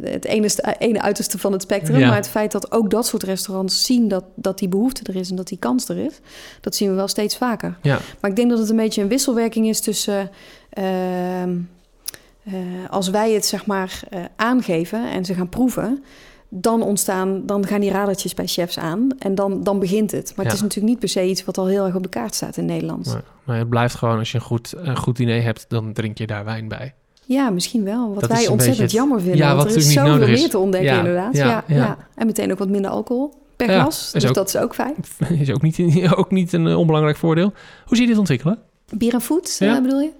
het 0.00 0.24
ene, 0.24 0.48
ene 0.78 1.02
uiterste 1.02 1.38
van 1.38 1.52
het 1.52 1.62
spectrum. 1.62 1.98
Ja. 1.98 2.06
Maar 2.06 2.16
het 2.16 2.28
feit 2.28 2.52
dat 2.52 2.72
ook 2.72 2.90
dat 2.90 3.06
soort 3.06 3.22
restaurants 3.22 3.84
zien 3.84 4.08
dat, 4.08 4.24
dat 4.34 4.58
die 4.58 4.68
behoefte 4.68 5.12
er 5.12 5.16
is 5.16 5.30
en 5.30 5.36
dat 5.36 5.48
die 5.48 5.58
kans 5.58 5.88
er 5.88 5.98
is. 5.98 6.20
Dat 6.60 6.76
zien 6.76 6.88
we 6.88 6.94
wel 6.94 7.08
steeds 7.08 7.36
vaker. 7.36 7.78
Ja, 7.82 7.98
Maar 8.20 8.30
ik 8.30 8.36
denk 8.36 8.50
dat 8.50 8.58
het 8.58 8.70
een 8.70 8.76
beetje 8.76 9.02
een 9.02 9.08
wisselwerking 9.08 9.68
is 9.68 9.80
tussen. 9.80 10.30
Ehm, 10.76 11.56
eh, 12.44 12.54
als 12.90 13.08
wij 13.10 13.32
het 13.32 13.46
zeg 13.46 13.66
maar 13.66 14.00
eh, 14.10 14.20
aangeven 14.36 15.10
en 15.10 15.24
ze 15.24 15.34
gaan 15.34 15.48
proeven, 15.48 16.04
dan 16.48 16.82
ontstaan, 16.82 17.42
dan 17.46 17.66
gaan 17.66 17.80
die 17.80 17.90
radertjes 17.90 18.34
bij 18.34 18.46
chefs 18.46 18.78
aan 18.78 19.08
en 19.18 19.34
dan, 19.34 19.62
dan 19.62 19.78
begint 19.78 20.10
het. 20.10 20.32
Maar 20.36 20.44
Ja. 20.44 20.50
het 20.50 20.52
is 20.54 20.62
natuurlijk 20.62 20.88
niet 20.90 20.98
per 20.98 21.08
se 21.08 21.24
iets 21.28 21.44
wat 21.44 21.58
al 21.58 21.66
heel 21.66 21.84
erg 21.84 21.94
op 21.94 22.02
de 22.02 22.08
kaart 22.08 22.34
staat 22.34 22.56
in 22.56 22.64
Nederland. 22.64 23.06
maar, 23.06 23.22
maar 23.44 23.58
het 23.58 23.68
blijft 23.68 23.94
gewoon, 23.94 24.18
als 24.18 24.30
je 24.32 24.38
een 24.38 24.44
goed, 24.44 24.74
een 24.76 24.96
goed 24.96 25.16
diner 25.16 25.42
hebt, 25.42 25.64
dan 25.68 25.92
drink 25.92 26.18
je 26.18 26.26
daar 26.26 26.44
wijn 26.44 26.68
bij. 26.68 26.94
Ja, 27.24 27.50
misschien 27.50 27.84
wel. 27.84 28.08
Wat 28.14 28.20
Dat 28.20 28.30
wij 28.30 28.46
ontzettend 28.48 28.82
het- 28.82 28.92
jammer 28.92 29.20
vinden. 29.20 29.38
Ja, 29.38 29.46
want 29.54 29.62
wat 29.62 29.70
er 29.70 29.76
is 29.76 29.92
zoveel 29.92 30.22
is. 30.22 30.40
meer 30.40 30.50
te 30.50 30.58
ontdekken 30.58 30.90
Ja, 30.92 30.98
inderdaad. 30.98 31.36
ja, 31.36 31.64
Ja. 31.66 31.96
En 32.14 32.26
meteen 32.26 32.52
ook 32.52 32.58
wat 32.58 32.68
minder 32.68 32.90
alcohol 32.90 33.34
per 33.56 33.68
glas. 33.68 34.10
Dus 34.12 34.26
ook- 34.26 34.34
dat 34.34 34.48
is 34.48 34.56
ook 34.56 34.74
fijn. 34.74 34.94
Is 35.40 35.50
ook 35.52 35.62
niet, 35.62 35.78
ook 36.16 36.30
niet 36.30 36.52
een 36.52 36.76
onbelangrijk 36.76 37.16
voordeel. 37.16 37.52
Hoe 37.86 37.96
zie 37.96 38.00
je 38.00 38.06
dit 38.10 38.18
ontwikkelen? 38.18 38.58
Bier 38.94 39.14
en 39.14 39.20
food, 39.20 39.56
eh, 39.60 39.80
bedoel 39.82 40.00
je? 40.00 40.10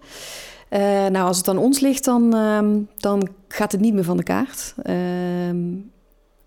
Eh, 0.68 0.81
nou, 1.07 1.26
als 1.26 1.37
het 1.37 1.48
aan 1.48 1.59
ons 1.59 1.81
ligt, 1.81 2.05
dan, 2.05 2.35
ehm, 2.35 2.79
dan 2.96 3.29
gaat 3.48 3.72
het 3.72 3.81
niet 3.81 3.94
meer 3.94 4.05
van 4.05 4.16
de 4.16 4.22
kaart. 4.22 4.74
Ehm, 4.83 5.72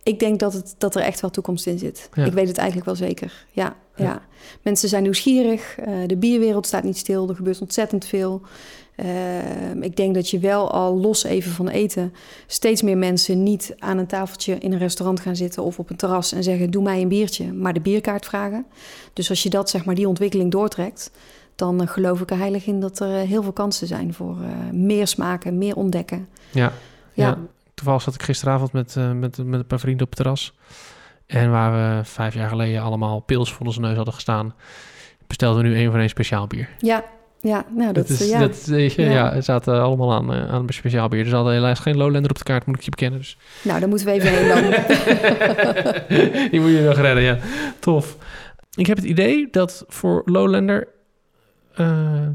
ik 0.03 0.19
denk 0.19 0.39
dat, 0.39 0.53
het, 0.53 0.75
dat 0.77 0.95
er 0.95 1.01
echt 1.01 1.19
wel 1.21 1.29
toekomst 1.29 1.67
in 1.67 1.79
zit. 1.79 2.09
Ja. 2.13 2.25
Ik 2.25 2.33
weet 2.33 2.47
het 2.47 2.57
eigenlijk 2.57 2.87
wel 2.87 2.95
zeker. 2.95 3.45
Ja, 3.51 3.75
Ja. 3.95 4.05
ja. 4.05 4.21
Mensen 4.61 4.89
zijn 4.89 5.03
nieuwsgierig. 5.03 5.77
eh, 5.77 5.93
de 6.07 6.17
bierwereld 6.17 6.65
staat 6.67 6.83
niet 6.83 6.97
stil. 6.97 7.29
Er 7.29 7.35
gebeurt 7.35 7.61
ontzettend 7.61 8.05
veel. 8.05 8.41
Ehm, 8.95 9.81
ik 9.81 9.95
denk 9.95 10.15
dat 10.15 10.29
je 10.29 10.39
wel 10.39 10.71
al 10.71 10.97
los 10.99 11.23
even 11.23 11.51
van 11.51 11.67
eten... 11.67 12.13
steeds 12.47 12.81
meer 12.81 12.97
mensen 12.97 13.43
niet 13.43 13.75
aan 13.79 13.97
een 13.97 14.07
tafeltje 14.07 14.57
in 14.57 14.71
een 14.71 14.77
restaurant 14.79 15.19
gaan 15.19 15.35
zitten... 15.35 15.63
of 15.63 15.79
op 15.79 15.89
een 15.89 15.95
terras 15.95 16.31
en 16.31 16.43
zeggen, 16.43 16.71
doe 16.71 16.83
mij 16.83 17.01
een 17.01 17.07
biertje. 17.07 17.53
Maar 17.53 17.73
de 17.73 17.81
bierkaart 17.81 18.25
vragen. 18.25 18.65
Dus 19.13 19.29
als 19.29 19.43
je 19.43 19.49
dat, 19.49 19.69
zeg 19.69 19.85
maar, 19.85 19.95
die 19.95 20.07
ontwikkeling 20.07 20.51
doortrekt 20.51 21.11
dan 21.59 21.87
geloof 21.87 22.21
ik 22.21 22.31
er 22.31 22.37
heilig 22.37 22.65
in 22.65 22.79
dat 22.79 22.99
er 22.99 23.21
eh, 23.21 23.27
heel 23.27 23.43
veel 23.43 23.51
kansen 23.51 23.87
zijn 23.87 24.13
voor 24.13 24.37
eh, 24.41 24.71
meer 24.71 25.07
smaken, 25.07 25.57
meer 25.57 25.75
ontdekken. 25.75 26.27
Ja. 26.51 26.71
ja. 27.13 27.27
Ja. 27.27 27.37
Toevallig 27.73 28.01
zat 28.01 28.13
ik 28.13 28.23
gisteravond 28.23 28.71
met, 28.71 28.95
eh, 28.95 29.11
met, 29.11 29.37
met 29.37 29.59
een 29.59 29.65
paar 29.65 29.79
vrienden 29.79 30.03
op 30.03 30.09
het 30.09 30.17
terras. 30.17 30.53
En 31.25 31.51
waar 31.51 31.71
we 31.71 32.05
vijf 32.05 32.33
jaar 32.33 32.49
geleden 32.49 32.81
allemaal 32.81 33.19
pils 33.19 33.53
voor 33.53 33.65
onze 33.65 33.79
neus 33.79 33.95
hadden 33.95 34.13
gestaan, 34.13 34.53
bestelden 35.27 35.63
we 35.63 35.69
nu 35.69 35.75
één 35.75 35.91
voor 35.91 35.99
één 35.99 36.09
speciaal 36.09 36.47
bier. 36.47 36.69
Ja, 36.77 37.03
ja 37.39 37.65
nou 37.75 37.93
dat, 37.93 38.07
Dat 38.07 38.19
is, 38.19 38.29
ja. 38.29 38.39
dat, 38.39 38.65
je, 38.65 38.93
ja. 38.95 39.11
Ja. 39.11 39.33
het 39.33 39.45
zaten 39.45 39.81
allemaal 39.81 40.13
aan, 40.13 40.31
aan 40.31 40.67
een 40.67 40.73
speciaal 40.73 41.07
bier. 41.07 41.23
Dus 41.23 41.33
hadden 41.33 41.53
helaas 41.53 41.79
geen 41.79 41.97
Lowlander 41.97 42.31
op 42.31 42.37
de 42.37 42.43
kaart, 42.43 42.65
moet 42.65 42.75
ik 42.75 42.81
je 42.81 42.89
bekennen. 42.89 43.19
Dus 43.19 43.37
Nou, 43.61 43.79
daar 43.79 43.89
moeten 43.89 44.07
we 44.07 44.13
even 44.13 44.29
heen 44.31 44.47
dan. 44.47 44.61
die 46.51 46.61
moet 46.61 46.71
je 46.71 46.83
nog 46.87 46.97
redden, 46.97 47.23
ja. 47.23 47.37
Tof. 47.79 48.17
Ik 48.75 48.85
heb 48.85 48.97
het 48.97 49.05
idee 49.05 49.47
dat 49.51 49.83
voor 49.87 50.21
Lowlander 50.25 50.87
eh, 51.79 52.27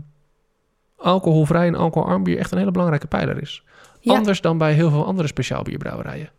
alcoholvrij 0.96 1.66
en 1.66 1.74
alcoholarm 1.74 2.22
bier 2.22 2.38
echt 2.38 2.52
een 2.52 2.58
hele 2.58 2.70
belangrijke 2.70 3.06
pijler 3.06 3.42
is. 3.42 3.64
Ja. 4.00 4.14
Anders 4.14 4.40
dan 4.40 4.58
bij 4.58 4.72
heel 4.72 4.90
veel 4.90 5.06
andere 5.06 5.28
speciaal 5.28 5.62
bierbrouwerijen. 5.62 6.30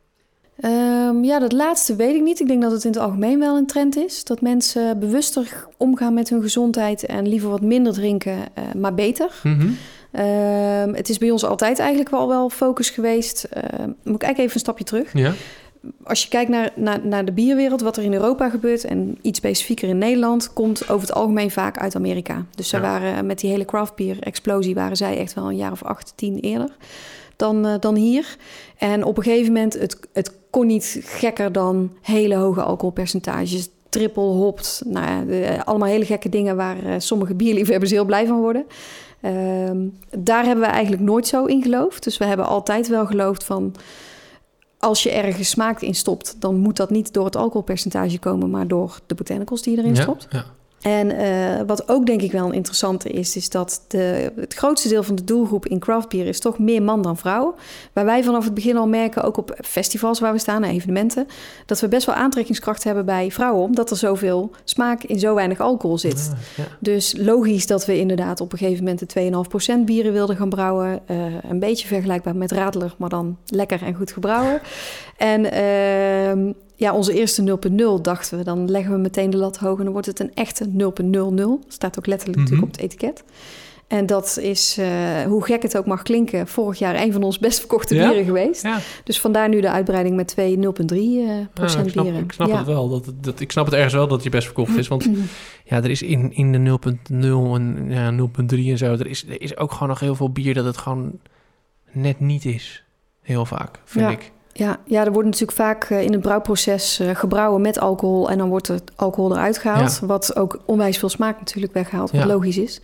Ehm, 0.59 1.23
ja, 1.23 1.39
dat 1.39 1.51
laatste 1.51 1.95
weet 1.95 2.15
ik 2.15 2.21
niet. 2.21 2.39
Ik 2.39 2.47
denk 2.47 2.61
dat 2.61 2.71
het 2.71 2.83
in 2.83 2.91
het 2.91 2.99
algemeen 2.99 3.39
wel 3.39 3.57
een 3.57 3.67
trend 3.67 3.97
is. 3.97 4.23
Dat 4.23 4.41
mensen 4.41 4.99
bewuster 4.99 5.65
omgaan 5.77 6.13
met 6.13 6.29
hun 6.29 6.41
gezondheid 6.41 7.05
en 7.05 7.27
liever 7.27 7.49
wat 7.49 7.61
minder 7.61 7.93
drinken, 7.93 8.37
eh, 8.53 8.63
maar 8.73 8.93
beter. 8.93 9.39
Mhm. 9.43 9.69
Ehm, 10.11 10.93
het 10.93 11.09
is 11.09 11.17
bij 11.17 11.31
ons 11.31 11.45
altijd 11.45 11.79
eigenlijk 11.79 12.09
wel 12.09 12.27
wel 12.27 12.49
focus 12.49 12.89
geweest. 12.89 13.43
Ehm, 13.43 13.89
moet 14.03 14.15
ik 14.15 14.21
eigenlijk 14.21 14.37
even 14.37 14.53
een 14.53 14.59
stapje 14.59 14.83
terug. 14.83 15.13
Ja, 15.13 15.33
Als 16.04 16.24
je 16.24 16.30
kijkt 16.30 16.50
naar, 16.50 16.71
naar, 16.76 17.00
naar 17.08 17.26
de 17.26 17.32
bierwereld, 17.32 17.82
wat 17.82 17.98
er 17.98 18.04
in 18.04 18.13
Europa 18.13 18.50
gebeurt 18.50 18.84
en 18.86 19.17
iets 19.21 19.38
specifieker 19.39 19.89
in 19.89 19.98
Nederland, 19.98 20.54
komt 20.54 20.89
over 20.89 21.08
het 21.08 21.15
algemeen 21.15 21.52
vaak 21.52 21.78
uit 21.78 21.95
Amerika. 21.95 22.45
Dus 22.56 22.69
zij 22.69 22.80
Ja. 22.82 22.86
waren 23.00 23.26
met 23.26 23.39
die 23.39 23.50
hele 23.50 23.65
craft 23.65 23.95
beer 23.95 24.17
explosie 24.19 24.76
waren 24.76 24.98
zij 24.98 25.17
echt 25.17 25.34
wel 25.34 25.50
een 25.50 25.56
jaar 25.56 25.71
of 25.71 25.84
acht, 25.84 26.13
tien 26.15 26.39
eerder 26.39 26.76
dan, 27.36 27.65
eh, 27.65 27.74
dan 27.80 27.95
hier. 27.95 28.36
En 28.78 29.04
op 29.04 29.17
een 29.17 29.24
gegeven 29.24 29.54
moment, 29.54 29.74
het, 29.74 30.00
het 30.13 30.32
kon 30.50 30.67
niet 30.67 31.00
gekker 31.04 31.52
dan 31.52 31.91
hele 32.02 32.36
hoge 32.36 32.62
alcoholpercentages. 32.62 33.69
Triple 33.89 34.24
hopt, 34.24 34.82
nou 34.86 35.06
ja, 35.08 35.21
de- 35.24 35.65
allemaal 35.65 35.88
hele 35.88 36.06
gekke 36.06 36.30
dingen 36.30 36.56
waar 36.56 36.84
eh, 36.86 36.93
sommige 36.98 37.34
bierliefhebbers 37.36 37.91
heel 37.91 38.06
blij 38.06 38.28
van 38.28 38.39
worden. 38.39 38.65
Ehm, 39.21 39.78
daar 40.17 40.45
hebben 40.45 40.65
we 40.65 40.71
eigenlijk 40.71 41.04
nooit 41.04 41.28
zo 41.28 41.45
in 41.45 41.62
geloofd. 41.62 42.04
Dus 42.04 42.17
we 42.17 42.26
hebben 42.26 42.45
altijd 42.45 42.88
wel 42.88 43.06
geloofd 43.06 43.43
van 43.43 43.76
als 44.86 45.04
je 45.04 45.12
ergens 45.12 45.50
smaak 45.50 45.82
in 45.82 45.95
stopt, 45.95 46.36
dan 46.39 46.56
moet 46.56 46.78
dat 46.78 46.89
niet 46.89 47.13
door 47.13 47.26
het 47.26 47.36
alcoholpercentage 47.36 48.19
komen, 48.19 48.50
maar 48.50 48.67
door 48.67 49.00
de 49.06 49.15
botanicals 49.15 49.62
die 49.62 49.76
je 49.76 49.80
erin 49.80 49.95
ja, 49.95 50.02
stopt. 50.02 50.28
ja. 50.30 50.45
En 50.86 51.17
eh, 51.17 51.62
wat 51.67 51.89
ook 51.89 52.06
denk 52.06 52.21
ik 52.21 52.32
wel 52.32 52.45
een 52.45 52.54
interessante 52.54 53.10
is, 53.10 53.36
is 53.36 53.50
dat 53.50 53.82
de, 53.88 54.32
het 54.36 54.54
grootste 54.54 54.89
deel 54.89 55.04
van 55.04 55.15
de 55.15 55.24
doelgroep 55.24 55.65
in 55.65 55.80
craft 55.80 56.10
beer 56.10 56.28
is 56.28 56.39
toch 56.39 56.60
meer 56.60 56.82
man 56.82 57.02
dan 57.02 57.17
vrouw. 57.17 57.56
Waar 57.93 58.06
wij 58.06 58.24
vanaf 58.24 58.43
het 58.43 58.54
begin 58.54 58.78
al 58.78 58.88
merken, 58.88 59.24
ook 59.24 59.38
op 59.38 59.58
festivals 59.62 60.19
waar 60.19 60.34
we 60.34 60.39
staan, 60.39 60.63
en 60.63 60.69
evenementen, 60.69 61.28
dat 61.65 61.80
we 61.80 61.88
best 61.88 62.06
wel 62.06 62.15
aantrekkingskracht 62.15 62.84
hebben 62.84 63.06
bij 63.06 63.32
vrouwen, 63.32 63.63
omdat 63.63 63.89
er 63.91 63.98
zoveel 63.98 64.52
smaak 64.63 65.04
in 65.04 65.19
zo 65.19 65.36
weinig 65.36 65.60
alcohol 65.60 65.98
zit. 65.98 66.30
Ah, 66.32 66.39
ja. 66.56 66.63
Dus 66.80 67.15
logisch 67.17 67.67
dat 67.67 67.86
we 67.86 68.00
inderdaad 68.00 68.41
op 68.41 68.52
een 68.52 68.58
gegeven 68.58 68.84
moment 68.84 69.13
de 69.13 69.78
2,5% 69.80 69.86
bieren 69.86 70.13
wilden 70.13 70.36
gaan 70.36 70.50
brouwen. 70.50 71.00
Eh, 71.06 71.17
een 71.50 71.60
beetje 71.60 71.88
vergelijkbaar 71.88 72.36
met 72.36 72.52
Radler, 72.52 72.95
maar 72.98 73.10
dan 73.10 73.38
lekker 73.45 73.84
en 73.84 73.95
goed 73.95 74.12
gebrouwen. 74.12 74.62
En 75.17 75.52
ehm, 75.52 76.52
ja, 76.75 76.93
onze 76.93 77.13
eerste 77.13 77.57
0.0 77.97 78.01
dachten 78.01 78.38
we, 78.38 78.43
dan 78.43 78.69
leggen 78.71 78.91
we 78.93 78.97
meteen 78.99 79.29
de 79.29 79.38
lat 79.38 79.57
hoog 79.57 79.77
en 79.77 79.83
dan 79.83 79.93
wordt 79.93 80.07
het 80.07 80.19
een 80.19 80.31
echte 80.33 80.65
0.00. 80.65 81.67
Staat 81.67 81.97
ook 81.97 82.05
letterlijk 82.05 82.39
Mhm. 82.39 82.49
natuurlijk 82.51 82.63
op 82.63 82.71
het 82.71 82.79
etiket. 82.81 83.23
En 83.88 84.05
dat 84.05 84.38
is, 84.41 84.77
eh, 84.77 85.21
hoe 85.23 85.43
gek 85.45 85.61
het 85.61 85.77
ook 85.77 85.85
mag 85.85 86.01
klinken, 86.01 86.47
vorig 86.47 86.79
jaar 86.79 87.01
een 87.01 87.11
van 87.13 87.23
onze 87.23 87.39
best 87.39 87.59
verkochte 87.59 87.95
Ja? 87.95 88.07
bieren 88.07 88.25
geweest. 88.25 88.61
Ja, 88.63 88.79
Dus 89.03 89.19
vandaar 89.19 89.49
nu 89.49 89.61
de 89.61 89.69
uitbreiding 89.69 90.15
met 90.15 90.27
twee 90.27 90.57
0.3 90.57 91.19
eh, 91.19 91.27
ja, 91.39 91.49
procent 91.53 91.85
ik 91.85 91.91
snap, 91.91 92.03
bieren. 92.03 92.23
ik 92.23 92.31
snap 92.31 92.47
ja. 92.47 92.57
het 92.57 92.65
wel. 92.67 92.89
Dat, 92.89 93.11
dat, 93.21 93.39
ik 93.39 93.51
snap 93.51 93.65
het 93.65 93.73
ergens 93.73 93.93
wel 93.93 94.07
dat 94.07 94.23
je 94.23 94.29
best 94.29 94.45
verkocht 94.45 94.77
is. 94.77 94.88
Want 94.88 95.03
ja, 95.69 95.77
er 95.77 95.89
is 95.89 96.01
in, 96.01 96.33
in 96.33 96.51
de 96.51 96.57
0.0 96.57 97.55
en 97.55 97.85
ja, 97.89 98.11
0.3 98.11 98.69
en 98.69 98.77
zo... 98.77 98.85
Er 98.93 99.07
is, 99.07 99.25
er 99.29 99.41
is 99.41 99.57
ook 99.57 99.71
gewoon 99.71 99.88
nog 99.88 99.99
heel 99.99 100.15
veel 100.15 100.31
bier 100.31 100.53
dat 100.53 100.65
het 100.65 100.77
gewoon 100.77 101.19
net 101.91 102.19
niet 102.19 102.45
is. 102.45 102.83
Heel 103.21 103.45
vaak, 103.45 103.79
vind 103.85 104.05
Ja. 104.05 104.11
ik. 104.11 104.31
Ja, 104.57 104.77
ja, 104.85 105.05
er 105.05 105.11
wordt 105.11 105.27
natuurlijk 105.27 105.57
vaak 105.57 105.83
eh, 105.83 106.01
in 106.01 106.11
het 106.11 106.21
brouwproces 106.21 106.99
eh, 106.99 107.09
gebrouwen 107.15 107.61
met 107.61 107.79
alcohol 107.79 108.29
en 108.29 108.37
dan 108.37 108.49
wordt 108.49 108.67
het 108.67 108.91
alcohol 108.95 109.31
eruit 109.31 109.57
gehaald. 109.57 109.99
Wat 109.99 110.35
ook 110.35 110.59
onwijs 110.65 110.97
veel 110.97 111.09
smaak 111.09 111.39
natuurlijk 111.39 111.73
weghaalt, 111.73 112.11
wat 112.11 112.21
Ja. 112.21 112.27
logisch 112.27 112.57
is. 112.57 112.81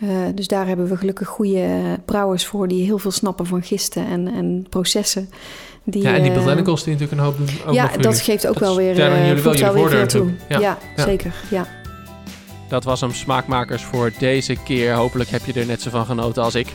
Eh, 0.00 0.08
dus 0.34 0.46
daar 0.48 0.66
hebben 0.66 0.88
we 0.88 0.96
gelukkig 0.96 1.28
goede 1.28 1.66
brouwers 2.04 2.46
voor 2.46 2.68
die 2.68 2.84
heel 2.84 2.98
veel 2.98 3.10
snappen 3.10 3.46
van 3.46 3.62
gisten 3.62 4.06
en, 4.06 4.34
en 4.34 4.66
processen. 4.70 5.30
Die, 5.84 6.02
Ja, 6.02 6.14
en 6.14 6.22
die 6.22 6.32
botanicals 6.32 6.84
die 6.84 6.92
natuurlijk 6.92 7.20
een 7.20 7.26
hoop 7.26 7.36
doen. 7.36 7.48
Ook 7.66 7.74
ja, 7.74 7.90
dat 8.00 8.20
geeft 8.20 8.46
ook 8.46 8.52
Dat 8.58 8.62
wel 8.62 8.76
weer, 8.76 9.00
eh, 9.00 9.26
jullie 9.28 9.42
wel 9.42 9.72
weer 9.74 9.88
veel 9.88 10.06
toe. 10.06 10.30
Ja, 10.48 10.58
ja. 10.58 10.78
zeker. 10.96 11.34
Ja. 11.50 11.66
Dat 12.68 12.84
was 12.84 13.00
hem 13.00 13.12
Smaakmakers 13.12 13.82
voor 13.82 14.12
deze 14.18 14.56
keer. 14.64 14.92
Hopelijk 14.92 15.30
heb 15.30 15.44
je 15.44 15.60
er 15.60 15.66
net 15.66 15.82
zo 15.82 15.90
van 15.90 16.06
genoten 16.06 16.42
als 16.42 16.54
ik. 16.54 16.66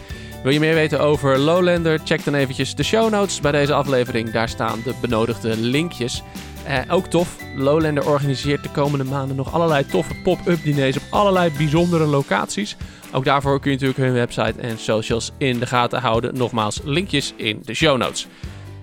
Wil 0.43 0.52
je 0.52 0.60
meer 0.60 0.73
weten 0.73 0.99
over 0.99 1.38
Lowlander? 1.38 1.99
Check 2.04 2.23
dan 2.23 2.34
eventjes 2.34 2.75
de 2.75 2.84
show 2.84 3.10
notes 3.10 3.39
bij 3.39 3.52
deze 3.52 3.73
aflevering. 3.73 4.32
Daar 4.32 4.49
staan 4.49 4.82
de 4.84 4.93
benodigde 5.02 5.58
linkjes. 5.58 6.23
Eh, 6.65 6.80
ook 6.89 7.06
tof, 7.06 7.36
Lowlander 7.56 8.08
organiseert 8.08 8.63
de 8.63 8.69
komende 8.69 9.04
maanden 9.04 9.36
nog 9.36 9.54
allerlei 9.54 9.86
toffe 9.86 10.15
pop-up 10.23 10.63
diners 10.63 10.97
op 10.97 11.04
allerlei 11.10 11.52
bijzondere 11.58 12.06
locaties. 12.06 12.75
Ook 13.12 13.25
daarvoor 13.25 13.60
kun 13.60 13.71
je 13.71 13.78
natuurlijk 13.78 14.04
hun 14.06 14.13
website 14.13 14.62
en 14.62 14.78
socials 14.78 15.32
in 15.38 15.60
de 15.60 15.65
gaten 15.65 16.02
houden. 16.02 16.38
Nogmaals, 16.38 16.80
linkjes 16.84 17.34
in 17.36 17.62
de 17.65 17.73
show 17.73 17.97
notes. 17.97 18.28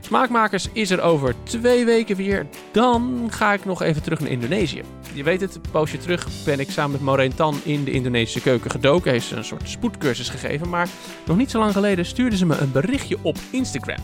Smaakmakers 0.06 0.68
is 0.72 0.90
er 0.90 1.00
over 1.00 1.34
twee 1.42 1.84
weken 1.84 2.16
weer. 2.16 2.46
Dan 2.72 3.28
ga 3.30 3.52
ik 3.52 3.64
nog 3.64 3.82
even 3.82 4.02
terug 4.02 4.20
naar 4.20 4.30
Indonesië. 4.30 4.82
Je 5.12 5.22
weet 5.22 5.40
het, 5.40 5.54
een 5.54 5.60
poosje 5.70 5.98
terug 5.98 6.28
ben 6.44 6.60
ik 6.60 6.70
samen 6.70 6.90
met 6.90 7.00
Maureen 7.00 7.34
Tan 7.34 7.60
in 7.64 7.84
de 7.84 7.90
Indonesische 7.90 8.40
keuken 8.40 8.70
gedoken. 8.70 9.10
Heeft 9.10 9.26
ze 9.26 9.36
een 9.36 9.44
soort 9.44 9.68
spoedcursus 9.68 10.28
gegeven. 10.28 10.68
Maar 10.68 10.88
nog 11.24 11.36
niet 11.36 11.50
zo 11.50 11.58
lang 11.58 11.72
geleden 11.72 12.06
stuurde 12.06 12.36
ze 12.36 12.46
me 12.46 12.56
een 12.56 12.72
berichtje 12.72 13.18
op 13.22 13.36
Instagram. 13.50 13.98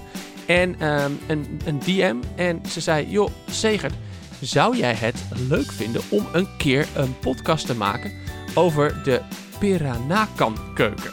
En 0.46 0.80
ehm, 0.80 1.12
een, 1.26 1.60
een 1.64 1.78
DM. 1.78 2.16
En 2.36 2.60
ze 2.68 2.80
zei, 2.80 3.10
joh, 3.10 3.30
Segert, 3.50 3.94
zou 4.40 4.76
jij 4.76 4.94
het 4.94 5.24
leuk 5.48 5.72
vinden 5.72 6.02
om 6.08 6.26
een 6.32 6.48
keer 6.56 6.88
een 6.94 7.18
podcast 7.18 7.66
te 7.66 7.74
maken 7.74 8.12
over 8.54 9.02
de 9.04 9.20
Peranakan 9.58 10.56
keuken? 10.74 11.12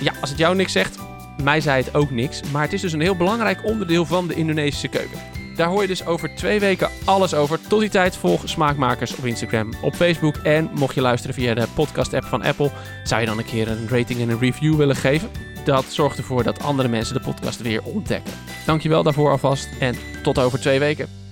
Ja, 0.00 0.12
als 0.20 0.30
het 0.30 0.38
jou 0.38 0.56
niks 0.56 0.72
zegt, 0.72 0.98
mij 1.42 1.60
zei 1.60 1.82
het 1.82 1.94
ook 1.94 2.10
niks, 2.10 2.42
maar 2.52 2.62
het 2.62 2.72
is 2.72 2.80
dus 2.80 2.92
een 2.92 3.00
heel 3.00 3.16
belangrijk 3.16 3.64
onderdeel 3.64 4.04
van 4.04 4.28
de 4.28 4.34
Indonesische 4.34 4.88
keuken. 4.88 5.18
Daar 5.56 5.68
hoor 5.68 5.82
je 5.82 5.88
dus 5.88 6.06
over 6.06 6.34
twee 6.34 6.60
weken 6.60 6.90
alles 7.04 7.34
over. 7.34 7.58
Tot 7.68 7.80
die 7.80 7.88
tijd 7.88 8.16
volg 8.16 8.48
Smaakmakers 8.48 9.16
op 9.16 9.24
Instagram, 9.24 9.72
op 9.82 9.94
Facebook. 9.94 10.36
En 10.36 10.70
mocht 10.74 10.94
je 10.94 11.00
luisteren 11.00 11.34
via 11.34 11.54
de 11.54 11.66
podcast-app 11.74 12.24
van 12.24 12.42
Apple, 12.42 12.70
zou 13.04 13.20
je 13.20 13.26
dan 13.26 13.38
een 13.38 13.44
keer 13.44 13.68
een 13.68 13.88
rating 13.88 14.20
en 14.20 14.28
een 14.28 14.38
review 14.38 14.76
willen 14.76 14.96
geven? 14.96 15.30
Dat 15.64 15.84
zorgt 15.88 16.18
ervoor 16.18 16.42
dat 16.42 16.62
andere 16.62 16.88
mensen 16.88 17.14
de 17.14 17.20
podcast 17.20 17.62
weer 17.62 17.82
ontdekken. 17.82 18.32
Dankjewel 18.66 19.02
daarvoor 19.02 19.30
alvast 19.30 19.68
en 19.80 19.94
tot 20.22 20.38
over 20.38 20.60
twee 20.60 20.78
weken. 20.78 21.23